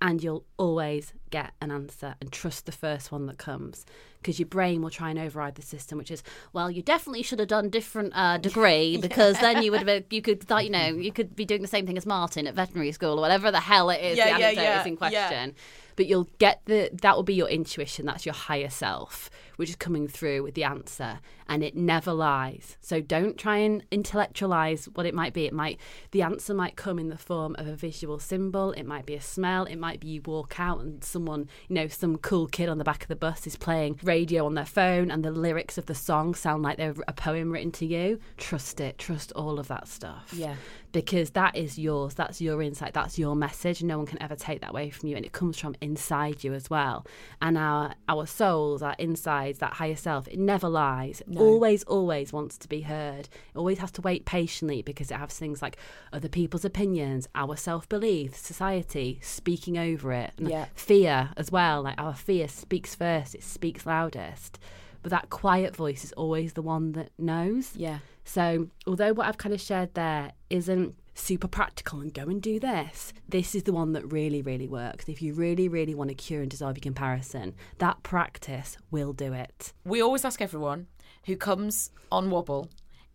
And 0.00 0.22
you'll 0.22 0.44
always 0.58 1.14
get 1.30 1.52
an 1.62 1.70
answer 1.70 2.16
and 2.20 2.30
trust 2.30 2.66
the 2.66 2.72
first 2.72 3.10
one 3.10 3.24
that 3.26 3.38
comes 3.38 3.86
because 4.24 4.40
your 4.40 4.48
brain 4.48 4.80
will 4.80 4.90
try 4.90 5.10
and 5.10 5.18
override 5.18 5.54
the 5.54 5.62
system, 5.62 5.98
which 5.98 6.10
is, 6.10 6.22
well, 6.54 6.70
you 6.70 6.80
definitely 6.80 7.22
should 7.22 7.38
have 7.38 7.48
done 7.48 7.68
different 7.68 8.12
uh, 8.16 8.38
degree 8.38 8.96
because 9.00 9.38
then 9.38 9.62
you 9.62 9.70
would 9.70 9.86
have, 9.86 10.04
you 10.10 10.22
could, 10.22 10.42
thought, 10.42 10.64
you 10.64 10.70
know, 10.70 10.86
you 10.86 11.12
could 11.12 11.36
be 11.36 11.44
doing 11.44 11.60
the 11.60 11.68
same 11.68 11.86
thing 11.86 11.98
as 11.98 12.06
Martin 12.06 12.46
at 12.46 12.54
veterinary 12.54 12.90
school 12.90 13.18
or 13.18 13.20
whatever 13.20 13.50
the 13.50 13.60
hell 13.60 13.90
it 13.90 14.00
is. 14.00 14.16
Yeah, 14.16 14.32
the 14.32 14.40
yeah, 14.40 14.46
anecdote 14.46 14.62
yeah, 14.62 14.80
is 14.80 14.86
in 14.86 14.92
yeah. 14.92 14.98
question. 14.98 15.54
But 15.96 16.06
you'll 16.06 16.28
get 16.38 16.60
the 16.64 16.90
that 17.02 17.14
will 17.14 17.22
be 17.22 17.34
your 17.34 17.48
intuition. 17.48 18.04
That's 18.04 18.26
your 18.26 18.34
higher 18.34 18.68
self, 18.68 19.30
which 19.54 19.68
is 19.68 19.76
coming 19.76 20.08
through 20.08 20.42
with 20.42 20.54
the 20.54 20.64
answer, 20.64 21.20
and 21.48 21.62
it 21.62 21.76
never 21.76 22.12
lies. 22.12 22.76
So 22.80 23.00
don't 23.00 23.38
try 23.38 23.58
and 23.58 23.84
intellectualize 23.92 24.86
what 24.94 25.06
it 25.06 25.14
might 25.14 25.32
be. 25.32 25.46
It 25.46 25.52
might 25.52 25.78
the 26.10 26.22
answer 26.22 26.52
might 26.52 26.74
come 26.74 26.98
in 26.98 27.10
the 27.10 27.16
form 27.16 27.54
of 27.60 27.68
a 27.68 27.76
visual 27.76 28.18
symbol. 28.18 28.72
It 28.72 28.82
might 28.86 29.06
be 29.06 29.14
a 29.14 29.20
smell. 29.20 29.66
It 29.66 29.76
might 29.76 30.00
be 30.00 30.08
you 30.08 30.22
walk 30.22 30.58
out 30.58 30.80
and 30.80 31.04
someone, 31.04 31.48
you 31.68 31.74
know, 31.76 31.86
some 31.86 32.18
cool 32.18 32.48
kid 32.48 32.68
on 32.68 32.78
the 32.78 32.84
back 32.84 33.02
of 33.02 33.08
the 33.08 33.14
bus 33.14 33.46
is 33.46 33.54
playing 33.54 34.00
radio 34.02 34.13
on 34.44 34.54
their 34.54 34.64
phone, 34.64 35.10
and 35.10 35.24
the 35.24 35.30
lyrics 35.30 35.76
of 35.76 35.86
the 35.86 35.94
song 35.94 36.34
sound 36.34 36.62
like 36.62 36.76
they're 36.76 36.94
a 37.08 37.12
poem 37.12 37.50
written 37.50 37.72
to 37.72 37.86
you. 37.86 38.20
Trust 38.36 38.80
it. 38.80 38.96
Trust 38.98 39.32
all 39.32 39.58
of 39.58 39.68
that 39.68 39.88
stuff 39.88 40.32
Yeah. 40.32 40.54
Because 40.94 41.30
that 41.30 41.54
is 41.56 41.78
yours 41.78 42.14
that's 42.14 42.40
your 42.40 42.62
insight 42.62 42.94
that's 42.94 43.18
your 43.18 43.34
message 43.36 43.82
no 43.82 43.98
one 43.98 44.06
can 44.06 44.22
ever 44.22 44.36
take 44.36 44.60
that 44.62 44.70
away 44.70 44.88
from 44.88 45.08
you 45.08 45.16
and 45.16 45.26
it 45.26 45.32
comes 45.32 45.58
from 45.58 45.74
inside 45.82 46.42
you 46.42 46.54
as 46.54 46.70
well. 46.70 47.04
And 47.42 47.58
our 47.58 47.94
our 48.08 48.24
souls 48.24 48.80
our 48.82 48.96
insides 48.98 49.58
that 49.58 49.74
higher 49.74 49.96
self 49.96 50.26
it 50.28 50.38
never 50.38 50.68
lies. 50.68 51.20
It 51.28 51.36
always 51.36 51.82
always 51.84 52.32
wants 52.32 52.56
to 52.58 52.68
be 52.68 52.80
heard. 52.82 53.28
It 53.54 53.58
always 53.58 53.78
has 53.78 53.90
to 53.92 54.00
wait 54.00 54.24
patiently 54.24 54.80
because 54.80 55.10
it 55.10 55.16
has 55.16 55.36
things 55.38 55.60
like 55.60 55.76
other 56.12 56.28
people's 56.28 56.64
opinions 56.64 57.28
our 57.34 57.56
self-belief 57.56 58.36
society 58.36 59.18
speaking 59.22 59.76
over 59.76 60.12
it. 60.12 60.32
And 60.38 60.48
Yeah. 60.48 60.66
fear 60.74 61.30
as 61.36 61.50
well 61.52 61.82
like 61.82 62.00
our 62.00 62.14
fear 62.14 62.48
speaks 62.48 62.94
first 62.94 63.34
it 63.34 63.42
speaks 63.42 63.84
loudest 63.84 64.58
but 65.04 65.10
that 65.10 65.30
quiet 65.30 65.76
voice 65.76 66.02
is 66.02 66.12
always 66.14 66.54
the 66.54 66.62
one 66.62 66.92
that 66.92 67.10
knows 67.18 67.76
Yeah. 67.76 67.98
so, 68.24 68.68
although 68.86 69.12
what 69.12 69.26
I've 69.28 69.38
kind 69.38 69.54
of 69.54 69.60
shared 69.60 69.94
there 69.94 70.32
isn't 70.50 70.96
super 71.14 71.46
practical 71.46 72.00
and 72.00 72.12
go 72.12 72.22
and 72.22 72.42
do 72.42 72.58
this, 72.58 73.12
this 73.28 73.54
is 73.54 73.62
the 73.64 73.72
one 73.72 73.92
that 73.92 74.10
really, 74.12 74.42
really 74.42 74.66
works. 74.66 75.08
If 75.08 75.22
you 75.22 75.32
really, 75.34 75.68
really 75.68 75.94
want 75.94 76.08
to 76.08 76.14
cure 76.16 76.40
and 76.42 76.50
dissolve 76.50 76.76
your 76.76 76.82
comparison, 76.82 77.54
that 77.78 78.02
practice 78.02 78.76
will 78.90 79.12
do 79.12 79.32
it. 79.32 79.72
We 79.84 80.00
always 80.02 80.24
ask 80.24 80.40
everyone 80.40 80.88
who 81.26 81.36
comes 81.36 81.90
on 82.10 82.30
wobble 82.30 82.68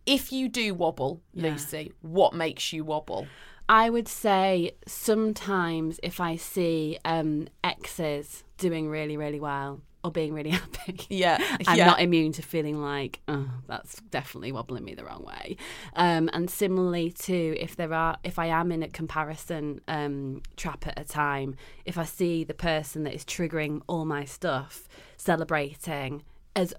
if 0.06 0.32
you 0.32 0.48
do 0.48 0.72
wobble, 0.74 1.20
Yeah. 1.34 1.50
Lucy, 1.52 1.92
what 2.00 2.32
makes 2.32 2.72
you 2.72 2.84
wobble? 2.84 3.26
I 3.68 3.90
would 3.90 4.08
say 4.08 4.72
sometimes 4.86 6.00
if 6.02 6.20
I 6.20 6.36
see 6.36 6.98
um, 7.04 7.48
exes 7.62 8.44
doing 8.58 8.88
really, 8.88 9.16
really 9.16 9.40
well 9.40 9.80
or 10.02 10.10
being 10.10 10.32
really 10.32 10.50
happy, 10.62 10.98
Yeah, 11.08 11.38
I'm 11.66 11.76
yeah. 11.76 11.86
not 11.86 12.00
immune 12.00 12.32
to 12.32 12.42
feeling 12.42 12.80
like, 12.80 13.20
oh, 13.28 13.48
that's 13.66 14.00
definitely 14.10 14.52
wobbling 14.52 14.84
me 14.84 14.94
the 14.94 15.04
wrong 15.04 15.24
way. 15.24 15.56
Um, 15.94 16.30
and 16.32 16.50
similarly 16.50 17.10
too, 17.10 17.54
if 17.58 17.76
there 17.76 17.92
are, 17.92 18.16
if 18.24 18.38
I 18.38 18.46
am 18.46 18.72
in 18.72 18.82
a 18.82 18.88
comparison 18.88 19.80
um, 19.88 20.42
trap 20.56 20.86
at 20.86 20.98
a 20.98 21.04
time, 21.04 21.56
if 21.84 21.98
I 21.98 22.04
see 22.04 22.44
the 22.44 22.54
person 22.54 23.02
that 23.04 23.14
is 23.14 23.24
triggering 23.24 23.82
all 23.86 24.04
my 24.04 24.24
stuff 24.24 24.88
celebrating 25.16 26.22
as 26.56 26.74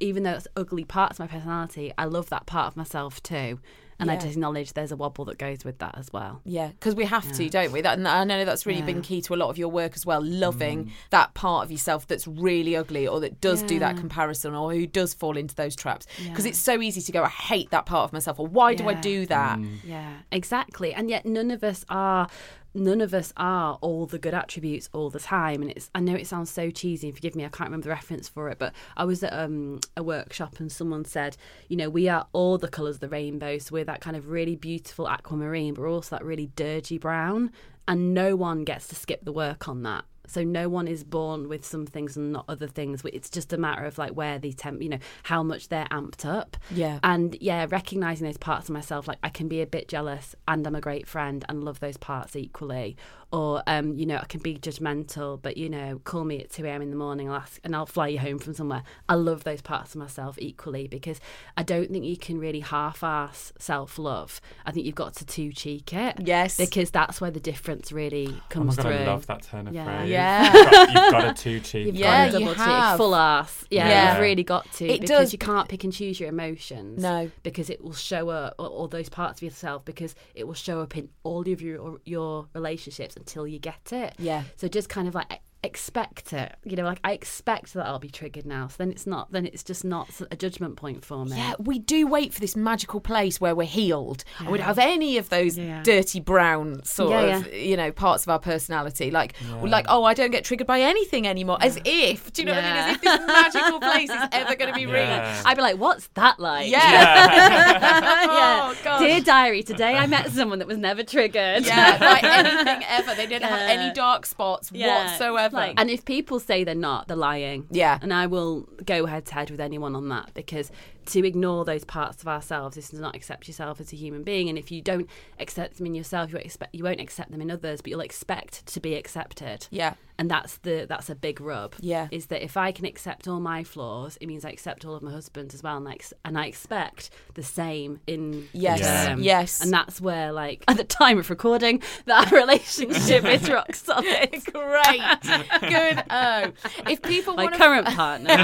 even 0.00 0.24
though 0.24 0.32
it's 0.32 0.46
ugly 0.56 0.84
parts 0.84 1.18
of 1.18 1.20
my 1.20 1.26
personality, 1.26 1.92
I 1.96 2.04
love 2.04 2.28
that 2.30 2.46
part 2.46 2.66
of 2.68 2.76
myself 2.76 3.22
too. 3.22 3.60
And 3.98 4.10
I 4.10 4.16
just 4.16 4.32
acknowledge 4.32 4.74
there's 4.74 4.92
a 4.92 4.96
wobble 4.96 5.24
that 5.24 5.38
goes 5.38 5.64
with 5.64 5.78
that 5.78 5.96
as 5.96 6.12
well. 6.12 6.42
Yeah, 6.44 6.68
because 6.68 6.94
we 6.94 7.04
have 7.06 7.32
to, 7.32 7.48
don't 7.48 7.72
we? 7.72 7.80
That, 7.80 7.96
and 7.98 8.06
I 8.06 8.24
know 8.24 8.44
that's 8.44 8.66
really 8.66 8.82
been 8.82 9.00
key 9.00 9.22
to 9.22 9.34
a 9.34 9.36
lot 9.36 9.48
of 9.48 9.56
your 9.56 9.68
work 9.68 9.92
as 9.96 10.04
well. 10.04 10.22
Loving 10.22 10.86
Mm. 10.86 10.90
that 11.10 11.32
part 11.34 11.64
of 11.64 11.72
yourself 11.72 12.06
that's 12.06 12.26
really 12.26 12.76
ugly, 12.76 13.08
or 13.08 13.20
that 13.20 13.40
does 13.40 13.62
do 13.62 13.78
that 13.78 13.96
comparison, 13.96 14.54
or 14.54 14.72
who 14.72 14.86
does 14.86 15.14
fall 15.14 15.36
into 15.36 15.54
those 15.54 15.74
traps. 15.74 16.06
Because 16.28 16.44
Yeah. 16.44 16.50
it's 16.50 16.58
so 16.58 16.82
easy 16.82 17.00
to 17.00 17.10
go, 17.12 17.22
I 17.24 17.28
hate 17.28 17.70
that 17.70 17.86
part 17.86 18.04
of 18.04 18.12
myself, 18.12 18.38
or 18.38 18.46
why 18.46 18.74
do 18.74 18.86
I 18.88 18.94
do 18.94 19.24
that? 19.26 19.58
Mm. 19.58 19.78
Yeah, 19.84 20.12
exactly. 20.30 20.92
And 20.92 21.08
yet 21.08 21.24
none 21.24 21.50
of 21.50 21.64
us 21.64 21.84
are 21.88 22.28
none 22.76 23.00
of 23.00 23.14
us 23.14 23.32
are 23.36 23.78
all 23.80 24.06
the 24.06 24.18
good 24.18 24.34
attributes 24.34 24.88
all 24.92 25.10
the 25.10 25.20
time 25.20 25.62
and 25.62 25.70
it's 25.70 25.90
I 25.94 26.00
know 26.00 26.14
it 26.14 26.26
sounds 26.26 26.50
so 26.50 26.70
cheesy, 26.70 27.10
forgive 27.10 27.34
me, 27.34 27.44
I 27.44 27.48
can't 27.48 27.68
remember 27.68 27.84
the 27.84 27.90
reference 27.90 28.28
for 28.28 28.48
it, 28.48 28.58
but 28.58 28.72
I 28.96 29.04
was 29.04 29.22
at 29.22 29.32
um, 29.32 29.80
a 29.96 30.02
workshop 30.02 30.60
and 30.60 30.70
someone 30.70 31.04
said, 31.04 31.36
you 31.68 31.76
know, 31.76 31.90
we 31.90 32.08
are 32.08 32.26
all 32.32 32.58
the 32.58 32.68
colours 32.68 32.96
of 32.96 33.00
the 33.00 33.08
rainbow, 33.08 33.58
so 33.58 33.72
we're 33.72 33.84
that 33.84 34.00
kind 34.00 34.16
of 34.16 34.28
really 34.28 34.56
beautiful 34.56 35.08
aquamarine, 35.08 35.74
but 35.74 35.82
we're 35.82 35.90
also 35.90 36.16
that 36.16 36.24
really 36.24 36.50
dirty 36.56 36.98
brown 36.98 37.50
and 37.88 38.14
no 38.14 38.34
one 38.36 38.64
gets 38.64 38.88
to 38.88 38.94
skip 38.94 39.24
the 39.24 39.32
work 39.32 39.68
on 39.68 39.82
that. 39.84 40.04
So 40.26 40.44
no 40.44 40.68
one 40.68 40.88
is 40.88 41.04
born 41.04 41.48
with 41.48 41.64
some 41.64 41.86
things 41.86 42.16
and 42.16 42.32
not 42.32 42.44
other 42.48 42.66
things. 42.66 43.02
It's 43.04 43.30
just 43.30 43.52
a 43.52 43.56
matter 43.56 43.84
of 43.84 43.98
like 43.98 44.12
where 44.12 44.38
the 44.38 44.52
temp, 44.52 44.82
you 44.82 44.88
know, 44.88 44.98
how 45.24 45.42
much 45.42 45.68
they're 45.68 45.86
amped 45.86 46.24
up. 46.24 46.56
Yeah. 46.70 46.98
And 47.02 47.36
yeah, 47.40 47.66
recognizing 47.68 48.26
those 48.26 48.38
parts 48.38 48.68
of 48.68 48.72
myself, 48.72 49.08
like 49.08 49.18
I 49.22 49.28
can 49.28 49.48
be 49.48 49.62
a 49.62 49.66
bit 49.66 49.88
jealous 49.88 50.34
and 50.48 50.66
I'm 50.66 50.74
a 50.74 50.80
great 50.80 51.06
friend 51.06 51.44
and 51.48 51.64
love 51.64 51.80
those 51.80 51.96
parts 51.96 52.36
equally. 52.36 52.96
Or 53.36 53.62
um, 53.66 53.94
you 53.98 54.06
know, 54.06 54.16
I 54.16 54.24
can 54.24 54.40
be 54.40 54.56
judgmental, 54.56 55.40
but 55.40 55.56
you 55.56 55.68
know, 55.68 56.00
call 56.04 56.24
me 56.24 56.40
at 56.42 56.50
two 56.50 56.64
a.m. 56.64 56.80
in 56.82 56.90
the 56.90 56.96
morning, 56.96 57.28
I'll 57.28 57.36
ask, 57.36 57.60
and 57.64 57.76
I'll 57.76 57.86
fly 57.86 58.08
you 58.08 58.18
home 58.18 58.38
from 58.38 58.54
somewhere. 58.54 58.82
I 59.08 59.14
love 59.14 59.44
those 59.44 59.60
parts 59.60 59.94
of 59.94 59.98
myself 60.00 60.36
equally 60.40 60.88
because 60.88 61.20
I 61.56 61.62
don't 61.62 61.90
think 61.90 62.04
you 62.04 62.16
can 62.16 62.38
really 62.38 62.60
half-ass 62.60 63.52
self-love. 63.58 64.40
I 64.64 64.70
think 64.72 64.86
you've 64.86 64.94
got 64.94 65.14
to 65.16 65.26
two 65.26 65.52
cheek 65.52 65.92
it. 65.92 66.16
Yes, 66.24 66.56
because 66.56 66.90
that's 66.90 67.20
where 67.20 67.30
the 67.30 67.40
difference 67.40 67.92
really 67.92 68.28
Oh 68.28 68.32
my 68.32 68.40
comes 68.48 68.76
god, 68.76 68.82
through. 68.82 68.92
I 68.94 69.04
love 69.06 69.26
that 69.26 69.42
turn 69.42 69.68
of 69.68 69.74
Yeah. 69.74 69.98
phrase. 69.98 70.10
Yeah. 70.10 70.52
You've 70.54 70.70
got, 70.70 70.88
you've 70.88 71.12
got 71.12 71.24
a 71.28 71.34
two 71.34 71.60
cheek. 71.60 71.90
Yeah, 71.94 72.26
you 72.26 72.32
double 72.32 72.46
cheek, 72.54 72.56
have. 72.56 72.96
full 72.96 73.14
ass. 73.14 73.64
Yeah, 73.70 73.88
Yeah. 73.88 74.12
you've 74.12 74.22
really 74.22 74.44
got 74.44 74.70
to 74.74 74.86
It 74.86 75.00
because 75.02 75.08
does- 75.26 75.32
you 75.32 75.38
can't 75.38 75.68
pick 75.68 75.84
and 75.84 75.92
choose 75.92 76.18
your 76.18 76.28
emotions. 76.30 77.02
No. 77.02 77.30
because 77.42 77.68
it 77.70 77.82
will 77.84 77.92
show 77.92 78.28
up, 78.30 78.54
or, 78.58 78.68
or 78.68 78.88
those 78.88 79.08
parts 79.08 79.38
of 79.38 79.42
yourself, 79.42 79.84
because 79.84 80.14
it 80.34 80.46
will 80.46 80.54
show 80.54 80.80
up 80.80 80.96
in 80.96 81.08
all 81.22 81.40
of 81.48 81.60
your 81.60 81.98
your 82.04 82.48
relationships 82.54 83.16
until 83.26 83.46
you 83.46 83.58
get 83.58 83.92
it. 83.92 84.14
Yeah. 84.18 84.44
So 84.56 84.68
just 84.68 84.88
kind 84.88 85.08
of 85.08 85.14
like 85.14 85.40
expect 85.62 86.32
it. 86.32 86.54
You 86.64 86.76
know, 86.76 86.84
like 86.84 87.00
I 87.02 87.12
expect 87.12 87.74
that 87.74 87.86
I'll 87.86 87.98
be 87.98 88.08
triggered 88.10 88.46
now. 88.46 88.68
So 88.68 88.76
then 88.78 88.90
it's 88.90 89.06
not. 89.06 89.32
Then 89.32 89.46
it's 89.46 89.62
just 89.64 89.84
not 89.84 90.08
a 90.30 90.36
judgment 90.36 90.76
point 90.76 91.04
for 91.04 91.24
me. 91.24 91.36
Yeah, 91.36 91.54
we 91.58 91.78
do 91.78 92.06
wait 92.06 92.32
for 92.32 92.40
this 92.40 92.56
magical 92.56 93.00
place 93.00 93.40
where 93.40 93.54
we're 93.54 93.64
healed 93.66 94.24
and 94.38 94.48
we 94.48 94.58
don't 94.58 94.66
have 94.66 94.78
any 94.78 95.18
of 95.18 95.28
those 95.28 95.58
Yeah. 95.58 95.82
dirty 95.82 96.20
brown 96.20 96.82
sort 96.84 97.10
Yeah, 97.10 97.38
of 97.38 97.52
you 97.52 97.76
know 97.76 97.90
parts 97.92 98.24
of 98.24 98.28
our 98.28 98.38
personality. 98.38 99.10
Like 99.10 99.34
we're 99.60 99.68
like, 99.68 99.86
oh, 99.88 100.04
I 100.04 100.14
don't 100.14 100.30
get 100.30 100.44
triggered 100.44 100.66
by 100.66 100.80
anything 100.80 101.26
anymore. 101.26 101.58
As 101.60 101.78
if, 101.84 102.32
do 102.32 102.42
you 102.42 102.46
know 102.46 102.54
what 102.54 102.64
I 102.64 102.74
mean? 102.74 102.90
As 102.90 102.94
if 102.96 103.00
this 103.02 103.26
magical 103.26 103.80
place 103.80 104.10
is 104.10 104.28
ever 104.32 104.54
going 104.56 104.72
to 104.72 104.78
be 104.78 104.86
real. 104.96 105.06
I'd 105.44 105.56
be 105.56 105.62
like, 105.62 105.78
"What's 105.78 106.08
that 106.14 106.38
like?" 106.38 106.70
Yeah. 106.70 108.74
Oh. 108.88 108.98
Dear 108.98 109.20
diary, 109.20 109.62
today 109.62 109.96
I 109.96 110.06
met 110.06 110.30
someone 110.30 110.58
that 110.58 110.68
was 110.68 110.78
never 110.78 111.02
triggered. 111.02 111.66
Yeah, 111.66 111.98
by 111.98 112.20
anything 112.22 112.82
ever. 112.88 113.14
They 113.14 113.26
didn't 113.26 113.48
have 113.48 113.60
any 113.60 113.92
dark 113.92 114.26
spots 114.26 114.70
Yeah, 114.72 115.16
whatsoever. 115.46 115.68
like- 115.68 115.80
and 115.80 115.90
if 115.90 116.04
people 116.04 116.38
say 116.40 116.64
they're 116.64 116.74
not, 116.74 117.08
they're 117.08 117.16
lying. 117.16 117.66
Yeah. 117.70 117.98
And 118.02 118.12
I 118.12 118.26
will 118.26 118.68
go 118.84 119.06
head 119.06 119.26
to 119.26 119.34
head 119.34 119.50
with 119.50 119.60
anyone 119.60 119.94
on 119.96 120.08
that 120.08 120.30
because 120.34 120.70
to 121.06 121.26
ignore 121.26 121.64
those 121.64 121.84
parts 121.84 122.22
of 122.22 122.28
ourselves 122.28 122.76
is 122.76 122.90
to 122.90 123.00
not 123.00 123.14
accept 123.16 123.48
yourself 123.48 123.80
as 123.80 123.92
a 123.92 123.96
human 123.96 124.22
being. 124.22 124.48
And 124.48 124.58
if 124.58 124.70
you 124.70 124.82
don't 124.82 125.08
accept 125.40 125.76
them 125.78 125.86
in 125.86 125.94
yourself, 125.94 126.30
you 126.30 126.34
won't 126.36 126.46
expect 126.46 126.74
you 126.74 126.84
won't 126.84 127.00
accept 127.00 127.30
them 127.30 127.40
in 127.40 127.50
others, 127.50 127.80
but 127.80 127.90
you'll 127.90 128.00
expect 128.00 128.66
to 128.66 128.80
be 128.80 128.94
accepted. 128.94 129.66
Yeah. 129.70 129.94
And 130.18 130.30
that's 130.30 130.56
the 130.58 130.86
that's 130.88 131.10
a 131.10 131.14
big 131.14 131.40
rub. 131.42 131.74
Yeah. 131.80 132.08
Is 132.10 132.26
that 132.26 132.42
if 132.42 132.56
I 132.56 132.72
can 132.72 132.86
accept 132.86 133.28
all 133.28 133.38
my 133.38 133.64
flaws, 133.64 134.16
it 134.20 134.26
means 134.26 134.44
I 134.46 134.50
accept 134.50 134.84
all 134.86 134.94
of 134.94 135.02
my 135.02 135.10
husband's 135.10 135.54
as 135.54 135.62
well, 135.62 135.76
and 135.76 135.86
I 135.86 135.92
ex- 135.92 136.14
and 136.24 136.38
I 136.38 136.46
expect 136.46 137.10
the 137.34 137.42
same 137.42 138.00
in 138.06 138.48
Yes, 138.54 138.80
return. 138.80 139.22
yes. 139.22 139.60
And 139.60 139.70
that's 139.70 140.00
where, 140.00 140.32
like, 140.32 140.64
at 140.68 140.78
the 140.78 140.84
time 140.84 141.18
of 141.18 141.28
recording, 141.28 141.82
that 142.06 142.32
our 142.32 142.38
relationship 142.46 143.26
is 143.26 143.48
rock 143.56 143.74
solid. 143.74 144.30
Great. 144.52 145.20
Good. 145.60 146.02
Oh. 146.08 146.52
If 146.88 147.02
people 147.02 147.34
My 147.34 147.44
want 147.44 147.56
current 147.56 147.86
partner. 147.88 148.36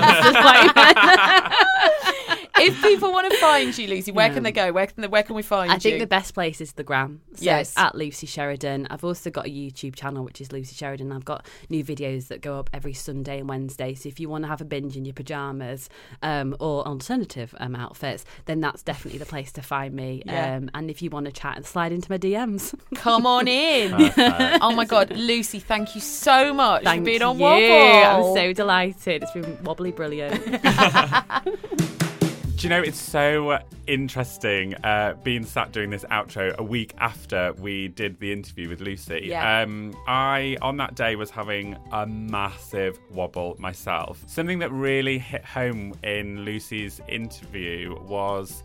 Is 2.62 2.68
like- 2.70 2.78
if 2.78 2.82
people 2.82 3.12
want 3.12 3.30
to 3.32 3.38
find 3.38 3.76
you, 3.76 3.88
Lucy, 3.88 4.12
where 4.12 4.30
can 4.32 4.42
they 4.42 4.52
go? 4.52 4.72
Where 4.72 4.86
can 4.86 5.02
they, 5.02 5.08
where 5.08 5.22
can 5.22 5.36
we 5.36 5.42
find 5.42 5.70
I 5.70 5.74
you? 5.74 5.76
I 5.76 5.80
think 5.80 5.98
the 6.00 6.06
best 6.06 6.34
place 6.34 6.60
is 6.60 6.72
the 6.72 6.82
gram. 6.84 7.20
So 7.34 7.44
Yes. 7.44 7.74
at 7.76 7.94
Lucy 7.94 8.26
Sheridan. 8.26 8.86
I've 8.90 9.04
also 9.04 9.30
got 9.30 9.46
a 9.46 9.50
YouTube 9.50 9.94
channel 9.96 10.24
which 10.24 10.40
is 10.40 10.52
Lucy 10.52 10.74
Sheridan. 10.74 11.12
I've 11.12 11.24
got 11.24 11.46
new 11.68 11.84
videos 11.84 12.28
that 12.28 12.40
go 12.40 12.58
up 12.58 12.70
every 12.72 12.92
Sunday 12.94 13.38
and 13.40 13.48
Wednesday. 13.48 13.94
So 13.94 14.08
if 14.08 14.18
you 14.20 14.28
want 14.28 14.44
to 14.44 14.48
have 14.48 14.60
a 14.60 14.64
binge 14.64 14.96
in 14.96 15.04
your 15.04 15.14
pajamas 15.14 15.88
um, 16.22 16.56
or 16.60 16.86
alternative 16.86 17.54
um, 17.58 17.74
outfits, 17.74 18.24
then 18.46 18.60
that's 18.60 18.82
definitely 18.82 19.18
the 19.18 19.26
place 19.26 19.52
to 19.52 19.62
find 19.62 19.94
me. 19.94 20.22
Yeah. 20.26 20.56
Um, 20.56 20.70
and 20.74 20.90
if 20.90 21.02
you 21.02 21.10
want 21.10 21.26
to 21.26 21.32
chat 21.32 21.56
and 21.56 21.64
slide 21.66 21.92
into 21.92 22.10
my 22.10 22.18
DMs, 22.18 22.74
Come 22.94 23.26
on 23.26 23.48
in. 23.48 23.92
Oh 24.62 24.72
my 24.74 24.84
God, 24.84 25.10
Lucy, 25.10 25.58
thank 25.58 25.94
you 25.94 26.00
so 26.00 26.52
much 26.54 26.84
thank 26.84 27.00
for 27.00 27.04
being 27.06 27.22
on 27.22 27.36
you. 27.36 27.42
Wobble. 27.42 28.28
I'm 28.30 28.34
so 28.34 28.52
delighted. 28.52 29.22
It's 29.22 29.32
been 29.32 29.58
wobbly 29.64 29.90
brilliant. 29.92 30.40
Do 32.62 32.68
you 32.68 32.74
know, 32.76 32.82
it's 32.82 33.00
so 33.00 33.58
interesting 33.88 34.76
uh, 34.84 35.14
being 35.24 35.44
sat 35.44 35.72
doing 35.72 35.90
this 35.90 36.04
outro 36.12 36.56
a 36.58 36.62
week 36.62 36.94
after 36.98 37.52
we 37.54 37.88
did 37.88 38.20
the 38.20 38.32
interview 38.32 38.68
with 38.68 38.80
Lucy. 38.80 39.22
Yeah. 39.24 39.62
Um, 39.62 39.96
I, 40.06 40.56
on 40.62 40.76
that 40.76 40.94
day, 40.94 41.16
was 41.16 41.28
having 41.28 41.76
a 41.90 42.06
massive 42.06 43.00
wobble 43.10 43.56
myself. 43.58 44.22
Something 44.28 44.60
that 44.60 44.70
really 44.70 45.18
hit 45.18 45.44
home 45.44 45.94
in 46.04 46.44
Lucy's 46.44 47.00
interview 47.08 48.00
was 48.02 48.62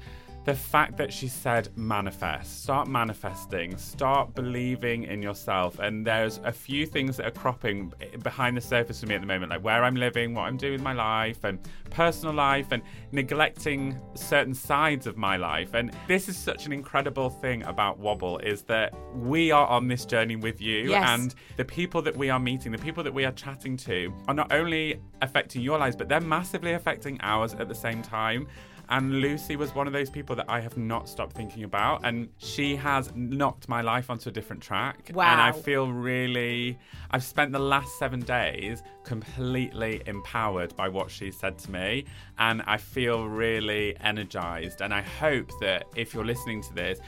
the 0.47 0.55
fact 0.55 0.95
that 0.95 1.11
she 1.11 1.27
said 1.27 1.67
manifest 1.75 2.63
start 2.63 2.87
manifesting 2.87 3.75
start 3.75 4.33
believing 4.33 5.03
in 5.03 5.21
yourself. 5.21 5.77
And 5.79 6.07
there's 6.07 6.39
a 6.45 6.53
few 6.53 6.85
things 6.85 7.17
that 7.17 7.27
are 7.27 7.31
cropping 7.31 7.91
behind 8.23 8.55
the 8.55 8.61
surface 8.61 9.01
for 9.01 9.07
me 9.07 9.15
at 9.15 9.19
the 9.19 9.27
moment 9.27 9.49
like 9.49 9.61
where 9.61 9.83
i'm 9.83 9.97
living 9.97 10.33
what 10.33 10.43
i'm 10.43 10.55
doing 10.55 10.71
with 10.71 10.81
my 10.81 10.93
life 10.93 11.43
and 11.43 11.59
personal 11.89 12.33
life 12.33 12.71
and 12.71 12.81
neglecting 13.11 13.99
certain 14.15 14.53
sides 14.53 15.05
of 15.05 15.17
my 15.17 15.35
life. 15.35 15.73
And 15.73 15.91
this 16.07 16.29
is 16.29 16.37
such 16.37 16.65
an 16.65 16.71
incredible 16.71 17.29
thing 17.29 17.63
about 17.63 17.99
wobble 17.99 18.37
is 18.39 18.61
that 18.63 18.93
we 19.15 19.51
are 19.51 19.67
on 19.67 19.89
this 19.89 20.05
journey 20.05 20.37
with 20.37 20.61
you. 20.61 20.91
Yes. 20.91 21.09
and 21.09 21.35
the 21.57 21.65
people 21.65 22.01
that 22.03 22.15
we 22.15 22.29
are 22.29 22.39
meeting 22.39 22.71
the 22.71 22.77
people 22.77 23.03
that 23.03 23.13
we 23.13 23.25
are 23.25 23.31
chatting 23.33 23.75
to 23.77 24.13
are 24.29 24.33
not 24.33 24.51
only 24.53 25.01
affecting 25.21 25.61
your 25.61 25.77
lives 25.77 25.95
but 25.95 26.07
they're 26.07 26.21
massively 26.21 26.71
affecting 26.71 27.19
ours 27.21 27.53
at 27.55 27.67
the 27.67 27.75
same 27.75 28.01
time 28.01 28.47
and 28.89 29.15
Lucy 29.21 29.55
was 29.55 29.75
one 29.75 29.87
of 29.87 29.93
those 29.93 30.09
people 30.09 30.35
that 30.37 30.45
I 30.47 30.61
have 30.61 30.77
not 30.77 31.09
stopped 31.09 31.33
thinking 31.35 31.63
about. 31.63 32.01
And 32.05 32.29
she 32.37 32.75
has 32.77 33.11
knocked 33.15 33.67
my 33.67 33.81
life 33.81 34.09
onto 34.09 34.29
a 34.29 34.31
different 34.31 34.61
track. 34.61 35.11
Wow. 35.13 35.31
And 35.31 35.41
I 35.41 35.51
feel 35.51 35.91
really, 35.91 36.79
I've 37.11 37.23
spent 37.23 37.51
the 37.51 37.59
last 37.59 37.99
seven 37.99 38.21
days 38.21 38.83
completely 39.03 40.01
empowered 40.05 40.75
by 40.75 40.87
what 40.87 41.11
she 41.11 41.31
said 41.31 41.57
to 41.59 41.71
me. 41.71 42.05
And 42.39 42.61
I 42.65 42.77
feel 42.77 43.27
really 43.27 43.95
energized. 43.99 44.81
And 44.81 44.93
I 44.93 45.01
hope 45.01 45.51
that 45.59 45.85
if 45.95 46.13
you're 46.13 46.25
listening 46.25 46.61
to 46.63 46.73
this, 46.73 46.99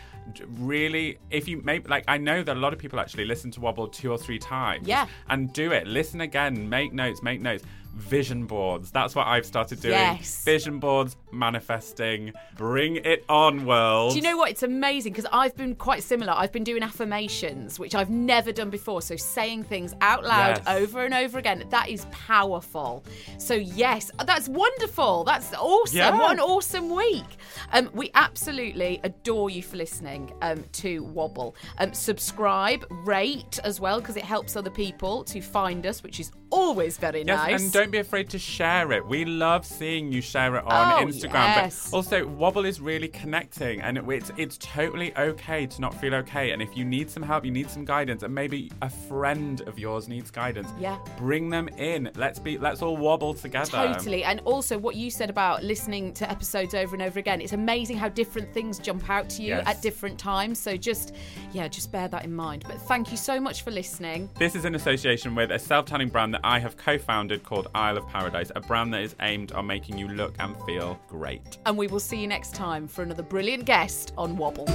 really 0.60 1.18
if 1.32 1.48
you 1.48 1.60
maybe 1.64 1.88
like 1.88 2.04
i 2.08 2.16
know 2.16 2.44
that 2.44 2.56
a 2.56 2.60
lot 2.60 2.72
of 2.72 2.78
people 2.78 3.00
actually 3.00 3.26
listen 3.26 3.50
to 3.50 3.60
wobble 3.60 3.88
two 3.88 4.12
or 4.12 4.18
three 4.18 4.38
times 4.38 4.88
Yeah. 4.88 5.08
and 5.30 5.52
do 5.54 5.72
it 5.72 5.88
listen 5.88 6.22
again 6.22 6.70
make 6.70 6.94
notes 6.94 7.24
make 7.24 7.42
notes 7.42 7.64
vision 7.96 8.46
boards 8.46 8.92
that's 8.92 9.14
what 9.16 9.28
i've 9.28 9.46
started 9.46 9.80
doing 9.82 9.94
Yes. 9.94 10.44
vision 10.46 10.80
boards 10.80 11.16
manifesting 11.32 12.32
bring 12.56 12.96
it 12.98 13.24
on 13.30 13.66
world 13.66 14.12
Do 14.12 14.18
you 14.18 14.24
know 14.24 14.38
what? 14.38 14.50
It's 14.52 14.64
amazing 14.64 15.14
because 15.14 15.30
I've 15.32 15.56
been 15.56 15.76
quite 15.76 16.02
similar. 16.04 16.34
I've 16.34 16.52
been 16.52 16.64
doing 16.64 16.82
affirmations, 16.84 17.80
which 17.80 17.94
I've 17.96 18.10
never 18.10 18.52
done 18.52 18.70
before. 18.70 19.02
So 19.02 19.16
saying 19.16 19.64
things 19.64 19.94
out 20.02 20.24
loud 20.24 20.58
Yes. 20.58 20.68
over 20.68 21.04
and 21.06 21.14
over 21.14 21.38
again, 21.38 21.64
that 21.70 21.90
is 21.90 22.06
powerful. 22.12 23.04
So 23.38 23.54
yes, 23.54 24.12
that's 24.26 24.48
wonderful. 24.50 25.24
That's 25.24 25.54
awesome. 25.54 25.98
Yeah. 25.98 26.12
What 26.18 26.34
an 26.34 26.40
awesome 26.40 26.90
week. 26.96 27.26
Um, 27.74 27.90
we 27.94 28.10
absolutely 28.16 29.00
adore 29.04 29.50
you 29.50 29.62
for 29.62 29.78
listening 29.78 30.34
um, 30.42 30.64
to 30.74 31.04
Wobble. 31.04 31.56
Um, 31.78 31.94
subscribe, 31.94 32.86
rate 33.06 33.60
as 33.64 33.80
well 33.80 34.00
because 34.00 34.18
it 34.18 34.24
helps 34.26 34.56
other 34.56 34.72
people 34.72 35.24
to 35.26 35.42
find 35.42 35.86
us, 35.86 36.02
which 36.04 36.20
is 36.20 36.32
always 36.52 36.98
very 36.98 37.24
Yes, 37.26 37.38
nice. 37.38 37.62
and 37.64 37.72
don't 37.72 37.92
be 37.92 37.98
afraid 38.00 38.30
to 38.30 38.40
share 38.40 38.92
it. 38.92 39.06
We 39.06 39.26
love 39.26 39.66
seeing 39.66 40.12
you 40.12 40.22
share 40.22 40.56
it 40.56 40.64
on 40.66 41.04
Oh, 41.04 41.06
Instagram. 41.06 41.34
yes. 41.34 41.90
But 41.92 41.98
also, 41.98 42.26
Wobble 42.28 42.66
is 42.66 42.80
really 42.82 43.08
connecting, 43.08 43.82
and 43.82 43.98
it- 43.98 44.04
it's 44.10 44.32
it's 44.38 44.58
totally 44.58 45.16
okay 45.18 45.66
to 45.68 45.82
not 45.82 45.94
feel 45.94 46.14
okay. 46.16 46.52
And 46.52 46.62
if 46.62 46.76
you 46.76 46.86
need 46.86 47.10
some 47.10 47.24
help, 47.24 47.46
you 47.46 47.52
need 47.52 47.70
some 47.70 47.86
guidance, 47.86 48.24
and 48.24 48.34
maybe 48.34 48.72
a 48.82 48.90
friend 48.90 49.62
of 49.68 49.78
yours 49.78 50.08
needs 50.08 50.32
guidance. 50.32 50.70
Yeah. 50.80 50.98
bring 51.18 51.50
them 51.50 51.68
in. 51.78 52.10
Let's 52.16 52.40
be 52.40 52.58
let's 52.58 52.82
all 52.82 52.96
wobble 52.98 53.34
together. 53.34 53.72
Totally. 53.94 54.24
And 54.24 54.42
also, 54.46 54.78
what 54.78 54.96
you 54.96 55.10
said 55.12 55.30
about 55.30 55.64
listening 55.64 56.14
to 56.14 56.30
episodes 56.30 56.74
over 56.74 56.96
and 56.96 57.02
over 57.04 57.20
again, 57.20 57.42
it's 57.42 57.54
amazing 57.54 57.98
how 57.98 58.10
different 58.10 58.54
things 58.54 58.80
jump 58.80 59.10
out 59.10 59.30
to 59.32 59.42
you 59.44 59.50
Yes. 59.56 59.64
at 59.68 59.82
different 59.82 60.18
times. 60.18 60.60
So 60.60 60.78
just, 60.78 61.14
yeah, 61.52 61.68
just 61.68 61.92
bear 61.92 62.08
that 62.08 62.24
in 62.26 62.34
mind. 62.34 62.64
But 62.68 62.82
thank 62.84 63.12
you 63.12 63.18
so 63.18 63.40
much 63.40 63.64
for 63.64 63.72
listening. 63.72 64.30
This 64.38 64.56
is 64.56 64.66
in 64.66 64.76
association 64.76 65.36
with 65.36 65.52
a 65.52 65.60
self 65.60 65.86
tanning 65.86 66.10
brand 66.10 66.34
that 66.34 66.39
I 66.44 66.60
have 66.60 66.78
co 66.78 66.98
founded 66.98 67.44
called 67.44 67.68
Isle 67.74 67.98
of 67.98 68.08
Paradise, 68.08 68.52
a 68.56 68.62
brand 68.62 68.94
that 68.94 69.02
is 69.02 69.16
aimed 69.22 69.52
on 69.52 69.68
making 69.68 69.98
you 69.98 70.08
look 70.08 70.36
and 70.40 70.56
feel 70.64 71.00
great. 71.08 71.58
And 71.66 71.78
we 71.78 71.88
will 71.88 72.00
see 72.00 72.18
you 72.18 72.28
next 72.28 72.56
time 72.56 72.88
for 72.88 73.04
another 73.04 73.24
brilliant 73.24 73.66
guest 73.66 74.14
on 74.18 74.38
Wobble. 74.38 74.68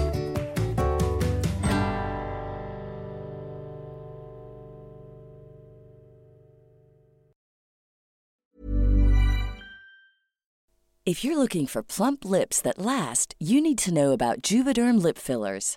If 11.06 11.22
you're 11.22 11.36
looking 11.36 11.66
for 11.66 11.82
plump 11.82 12.24
lips 12.24 12.62
that 12.62 12.78
last, 12.78 13.34
you 13.38 13.60
need 13.60 13.76
to 13.78 13.92
know 13.92 14.12
about 14.12 14.40
Juvederm 14.40 15.02
lip 15.02 15.18
fillers. 15.18 15.76